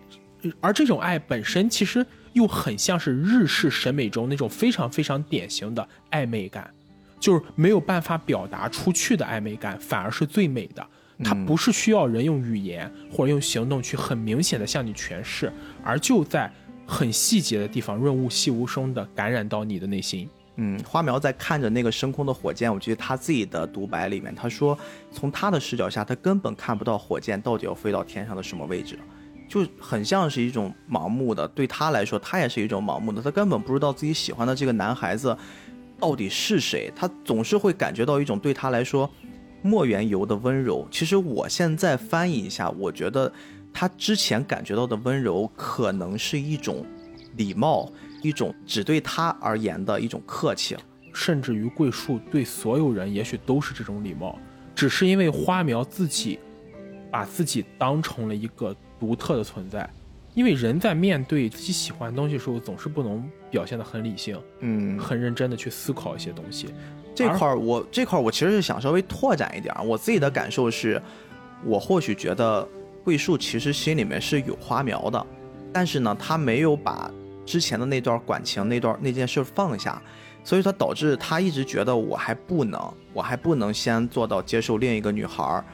[0.59, 6.69] 而这种爱本身其实又很像是日式审美中那种非常非常典型的暧昧感，
[7.17, 10.85] 就是没有办法表达出去的暧昧感，反而是最美的。
[11.23, 16.51] 它不是需要人用语言或者用行动去很明显的向你诠释，而就在
[16.85, 20.27] 很细节的地方润物细无声的感染到你的内心。
[20.57, 24.77] 嗯，花苗在看着那个升空的火箭，我觉得他自己的独白里面，他说
[25.11, 28.99] 从他的视角下，他根本看不到火箭到底要飞到天上的什么位置，
[29.47, 31.47] 就很像是一种盲目的。
[31.47, 35.35] 对他来说，他也是一种盲目的，他根本不知道自己喜欢的这个男孩子
[35.97, 39.09] 到底是谁，他总是会感觉到一种对他来说
[39.61, 40.85] 莫言游的温柔。
[40.91, 43.31] 其实我现在翻译一下，我觉得
[43.73, 46.85] 他之前感觉到的温柔，可能是一种
[47.37, 47.89] 礼貌。
[48.21, 50.77] 一种只对他而言的一种客气，
[51.13, 54.37] 甚至于桂树对所有人也许都是这种礼貌，
[54.75, 56.39] 只是因为花苗自己
[57.09, 59.89] 把自己当成了一个独特的存在。
[60.33, 66.69] 因为人在面对自己喜欢的东西的时候，总是不能表现得很理性，嗯，很认真的去思考一些东西。
[67.13, 71.01] 这块儿我这块儿我其实是想稍微拓展一点，我自己的感受是，
[71.65, 72.65] 我或许觉得
[73.03, 75.27] 桂树其实心里面是有花苗的，
[75.73, 77.11] 但是呢，他没有把。
[77.45, 80.01] 之前的那段感情那段那件事放下，
[80.43, 85.65] 所以他导致他一直觉得我还不能，我还不能先做到接受另一个女孩儿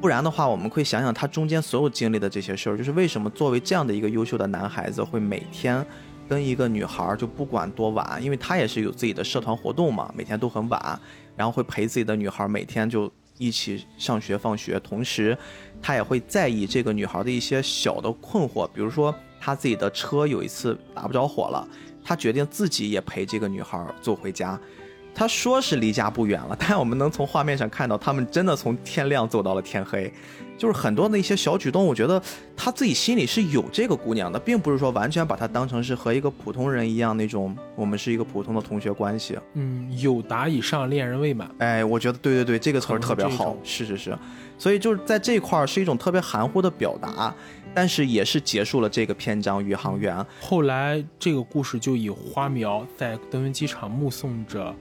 [0.00, 5.84] 不然的话，我们会想想他中间所有经历的这些事儿，就是为什么作为这样的一个优秀的男孩子，会每天
[6.28, 11.00] 跟一个女孩就不管多晚，因为他也是有自己的社团活动嘛，每天都很晚，
[11.34, 15.36] 然后会陪自己的女孩每天就一起上学放学，同时
[15.80, 19.14] 他也会在意这个女孩的一些小的困惑，比如说。
[19.46, 21.64] 他自己的车有一次打不着火了，
[22.04, 24.58] 他决定自己也陪这个女孩坐回家。
[25.14, 30.12] 他说是离家不远了，但我们能从画面上看到，他们真的从天亮走到了天黑。
[30.58, 32.20] 就是很多的一些小举动，我觉得
[32.56, 39.38] 他自己心里是有这个姑娘的，并不是说完全把她当成是和一个普通人一样那种，我们是一个普通的同学关系。
[39.54, 41.48] 嗯，有达以上，恋人未满。
[41.58, 43.56] 哎，我觉得对对对，这个词儿特别好。
[43.62, 44.18] 是是是，
[44.58, 47.32] 所以就是在这块儿是一种特别含糊的表达。
[47.76, 50.16] 但是也是结束了这个篇章《宇航员》。
[50.40, 54.74] 后来这个故事就以花苗在登云机场目送着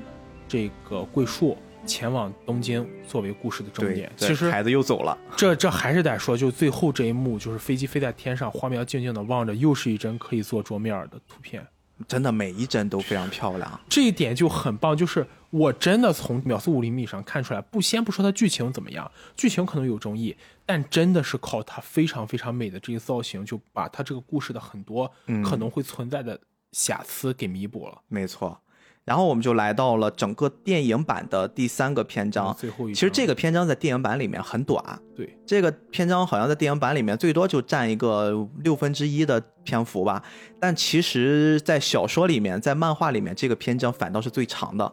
[0.47, 4.09] 这个桂树前往东京作为故事的终点。
[4.15, 11.67] 其实孩子又走了，这这还是得说，就最后这一幕，就是飞机飞在天上，花苗静静的望着，又是一帧可以做桌面的图片。
[12.07, 14.95] 真的每一帧都非常漂亮，这一点就很棒。
[14.95, 20.35] 就是我真的从秒速五厘米上看出来，不先不说它剧情怎么样，剧情可能有争议，
[20.65, 25.11] 但真的是靠它非常非常美的这个造型，就把它这个故事的很多
[25.43, 26.39] 可能会存在的
[26.72, 28.01] 瑕疵给弥补了。
[28.07, 28.59] 没错。
[29.06, 32.53] 然后我们就来到了整个电影版的第三个篇章。
[32.60, 34.84] 最后一，其实这个篇章在电影版里面很短。
[35.15, 38.34] 对，这个篇章好像在电影版里面最多就占一个
[38.64, 40.23] 六分之一的篇幅吧。
[40.60, 44.91] 但其实，在小说里面，在漫画里面，这个篇章反倒是最长的。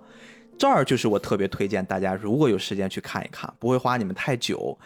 [0.58, 4.78] 这儿就是我特别推荐大家，如果有时间去看一看，不会花你们太久。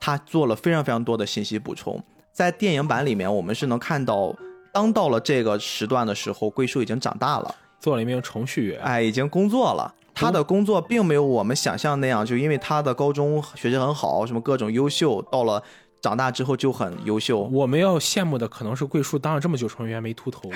[0.00, 2.02] 他做了非常非常多的信息补充。
[2.32, 4.34] 在电影版里面，我们是能看到，
[4.72, 7.54] 当到了这个时段的时候，桂树已经长大了。
[7.80, 9.92] 做了一名程序员，哎，已经工作了。
[10.14, 15.62] 他的工作并没有我们想象那样，就因为他的高中学习很好，什么各种优秀，到了
[16.02, 17.40] 长大之后就很优秀。
[17.40, 20.50] 我们要羡慕的可能是桂树当了这么久程序员没秃头。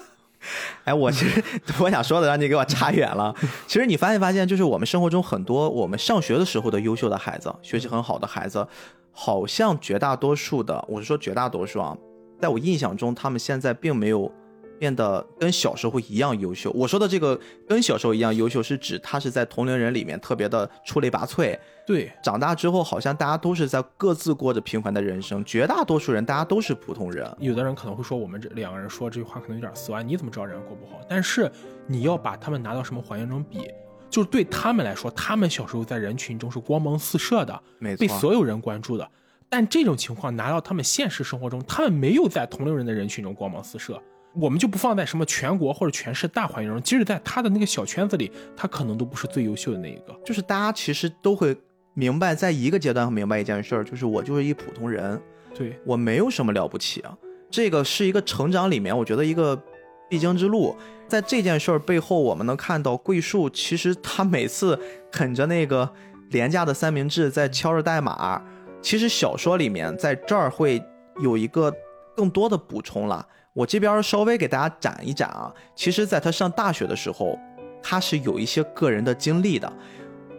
[0.84, 1.42] 哎，我其实
[1.80, 3.34] 我想说的，让你给我差远了。
[3.66, 8.66] 其实你发现发现，就是我们生活中很多我们上学的时候的优秀的孩子，学习很好的孩子，
[9.10, 11.96] 好像绝大多数的，我是说绝大多数啊，
[12.40, 14.30] 在我印象中，他们现在并没有。
[14.78, 16.70] 变得跟小时候一样优秀。
[16.74, 21.58] 我说的这个跟小时候一样优秀，是指他是在同龄人里面特别的出类拔萃。
[21.86, 27.26] 对，长大之后好像大家都是在各自过着平凡的人生，绝大多数人大家都是普通人。
[27.40, 31.00] 有的人可能会说，我们这两个人说这句话可能有点酸，你怎么知道人过不好？
[31.08, 31.50] 但是
[31.86, 33.70] 你要把他们拿到什么环境中比，
[34.10, 37.62] 就是对他们来说，他们小时候在人群中是光芒四射的，
[37.98, 39.10] 被所有人关注的。
[39.48, 43.98] 但这种情况拿到他们现实生活中，他们没有在同龄人的人群中光芒四射。
[44.34, 50.14] 我们就不放在什么全国或者全市大环境中，即使在他的那个小圈子里，他可能都不是最优秀的那一个。
[50.24, 51.56] 就是大家其实都会
[51.94, 55.20] 明白，在一个阶段明白一件事儿，就是我就是一普通人，
[55.54, 57.16] 对，我没有什么了不起啊。
[57.50, 59.60] 这个是一个成长里面，我觉得一个
[60.08, 60.76] 必经之路。
[61.08, 64.78] 在这件事儿背后，我们能看到桂树其实他每次
[65.10, 65.90] 啃着那个
[66.30, 68.42] 廉价的三明治，在敲着代码。
[68.82, 70.80] 其实小说里面在这儿会
[71.20, 71.74] 有一个
[72.14, 73.26] 更多的补充了。
[73.58, 75.52] 我这边稍微给大家展一展啊。
[75.74, 77.36] 其实，在他上大学的时候，
[77.82, 79.72] 他是有一些个人的经历的。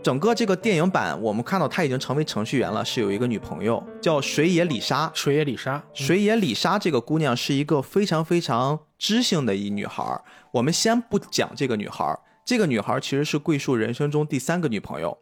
[0.01, 5.11] 整个这个电影版，我们看到他已经成为程序员了，是有一个女朋友叫水野里沙。
[5.13, 10.01] 水野里沙，水野里沙这个姑娘是一个非常非常知性的一女孩。
[10.53, 15.17] 我们先不讲这个女孩，这个女孩其实是桂树人生中第三个女朋友。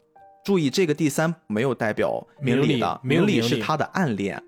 [0.46, 4.40] 注意，这个第三没有代表明理的，明理是他的暗恋。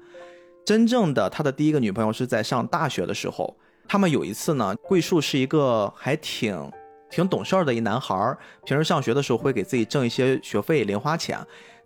[0.69, 6.71] 真正的他的第一个女朋友是在上大学的时候，他们有一次呢，桂树是一个还挺。
[7.09, 11.39] 挺懂事儿的一男孩儿，平时上学的时候会给自己挣一些学费零花钱。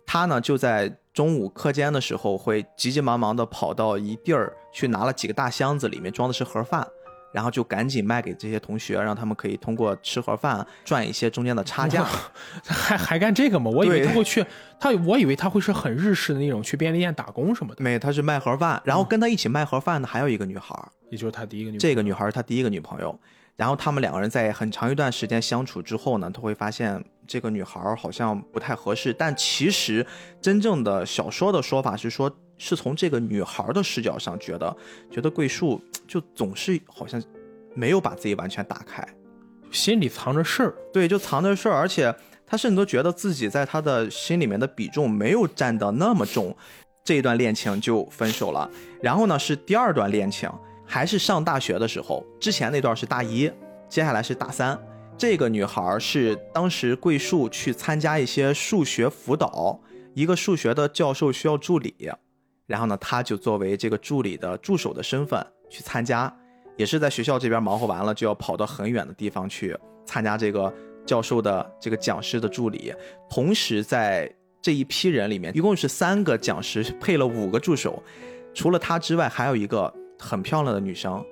[0.04, 6.86] 他呢就在中午课间的时候会急急忙忙的跑到一地儿去拿了几个大箱子，里面装的是盒饭，
[7.34, 12.06] 然后就赶紧卖给这些同学，让他们可以通过吃盒饭赚一些中间的差价。
[12.64, 13.68] 还还干这个吗？
[13.68, 14.46] 我以为他会去，
[14.78, 17.82] 他我以为他会是很日式的那种去便利店打工什么的。
[17.82, 20.80] 没，他是卖盒饭，然后跟他一起卖盒饭的还有一个女孩，
[21.10, 21.78] 也就是他第一个女。
[21.78, 23.18] 这个女孩是他第一个女朋友。
[23.56, 29.12] 然后他们两个人在很长一段时间相处之后呢，他会发现这个女孩好像不太合适。
[29.12, 30.04] 但其实
[30.40, 32.28] 真正的小说的说法是说，
[32.58, 34.76] 是从这个女孩的视角上觉得，
[35.10, 37.22] 觉得桂树就总是好像
[37.74, 39.06] 没有把自己完全打开，
[39.70, 40.74] 心里藏着事儿。
[40.92, 42.14] 对，就藏着事儿，而且
[42.46, 46.56] 他甚至都觉得自己在他的心里面的比重没有占得那么重。
[47.04, 48.70] 这一段恋情就分手了。
[49.02, 50.50] 然后呢，是第二段恋情。
[50.86, 53.50] 还是上大学的时候，之前那段是大一，
[53.88, 54.78] 接下来是大三。
[55.16, 59.80] 这个女孩是当时桂树去参加一些数学辅导，
[60.12, 61.94] 一个数学的教授需要助理，
[62.66, 66.34] 然后呢，他就作为这个助理的助手的身份去参加，
[66.76, 70.72] 也是在学校这边忙活完了，就要跑到很远的地方去参加这个
[71.04, 72.94] 教授的这个讲师的助理。
[73.28, 74.32] 同时，在
[74.62, 78.02] 这一批人里面，一共是三个讲师配了五个助手，
[78.54, 79.92] 除了他之外，还有一个。
[80.16, 81.22] 很漂亮的女生，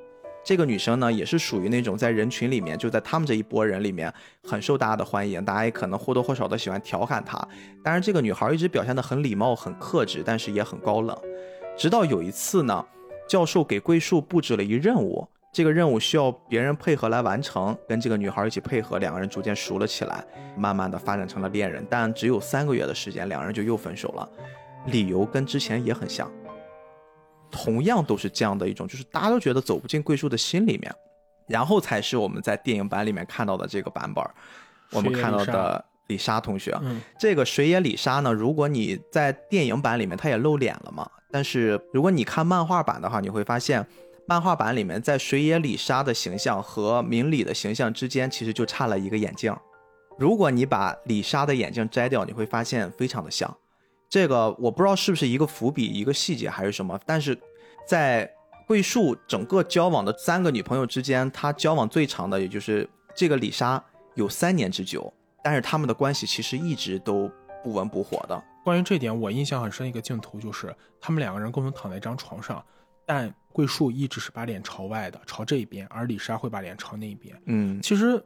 [0.45, 4.13] 这个女生呢也是属于那种在人群里面，就在他们这一波人里面
[4.43, 7.47] 很受大家的欢迎，大家也可能或多或少的喜欢调侃她。
[7.83, 11.17] 但是这个女孩一直表现的很礼貌、很克制，但是也很高冷。
[11.77, 12.85] 直到有一次呢，
[13.29, 20.25] 教授给桂树布置了一任务，这个任务需要别人配合来完成，跟这个女孩一起配合，两个人逐渐熟了起来，
[20.57, 21.87] 慢慢的发展成了恋人。
[21.89, 24.29] 但只有三个月的时间，两人就又分手了，
[24.87, 26.31] 理由跟之前也很像。
[27.53, 30.93] 同样都是这样的一种，就是大家都觉得走不进桂树的心里面，
[31.47, 34.25] 然后才是我们在电影版里面看到的这个版本。
[34.91, 36.77] 我们看到的李莎同学，
[37.19, 41.09] 这个水野李莎呢，如果你在电影版里面，她也露脸了嘛？
[41.31, 43.87] 但是如果你看漫画版的话，你会发现，
[44.27, 49.55] 漫画版里面在水野李莎的形象和明里的形象之间，其实就差了一个眼镜。
[50.19, 53.57] 如果你把李莎的眼镜摘掉，你会发现非常的像。
[54.13, 57.35] 这个我不知道是不是一个伏笔、一个细节还是什么，但是
[57.89, 58.31] 在
[58.67, 62.87] 桂树整个交往的三个女朋友之间，他交往最长的也就是
[63.17, 63.83] 这个李莎，
[64.15, 65.11] 有三年之久。
[65.43, 67.27] 但是他们的关系其实一直都
[67.65, 68.45] 不温不火的。
[68.63, 72.63] 关于这点，我印象很深一个镜头就是他们两个人共同躺在一张床上，
[73.07, 77.35] 但桂树一直是把脸朝外的，朝这一边，而李莎会把脸朝那一边。
[77.47, 78.23] 嗯，其实。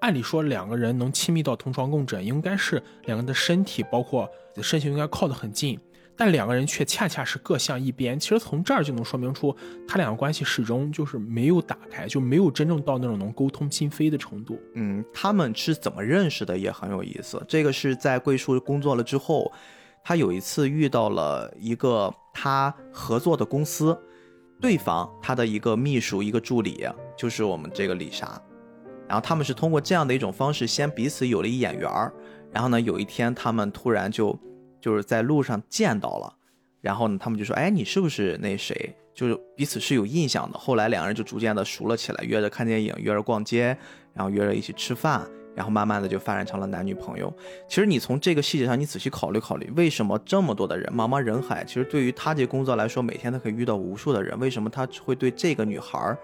[0.00, 4.28] 按理说，两个人能亲密到同床共枕，应该是两个人的身体，包括
[4.62, 5.78] 身形应该靠得很近，
[6.16, 8.18] 但两个人却恰恰是各向一边。
[8.18, 9.54] 其实从这儿就能说明出，
[9.86, 14.58] 他两个关系始终就是没有打开，就没有真正到那种能沟通心扉的程度。
[14.74, 17.42] 嗯，他们是怎么认识的也很有意思。
[17.46, 19.52] 这个是在桂树工作了之后，
[20.02, 23.98] 他有一次遇到了一个他合作的公司，
[24.60, 26.86] 对方他的一个秘书、一个助理，
[27.16, 28.40] 就是我们这个李莎。
[29.10, 32.12] 然后他们是通过这样的一种方式，先彼此有了一眼缘儿，
[32.52, 34.38] 然后呢，有一天他们突然就
[34.80, 36.32] 就是在路上见到了，
[36.80, 40.56] 然后呢，他们就说：“哎，你是不是那谁？”就是彼此是有印象的。
[40.56, 43.76] 后来两个人就逐渐的熟了起来，约着看电影，约着逛街，
[44.14, 47.34] 然后约着一起吃饭，然后慢慢的就发展成了男女朋友。
[47.66, 56.16] 其实你从这个细节上，你仔细考虑考虑，为什么这么多的人，茫茫人海，其实对于他这工作来说，每天都可以遇到无数的人，为什么他会对这个女孩儿？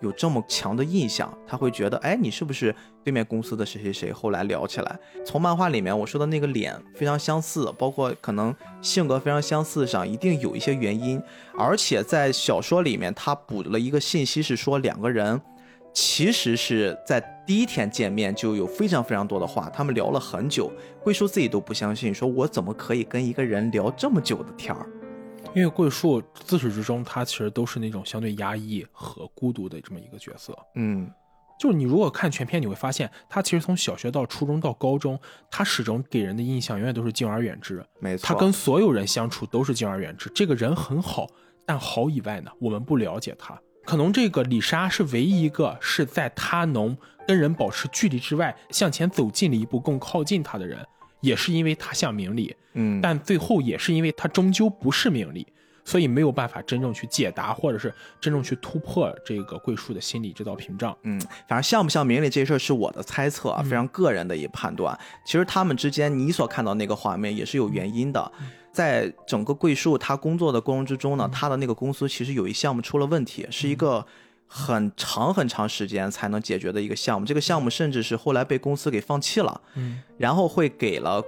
[0.00, 4.12] 有这么强的印象，他会觉得，哎，你是不是对面公司的谁谁谁？
[4.12, 11.20] 后来聊起来，从漫画里面我说的那个脸非常相似，包括可能性格非常相似上，一定有一些原因。
[11.56, 15.40] 而且在小说里面，他补了一个信息，是说两个人
[15.94, 20.70] 其实是在第一天见面就有非常非常多的话，他们聊了很久。
[21.02, 24.86] 桂树自己都不相信，说我怎么可以跟一个人聊这么久的天儿？
[25.56, 30.54] 因为桂树自始至终，他其实都是那种相对压抑和孤独的这么一个角色。
[30.74, 31.10] 嗯，
[31.58, 35.18] 就是你如果看全片，你会发现他其实从小学到初中到高中，
[35.50, 37.82] 他始终给人的印象永远都是敬而远之。
[38.00, 40.30] 没错，他跟所有人相处都是敬而远之。
[40.34, 41.26] 这个人很好，
[41.64, 43.58] 但好以外呢，我们不了解他。
[43.86, 46.94] 可能这个李莎是唯一一个是在他能
[47.26, 50.86] 跟人保持距离之外，向前走近了一步，更靠近他的人。
[51.20, 55.46] 也是因为他像明理，嗯，但最后也是因为他终究不是明理，
[55.84, 60.96] 所以没有办法真正去解答，或者是真正去突破这个桂树的心理这道屏障。
[61.02, 64.96] 嗯，反正像不像明理这事儿是我的猜测啊，非常个人的一判断。
[65.24, 68.30] 其实他们之间你所看到那个画面也是有原因的，
[68.72, 74.04] 在整个桂树他工作的过程之中呢，他的那个公司其实有一项目出了问题，是一个
[74.46, 77.26] 很长很长时间才能解决的一个项目。
[77.26, 81.22] 这个项目甚至是后来被公司给放弃了，嗯，然后会给了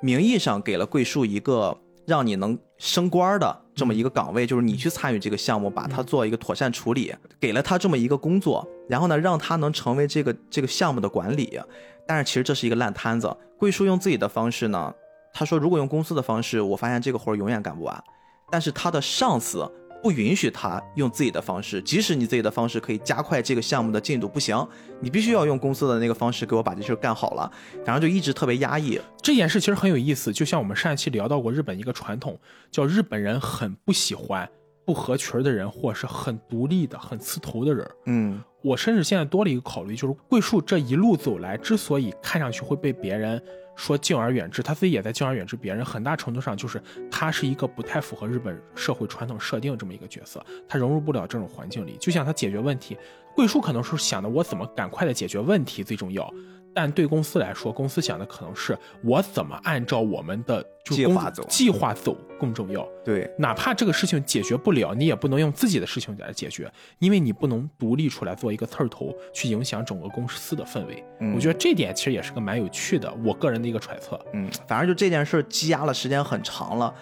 [0.00, 1.76] 名义上给了桂树一个
[2.06, 11.60] 让你能升官的这么一个岗位，就是你去参与这个项目，把它做一个妥善处理，给了他这么一个工作，然后呢，让他能成为这个这个项目的管理。
[12.06, 13.36] 但是其实这是一个烂摊子。
[13.58, 14.94] 桂树用自己的方式呢，
[15.32, 18.04] 他说如果用公司的方式，我发现这个活儿永远干不完。
[18.50, 19.70] 但是他的上司
[20.02, 24.56] 不允许他用自己的方式，即使你自己的方式可以加快这个项目的进度，不行，
[25.00, 27.50] 你必须要用公司的那个方式给我把这事儿干好了。
[27.84, 29.00] 然后就一直特别压抑。
[29.22, 32.38] 这件事其实很有意思，就像我们上一期聊到过日本一个传统，
[32.70, 34.48] 叫日本人很不喜欢
[34.84, 37.90] 不合群的人，或是很独立的、很刺头的人。
[38.06, 43.40] 嗯我甚至现在多了一个考虑，就是桂树这一路走来，之所以看上去会被别人
[43.78, 51.96] 说敬而远之，他自己也在敬而远之别人，很大程度上就是他是一个不太符合日本社会传统设定这么一个角色，他融入不了这种环境里。
[52.00, 52.98] 就像他解决问题，
[53.36, 56.28] 桂树可能是想的我怎么赶快的解决问题最重要，
[56.74, 62.86] 但对公司来说，公司想的可能是我怎么按照我们的就计划走计划走更重要。
[63.04, 66.70] 对，哪怕这个事情解决不了，你也不能用自己的事情来解决，
[67.00, 71.02] 因为你不能独立出来做一个刺儿头，去影响整个公司的氛围。
[71.20, 74.18] 嗯我觉得这点其实也是个蛮有趣的，我个人的一个揣测。
[74.32, 76.94] 嗯，反正就这件事积压了时间很长了，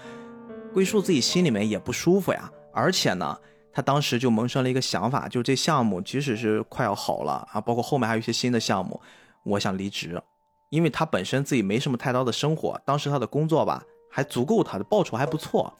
[0.72, 2.51] 归宿自己心里面也不舒服呀。
[2.72, 3.38] 而且呢，
[3.72, 9.01] 他当时就萌生了一个想法，就这项目即使是快要好了啊，包括后面还有一些新的项目，
[9.47, 10.20] 我想离职，
[10.68, 15.73] 因为他本身自己没什么太高的生活，当时他的工作吧还足够他的报酬还不错，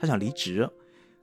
[0.00, 0.68] 他想离职。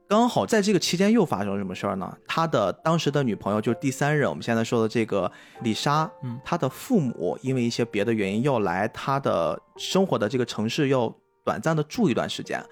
[0.07, 2.18] 刚好在这个期间又发生了什么事儿呢？
[2.26, 5.30] 他的当时的女朋友就是第三任，我们现在说的这个
[5.64, 11.14] 李莎，嗯她的父母因为一些别的原因要来他的生活的这个城市要
[11.44, 12.64] 短暂的住一段时间。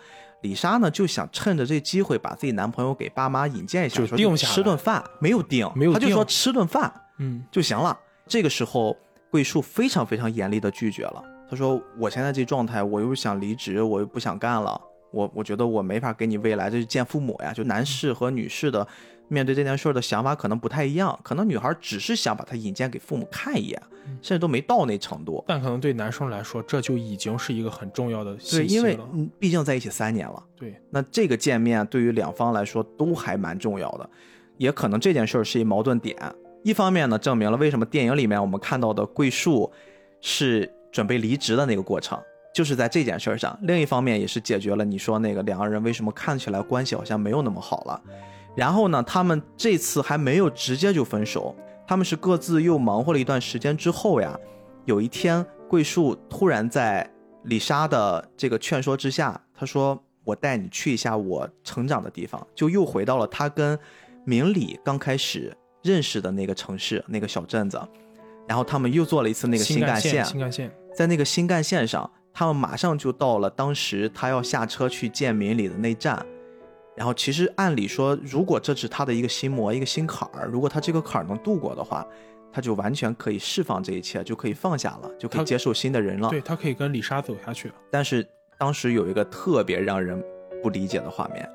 [0.43, 7.99] 李莎呢就想趁着这机会把自己男朋友给爸妈引荐一下，说就定下吃顿饭，没有定，没有定他就说吃顿饭嗯就行了。
[8.27, 8.95] 这个时候，
[9.35, 11.21] 桂树非常非常严厉的拒绝了。
[11.49, 14.79] 他说：“我现在这状态，我又想离职，我又不想干了，
[15.11, 17.51] 我我觉得我没法给你未来，这是见父母呀。
[17.51, 18.87] 就男士和女士的
[19.27, 23.81] 面对这件事儿的想法可能不太一样，可能女孩只是想把他引荐给父母看一眼，
[24.21, 25.43] 甚至都没到那程度。
[25.45, 29.05] 但可能对男生来说，这就已经是一个很重要的对，信息因为了。
[29.11, 34.09] 嗯毕竟在一起三年了。”对，那这个见面对于两方来说都还蛮重要的，
[34.55, 36.17] 也可能这件事儿是一矛盾点。
[36.65, 39.71] 一方面呢，证明了为什么电影里面我们看到的桂树
[40.19, 42.19] 是准备离职的那个过程，
[42.55, 48.01] 就是在这件事儿上；另一方面也是解决了你说那个两个人为什么看起来关系好像没有那么好了。
[48.55, 51.55] 然后呢，他们这次还没有直接就分手，
[51.85, 54.35] 他们是各自又忙活了一段时间之后呀，
[54.85, 57.07] 有一天桂树突然在
[57.43, 63.77] 李莎的这个劝说之下，他说：“我带你去一下我成长的地方。”就又回到了他跟
[64.23, 65.55] 明理刚开始
[65.85, 67.79] 认识的那个城市、那个小镇子。
[68.47, 76.23] 然后他们又做了一次那个新干线，新干线，在那个新干线上，他们马上就到了当时他要下车去见明里的那站。
[76.95, 82.05] 然后其实按理说，如果这是他的一个心魔、一个心坎儿，如果他这个坎儿能度过的话，
[82.53, 86.29] 他就完全可以释放这一切，就可以放下了，就可以接受新的人了。
[86.29, 87.71] 对他可以跟李莎走下去。
[87.91, 88.25] 但是
[88.59, 90.23] 当时有一个特别让人
[90.61, 91.49] 不理解的画面，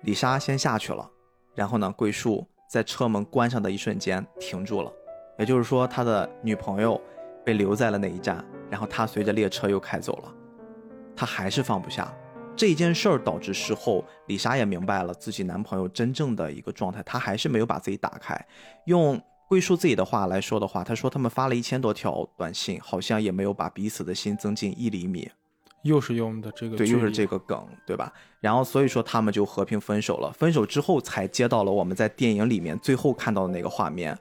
[0.00, 1.08] 李莎先下去了，
[1.54, 4.90] 然后呢，桂树在车门关上的一瞬间停住了，
[5.38, 6.98] 也就是说，他的女朋友
[7.44, 10.34] 被留在了那一站，然后他随着列车又开走了，
[11.14, 12.10] 他还是放不下，
[12.56, 18.42] 这件事儿导致事后李莎也明白了自己男朋友真正的一个状态，她还是没有把自己打开。
[18.86, 19.20] 用
[19.50, 25.30] 桂树自己的话来说的话，他说他们发了一千多条短信，好像也没有把彼此的心增进一厘米。
[25.82, 28.12] 又是用的这个对，又是这个梗，对吧？
[28.40, 30.32] 然后所以说他们就和平分手了。
[30.32, 34.16] 分手之后才接到了我们在电影里面最后看到的那个画面，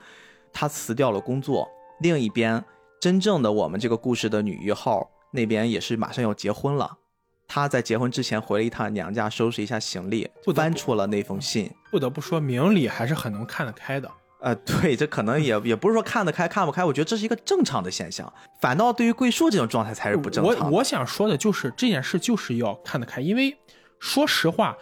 [0.51, 1.67] 他辞掉了工作。
[1.99, 2.63] 另一边，
[2.99, 6.97] 真正的我们这个故事的女一号那边也是马上要结婚了。
[7.47, 11.69] 她在结婚之前回了一趟娘家，收拾一下行李不，得不翻出了那封信。
[11.91, 14.09] 不得不说，明理还是很能看得开的。
[14.41, 18.31] 呃， 对，这可能也也不是说看得开看不开，我觉得这是一个正常的现象。
[18.59, 20.65] 反倒对于桂树这种状态才是不正常的。
[20.65, 23.55] 我我想说的就是这件事就是要看得开，因为
[23.99, 24.75] 说实话，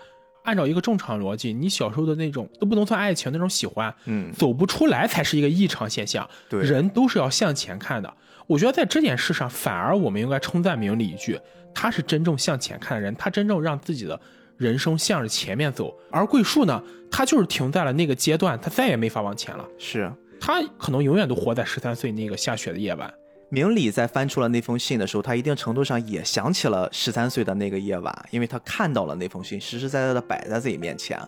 [0.44, 6.28] 按照一个正常逻辑，你小时候的那种都不能算爱情那种喜欢，嗯，走不出来才是一个异常现象。
[6.48, 8.14] 对人都是要向前看的。
[8.48, 11.40] 我觉得在这件事上，反而我们应该称赞明理一句，
[11.76, 14.20] 他是真正向前看的人，他真正让自己的
[14.60, 15.92] 人生向着前面走。
[16.12, 19.68] 而桂树呢，他就是停在了那个阶段，他再也没法往前了。
[19.80, 20.12] 是。
[20.40, 23.12] 他可能永远都活在十三岁那个下雪的夜晚。
[23.50, 31.20] 明理在翻出了那封信的时候，他一定程度上也想起了十三岁的那个夜晚，因为他看到了那封信，实实在在的摆在自己面前。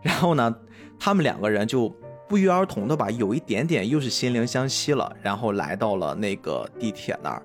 [0.00, 0.56] 然后呢，
[0.98, 1.94] 他们两个人就
[2.28, 7.42] 不约而同的吧，有一点点又是心灵相惜了，然后来到了那个地铁那儿。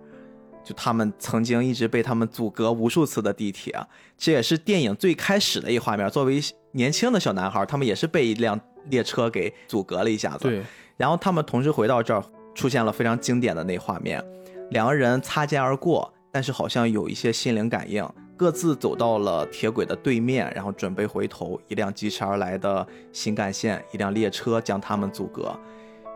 [0.66, 3.80] 就他们曾经一直被他们阻隔无数次的地铁，
[4.18, 6.10] 这也是电影最开始的一画面。
[6.10, 8.60] 作为年轻的小男孩，他们也是被一辆
[8.90, 10.40] 列车给阻隔了一下子。
[10.40, 10.64] 对，
[10.98, 12.24] 然后他们同时回到这儿，
[12.56, 14.24] 出现了非常经典的那画面，
[14.72, 18.04] 两个人擦肩而过，但是好像有一些心灵感应，
[18.36, 21.62] 各自走到了铁轨的对面，然后准备回头。
[21.68, 25.56] 一辆疾驰而来的新干线，一辆列车将他们阻隔。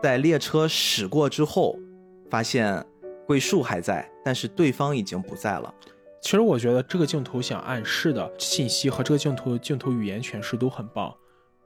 [0.02, 1.78] 在列车驶过之后，
[2.28, 2.84] 发现
[3.30, 5.72] 桂树还在，但是对方已经不在了。
[6.20, 11.14] 其实我觉得这个镜头想暗示的信息和这个镜头镜头语言诠释都很棒。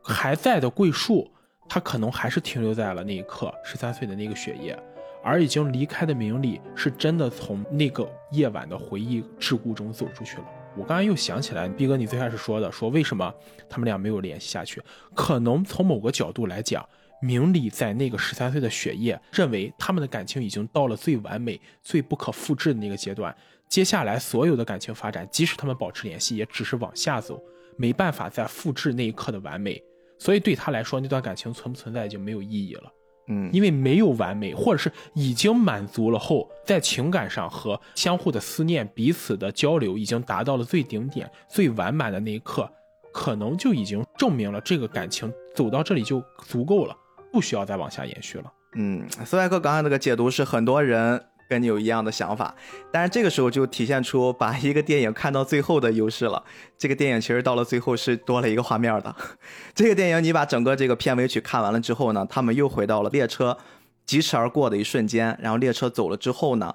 [0.02, 1.26] 还在的桂树，
[1.66, 4.78] 他可能还是停留在了那一刻十三岁的那个雪夜，
[5.22, 10.44] 而已经离开的明里是真的从那个夜晚的回忆桎梏中走出去了。
[10.76, 13.34] 我刚才又想起来，毕哥你最开始说的，说为什么
[13.70, 14.82] 他们俩没有联系下去？
[15.14, 16.86] 可能从某个角度来讲，
[17.20, 23.34] 明理在那个十三岁的雪夜，认为他们的感情已经到了最完美、最不可复制的那个阶段。
[23.68, 27.42] 接下来所有的感情发展，即使他们保持联系，也只是往下走，
[27.76, 29.82] 没办法再复制那一刻的完美。
[30.18, 32.92] 所以对他来说，那段感情存不存在已经没有意义了。
[33.28, 42.70] 嗯，因为没有完美，或者是已经满足了后，在情感上和相互的思念、彼此的交流已经达到了最顶点、最完满的那一刻，
[43.14, 46.94] 可能就已经证明了这个感情走到这里就足够了，
[47.34, 48.52] 不需要再往下延续了。
[48.74, 52.54] 嗯，斯外克刚才那个解读是很多人跟你有一样的想法，
[52.92, 56.42] 但是这个时候就体现出把一个电影看到最后的优势了。
[56.78, 59.14] 这个电影其实到了最后是多了一个画面的。
[59.74, 63.58] 这个电影你把整个这个片尾曲看完了之后呢，他们又回到了列车
[64.06, 66.74] 疾驰而过的一瞬间，然后列车走了之后呢，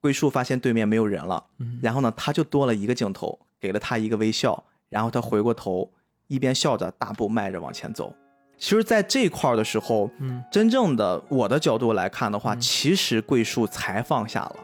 [0.00, 1.44] 桂树发现对面没有人了，
[1.82, 5.90] 然后呢他就多了一个镜头，给了他一个微笑，然后他回过头，
[6.26, 8.14] 一边笑着大步迈着往前走。
[8.62, 14.56] 其实，在这块儿的时候，嗯，真正的我的角度来看的话，其实桂树才放下了，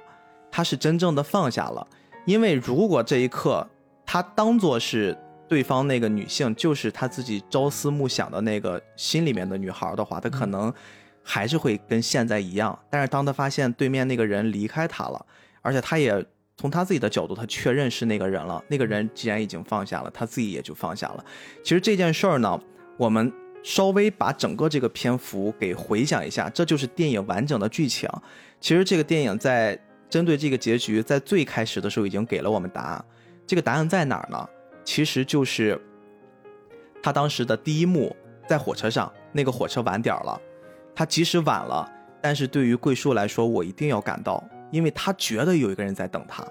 [0.53, 1.85] 他是真正的放下了。
[2.25, 3.69] 因为如果这一刻
[4.07, 5.19] 他当做是
[5.49, 10.73] 对方那个女性就是他自己朝思暮想的那个心里面的女孩的话，他可能
[11.25, 12.79] 还是会跟现在一样。
[12.89, 15.27] 但是当他发现对面那个人离开他了，
[15.61, 16.25] 而且他也
[16.57, 18.63] 从他自己的角度，他确认是那个人了。
[18.69, 21.25] 那个人既然已经放下了，他自己也就放下了。
[21.65, 22.61] 其实这件事儿呢，
[22.97, 23.33] 我们。
[23.69, 28.09] 稍微把整个这个篇幅给回想一下，这就是电影完整的剧情。
[28.59, 29.79] 其实这个电影在
[30.09, 33.05] 针对这个结局，在最开始的时候已经给了我们答案。
[33.47, 34.49] 这个答案在哪儿呢？
[34.87, 35.79] 其实就是
[37.03, 38.17] 他当时的第一幕，
[38.49, 40.41] 在火车上，那个火车晚点了。
[40.95, 41.87] 他即使晚了，
[42.23, 46.43] 但是对于桂树来说，我一定要赶到，因为他觉得有一个人在等他。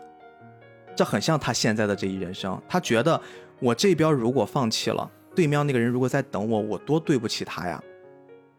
[0.95, 3.19] 这很像他现在的这一人生，他觉得
[3.59, 5.11] 我这边如果放弃了。
[5.37, 7.79] 对面那个人如果在等我，我多对不起他呀，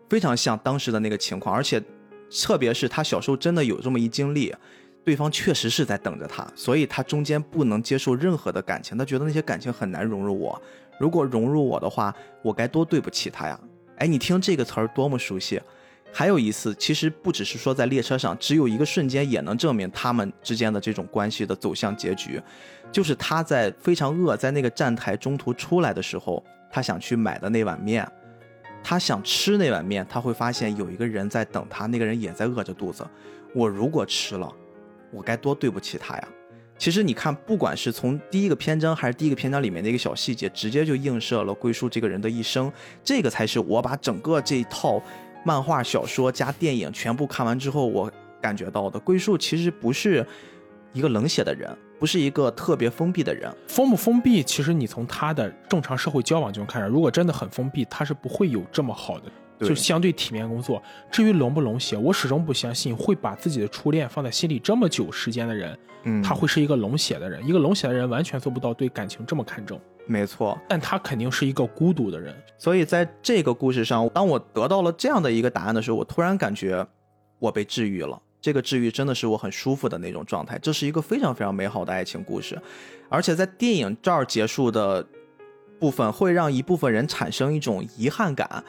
[0.08, 1.82] 非常像当时的那个情况，而且
[2.30, 4.54] 特别是他小时候真的有这么一经历，
[5.04, 10.62] 对方确实是在等着他，所以他中间不能接受任何的感情，他觉得那些感情很难融入我，
[11.00, 13.58] 如果融入我的话，我该多对不起他呀。
[13.96, 15.60] 哎，你听这个词儿多么熟悉。
[16.12, 22.40] 还有一次，其实不只是说在列车上，只有一个瞬间也能证明他们之间的这种关系的走向结局，
[22.92, 26.40] 就是他在非常饿，在那个站台中途出来的时候。
[26.70, 28.06] 他想去买的那碗面，
[28.82, 33.06] 他想吃那碗面，他会发现有一个人在等他，那个人也在饿着肚子。
[33.54, 34.52] 我如果吃了，
[35.10, 36.28] 我该多对不起他呀！
[36.76, 42.70] 其实你看，不管是从第一个篇章还是第一个篇章里面的一个小细节，直接就映射了桂树这个人的一生。
[43.02, 45.02] 这个才是我把整个这一套
[45.44, 48.08] 漫画、小说加电影全部看完之后，我
[48.40, 48.96] 感觉到的。
[49.00, 50.24] 桂树其实不是
[50.92, 53.54] 一个冷血的人，不是一个特别封闭的人。
[53.66, 59.30] 封不封闭，其实你从他的正常社会交往就能看出，如果真的很封闭，他是不会有这么好的。
[59.60, 60.80] 就相对体面工作。
[61.10, 67.44] 至于冷不冷血，我始终不相信会把自己的初恋放在心里这么久时间的人，嗯，他会是一个冷血的人。
[67.44, 70.56] 一个冷血的人完全做不到对感情这么看重，没错。
[70.68, 72.32] 但他肯定是一个孤独的人。
[72.56, 76.86] 所以在这个故事上，当我得到了这样的一个答案的时候，我突然感觉
[77.40, 78.16] 我被治愈了。
[78.40, 80.58] 这个治愈真的是我很舒服的那种状态。
[80.60, 82.60] 这是一个非常非常美好的爱情故事，
[83.08, 85.06] 而且在电影这儿结束的
[85.78, 88.64] 部分，会让一部分人产生一种遗憾感。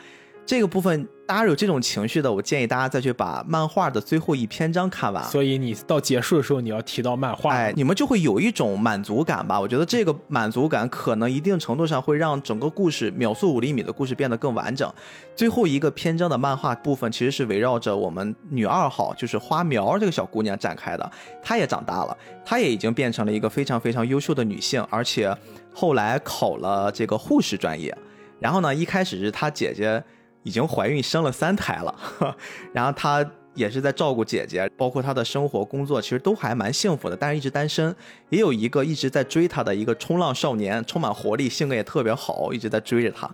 [0.50, 5.24] 这个部分大家有这种情绪的，我建议大家再去把漫画的最后一篇章看完。
[5.26, 7.54] 所以你到结束的时候，你要提到漫画。
[7.54, 9.60] 哎，你们就会有一种满足感吧？
[9.62, 14.92] 我觉得这个满足感可能一定程度上会让整个故事秒速五厘米的故事变得更完整。
[15.36, 21.12] 最后一个篇章的漫画部分其实是围绕着我们女二号，就是花苗这个小姑娘展开的。
[21.44, 25.32] 她也长大了，她也已经变成了一个非常非常优秀的女性，而且
[25.72, 27.96] 后来考了这个护士专业。
[28.40, 30.04] 然后呢，一开始是她姐姐。
[30.44, 31.96] 已经怀孕生了三胎了，
[32.74, 33.26] 然后她
[33.56, 37.94] 也是在照顾姐姐，包括她的生活工作其实都还蛮幸福的，但是一直单身。
[38.30, 43.30] 也有一个一直在追她的一个冲浪少年，充满活力，性格也特别好，一直在追着她。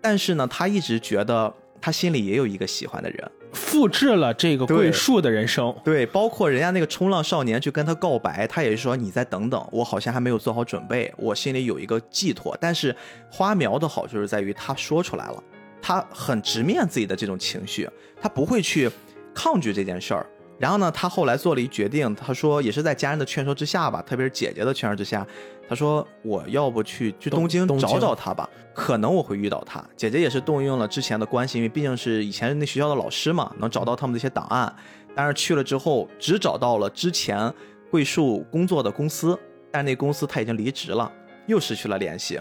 [0.00, 5.74] 但是呢，她一直觉得她心里也有一个喜欢的人，复制了这个桂树的人生。
[5.84, 12.56] 对，包括人家那个冲浪少年去跟她告白，她也是说你再等等，我好像还没有做好准备，我心里有一个寄托。
[12.58, 12.96] 但是
[13.30, 15.42] 花苗的好就是在于她说出来了。
[15.82, 17.86] 他很直面自己的这种情绪，
[18.20, 18.88] 他不会去
[19.34, 20.24] 抗拒这件事儿。
[20.58, 25.26] 然后呢，他后来做了一决定，他说也是在家人的劝说之下吧，特别是姐姐的劝说之下，
[25.68, 29.84] 他说我要不去去东京找找他吧，可能我会遇到他。
[29.96, 34.72] 姐姐也是动用了之前的关系，因为毕竟是以前那学校的老师嘛，能找到他们的一些档案。
[35.16, 37.52] 但是去了之后，只找到了之前
[37.90, 39.36] 桂树工作的公司，
[39.70, 41.10] 但那公司他已经离职了，
[41.46, 42.40] 又失去了联系。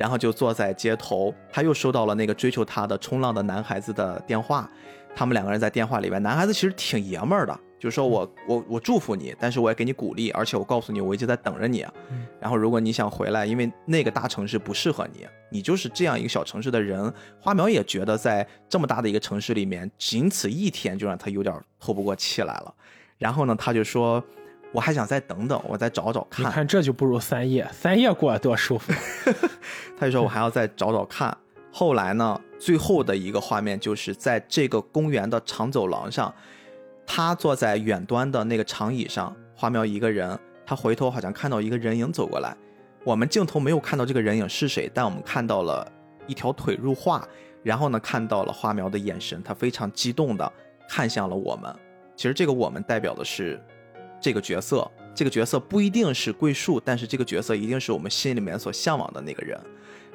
[0.00, 4.66] 然后就坐在街头，他又收到了那个追求他的冲浪的男孩子的电话。
[5.14, 11.86] 他们两个人在电话里边，男孩子其实挺爷们儿的，就是说我我我祝福你，但是我也给你鼓励，而且我告诉你，我一直在等着你。
[12.40, 17.12] 然后如果你想回来，因为那个大城市不适合你，你就是这样一个小城市的人。
[17.38, 22.74] 花苗也觉得在这么大的一个城市里面，仅此一天就让他有点透不过气来了。
[23.18, 24.24] 然后呢，他就说。
[24.72, 26.46] 我还想再等等，我再找找看。
[26.46, 28.92] 你看这就不如三夜，三夜过得多舒服。
[29.98, 31.36] 他就说我还要再找找看。
[31.72, 36.32] 后来呢，最后的一个画面就是在这个公园的长走廊上，
[37.04, 42.56] 他坐在远端的那个长椅上，花苗一个人，他回头好像看到一个人影走过来。
[43.02, 45.84] 我们镜头没有看到这个人影是谁，但我们看到了
[46.28, 47.26] 一条腿入画，
[47.64, 50.52] 然后呢看到了花苗的眼神，他非常激动的
[50.88, 51.74] 看向了我们。
[52.14, 53.60] 其实这个我们代表的是。
[54.20, 59.58] 这个角色，这个角色不一定是桂树，但是这个角色一定是我们心里面所向往的那个人，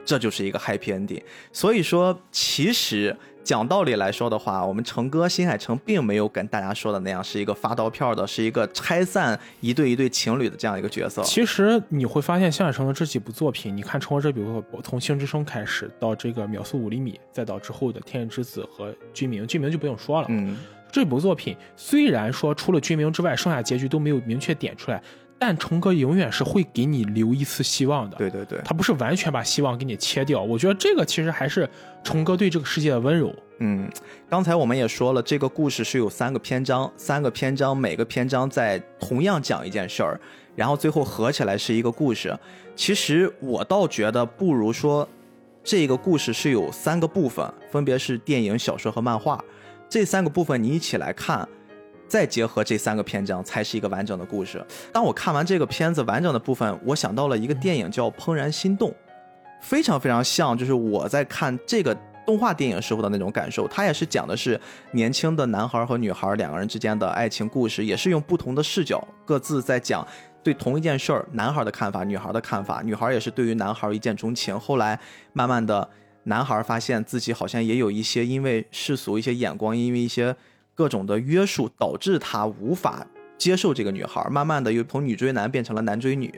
[0.05, 1.21] 这就是一个 happy ending。
[1.51, 11.21] 所以说，其实讲道理来说的话，我们成哥新海诚并没有跟大家说的那样，是一个发刀片的，是一个拆散一对一对情侣的这样一个角色。
[11.23, 20.57] 其实你会发现，新海诚的这几部作品，你看，从这比如说从《星之声》开始，到这个《秒速五厘米》，再到之后的《天气之子》和《居民》，《居民》就不用说了，嗯。
[20.91, 25.01] 这部作品虽然说除了居民之外，剩下结局都没有明确点出来，
[25.37, 28.17] 但虫哥永远是会给你留一丝希望的。
[28.17, 30.41] 对对对，他不是完全把希望给你切掉。
[30.41, 31.69] 我觉得这个其实还是
[32.03, 33.33] 虫哥对这个世界的温柔。
[33.59, 33.89] 嗯，
[34.29, 40.19] 刚才我们也说了，这个故事是有三个篇章，三个篇章每个篇章在同样讲一件事儿，
[40.55, 42.37] 然后最后合起来是一个故事。
[42.75, 45.07] 其实我倒觉得不如说，
[45.63, 49.41] 这个故事是有三个部分，分别是电影、小说和漫画。
[49.87, 51.47] 这三个部分你一起来看，
[52.07, 54.63] 再结合这三个篇章，才是一个完整的故事。
[54.91, 58.89] 当我看完这个片子完整的部分，我想到了一个电影叫《怦然心动》，
[59.61, 61.95] 非常非常像，就是我在看这个
[62.25, 63.67] 动画电影时候的那种感受。
[63.67, 64.59] 它也是讲的是
[64.91, 70.05] 年轻的男孩和女孩两个人之间的爱情故事，也是用不同的视角，各自在讲
[70.43, 72.81] 对同一件事儿，男孩的看法，女孩的看法。
[72.83, 74.99] 女孩也是对于男孩一见钟情，后来
[75.31, 75.87] 慢慢的。
[76.25, 80.35] 男孩发现自己好像也有一些因为世俗一些眼光，因为一些
[80.75, 83.07] 各种的约束，导致他无法
[83.37, 84.27] 接受这个女孩。
[84.29, 86.31] 慢慢的又从女追男变成了男追女。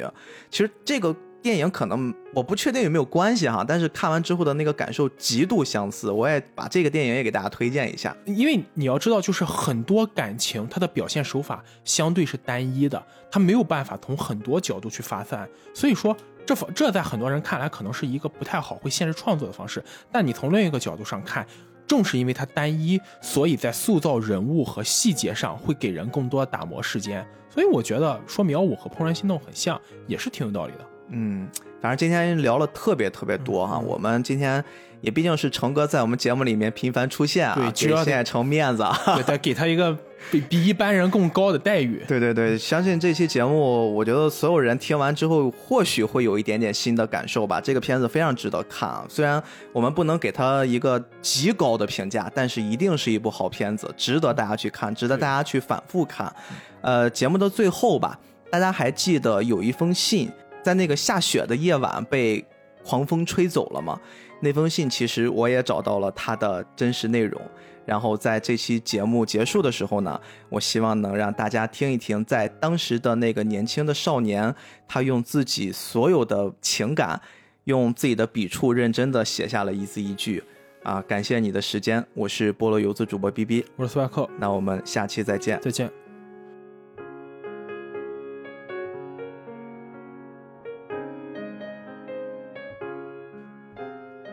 [0.49, 1.15] 其实这个。
[1.39, 8.13] 电影可能我不确定有没有关系哈，但是看完之后的那个感受极度相似，我也把这个电影也给大家推荐一下。
[8.25, 13.01] 因为你要知道，就是很多感情它的表现手法相对是单一的，
[13.31, 19.83] 它没有办法从很多角度去发散，所以说这这在很多人看来可能是一个不太好会限制创作的方式。
[20.11, 21.45] 但你从另一个角度上看，
[21.85, 27.27] 正是因为它单一，所以在塑造人物和细节上会给人更多打磨时间。
[27.49, 30.79] 所以我觉得说苗五和《怦然心动》很像，也是挺有道理的。
[31.09, 31.47] 嗯，
[31.81, 34.63] 反正今天聊了特别特别多哈，我们今天
[35.01, 38.83] 也毕竟是成哥在我们节目里面频繁出现啊，对，给现在成面子，
[39.15, 39.97] 对，再给他一个
[40.31, 42.03] 比比一般人更高的待遇。
[42.07, 47.61] 对对对，相信这期节目，我觉得所有人听完之后，或许会有一点点新的感受吧。
[47.61, 49.41] 这个片子非常值得看啊，虽然
[49.71, 56.33] 我们不能给他一个极高的评价，但是一定是一部好片子，值得大家去看，值得大家去反复看。
[56.81, 58.19] 呃，节目的最后吧，
[58.49, 60.29] 大家还记得有一封信。
[60.63, 62.43] 在那个下雪的夜晚被
[62.83, 63.97] 狂风吹走了吗？
[64.41, 67.41] 那封信其实我也找到了它的真实内容。
[67.87, 70.19] 然后在这期节目结束的时候呢，
[70.49, 74.53] 我希望能让大家听一听，在当时的那个年轻的少年，
[74.87, 77.21] 他用自己所有的情感，
[77.63, 80.43] 用自己的笔触，认真的写下了一字一句。
[80.83, 85.89] 啊，感谢你的时间，我是菠萝游子主播 B B，我是苏亚克，那我们下期再见，再见。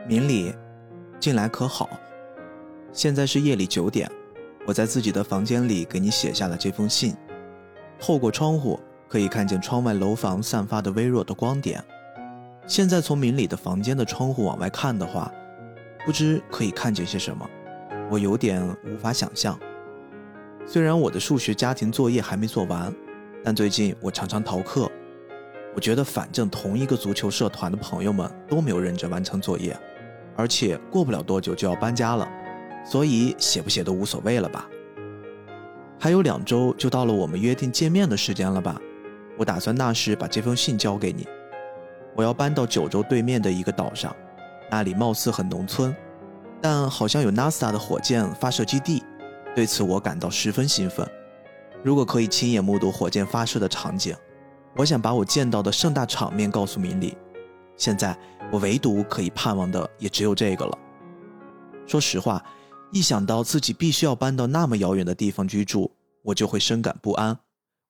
[0.07, 0.53] 明理，
[1.19, 1.89] 近来可好？
[2.95, 4.09] 现在是夜里九点，
[4.65, 7.13] 我在自己的房间里给你写下了这封信。
[7.99, 11.83] 透过窗户可以看见窗外楼房散发的微弱的光点。
[12.69, 15.29] 现在从明里的房间的窗户往外看的话，
[16.07, 17.45] 不知可以看见些什么，
[18.09, 19.59] 我有点无法想象。
[20.65, 22.95] 虽然我的数学家庭作业还没做完，
[23.43, 24.89] 但最近我常常逃课。
[25.75, 29.77] 我觉得反正同一个足球社团的朋友们都没有认真完成作业。
[30.37, 32.29] 而且过不了多久就要搬家了，
[32.85, 34.69] 所以写不写都无所谓了吧。
[35.99, 38.79] 还有两周就到了我们约定见面的时间了吧？
[39.39, 41.27] 我打算那时把这封信交给你。
[42.15, 44.15] 我要搬到九州对面的一个岛上，
[44.71, 45.95] 那里貌似很农村，
[46.61, 49.03] 但好像有 NASA 的火箭发射基地，
[49.55, 51.09] 对此我感到十分兴奋。
[51.83, 54.15] 如果可以亲眼目睹火箭发射的场景，
[54.77, 57.17] 我想把我见到的盛大场面告诉明理。
[57.77, 58.17] 现在。
[58.53, 60.79] 我唯独可以盼望的也只有这个了。
[61.87, 62.41] 说实话，
[62.95, 65.91] 一想到自己必须要搬到那么遥远的地方居住，
[66.23, 67.37] 我就会深感不安。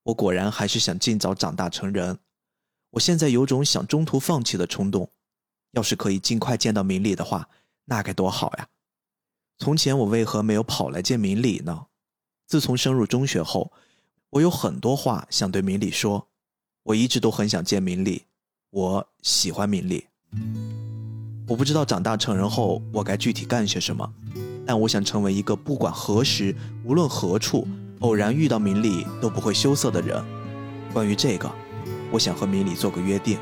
[0.04, 2.18] 我果然还是想尽早长大成人。
[2.92, 5.10] 我现在有种想中途放弃的冲动。
[5.72, 7.50] 要是可以尽快见到明理的话，
[7.84, 8.68] 那该多好呀！
[9.58, 11.86] 从前我为何没有跑来见明理呢？
[12.46, 13.72] 自从升入中学后，
[14.30, 16.28] 我有很多话想对明理说。
[16.84, 18.24] 我一直都很想见明理，
[18.70, 20.06] 我喜欢明理。
[21.46, 24.10] 我不知道长大成人后我该具体干些什么，
[24.65, 27.67] 但我想成为一个不管何时、无论何处
[27.99, 30.23] 偶然遇到明理都不会羞涩的人。
[30.93, 31.51] 关于这个，
[32.11, 33.37] 我想和明理做个约定。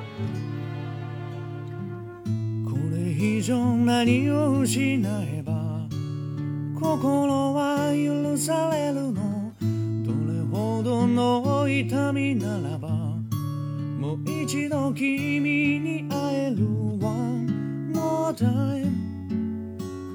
[13.99, 15.41] もう一度君
[15.83, 16.65] に会える
[16.99, 19.00] One more time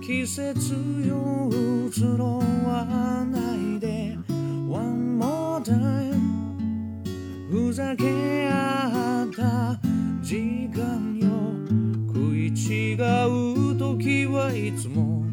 [0.07, 0.73] 季節
[1.05, 4.17] よ移ろわないで。
[4.65, 7.03] One more time
[7.51, 9.77] ふざけ合った
[10.21, 11.27] 時間よ。
[12.07, 15.25] 食い違う時はいつも。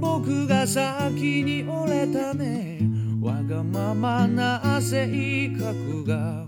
[0.00, 2.80] 僕が先に折れたね。
[3.20, 6.46] わがままな性格が。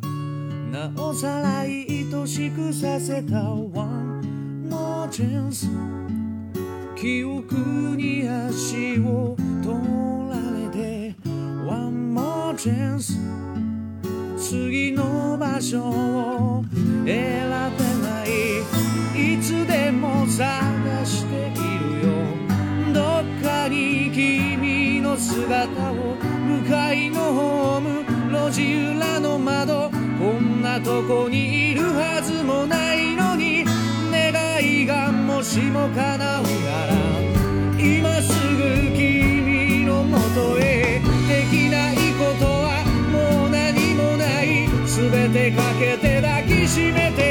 [0.72, 1.84] なおさら愛
[2.26, 3.52] しくさせた。
[3.52, 6.07] One more chance
[7.00, 7.54] 記憶
[7.96, 9.78] に足を取
[10.28, 11.14] られて
[11.64, 13.14] One more chance
[14.36, 16.64] 次の場所を
[17.04, 19.34] 選べない。
[19.34, 22.12] いつでも探しているよ。
[22.92, 28.04] どっかに君の姿を向かいのホーム。
[28.32, 29.90] 路地裏の窓。
[30.18, 33.27] こんなとこにいるはずもないの。
[35.38, 36.42] もしも叶うなら
[37.78, 41.00] 今すぐ君のもとへ。
[41.28, 42.82] できないことは
[43.12, 44.66] もう何もない。
[44.84, 47.27] 全てかけて抱きしめて。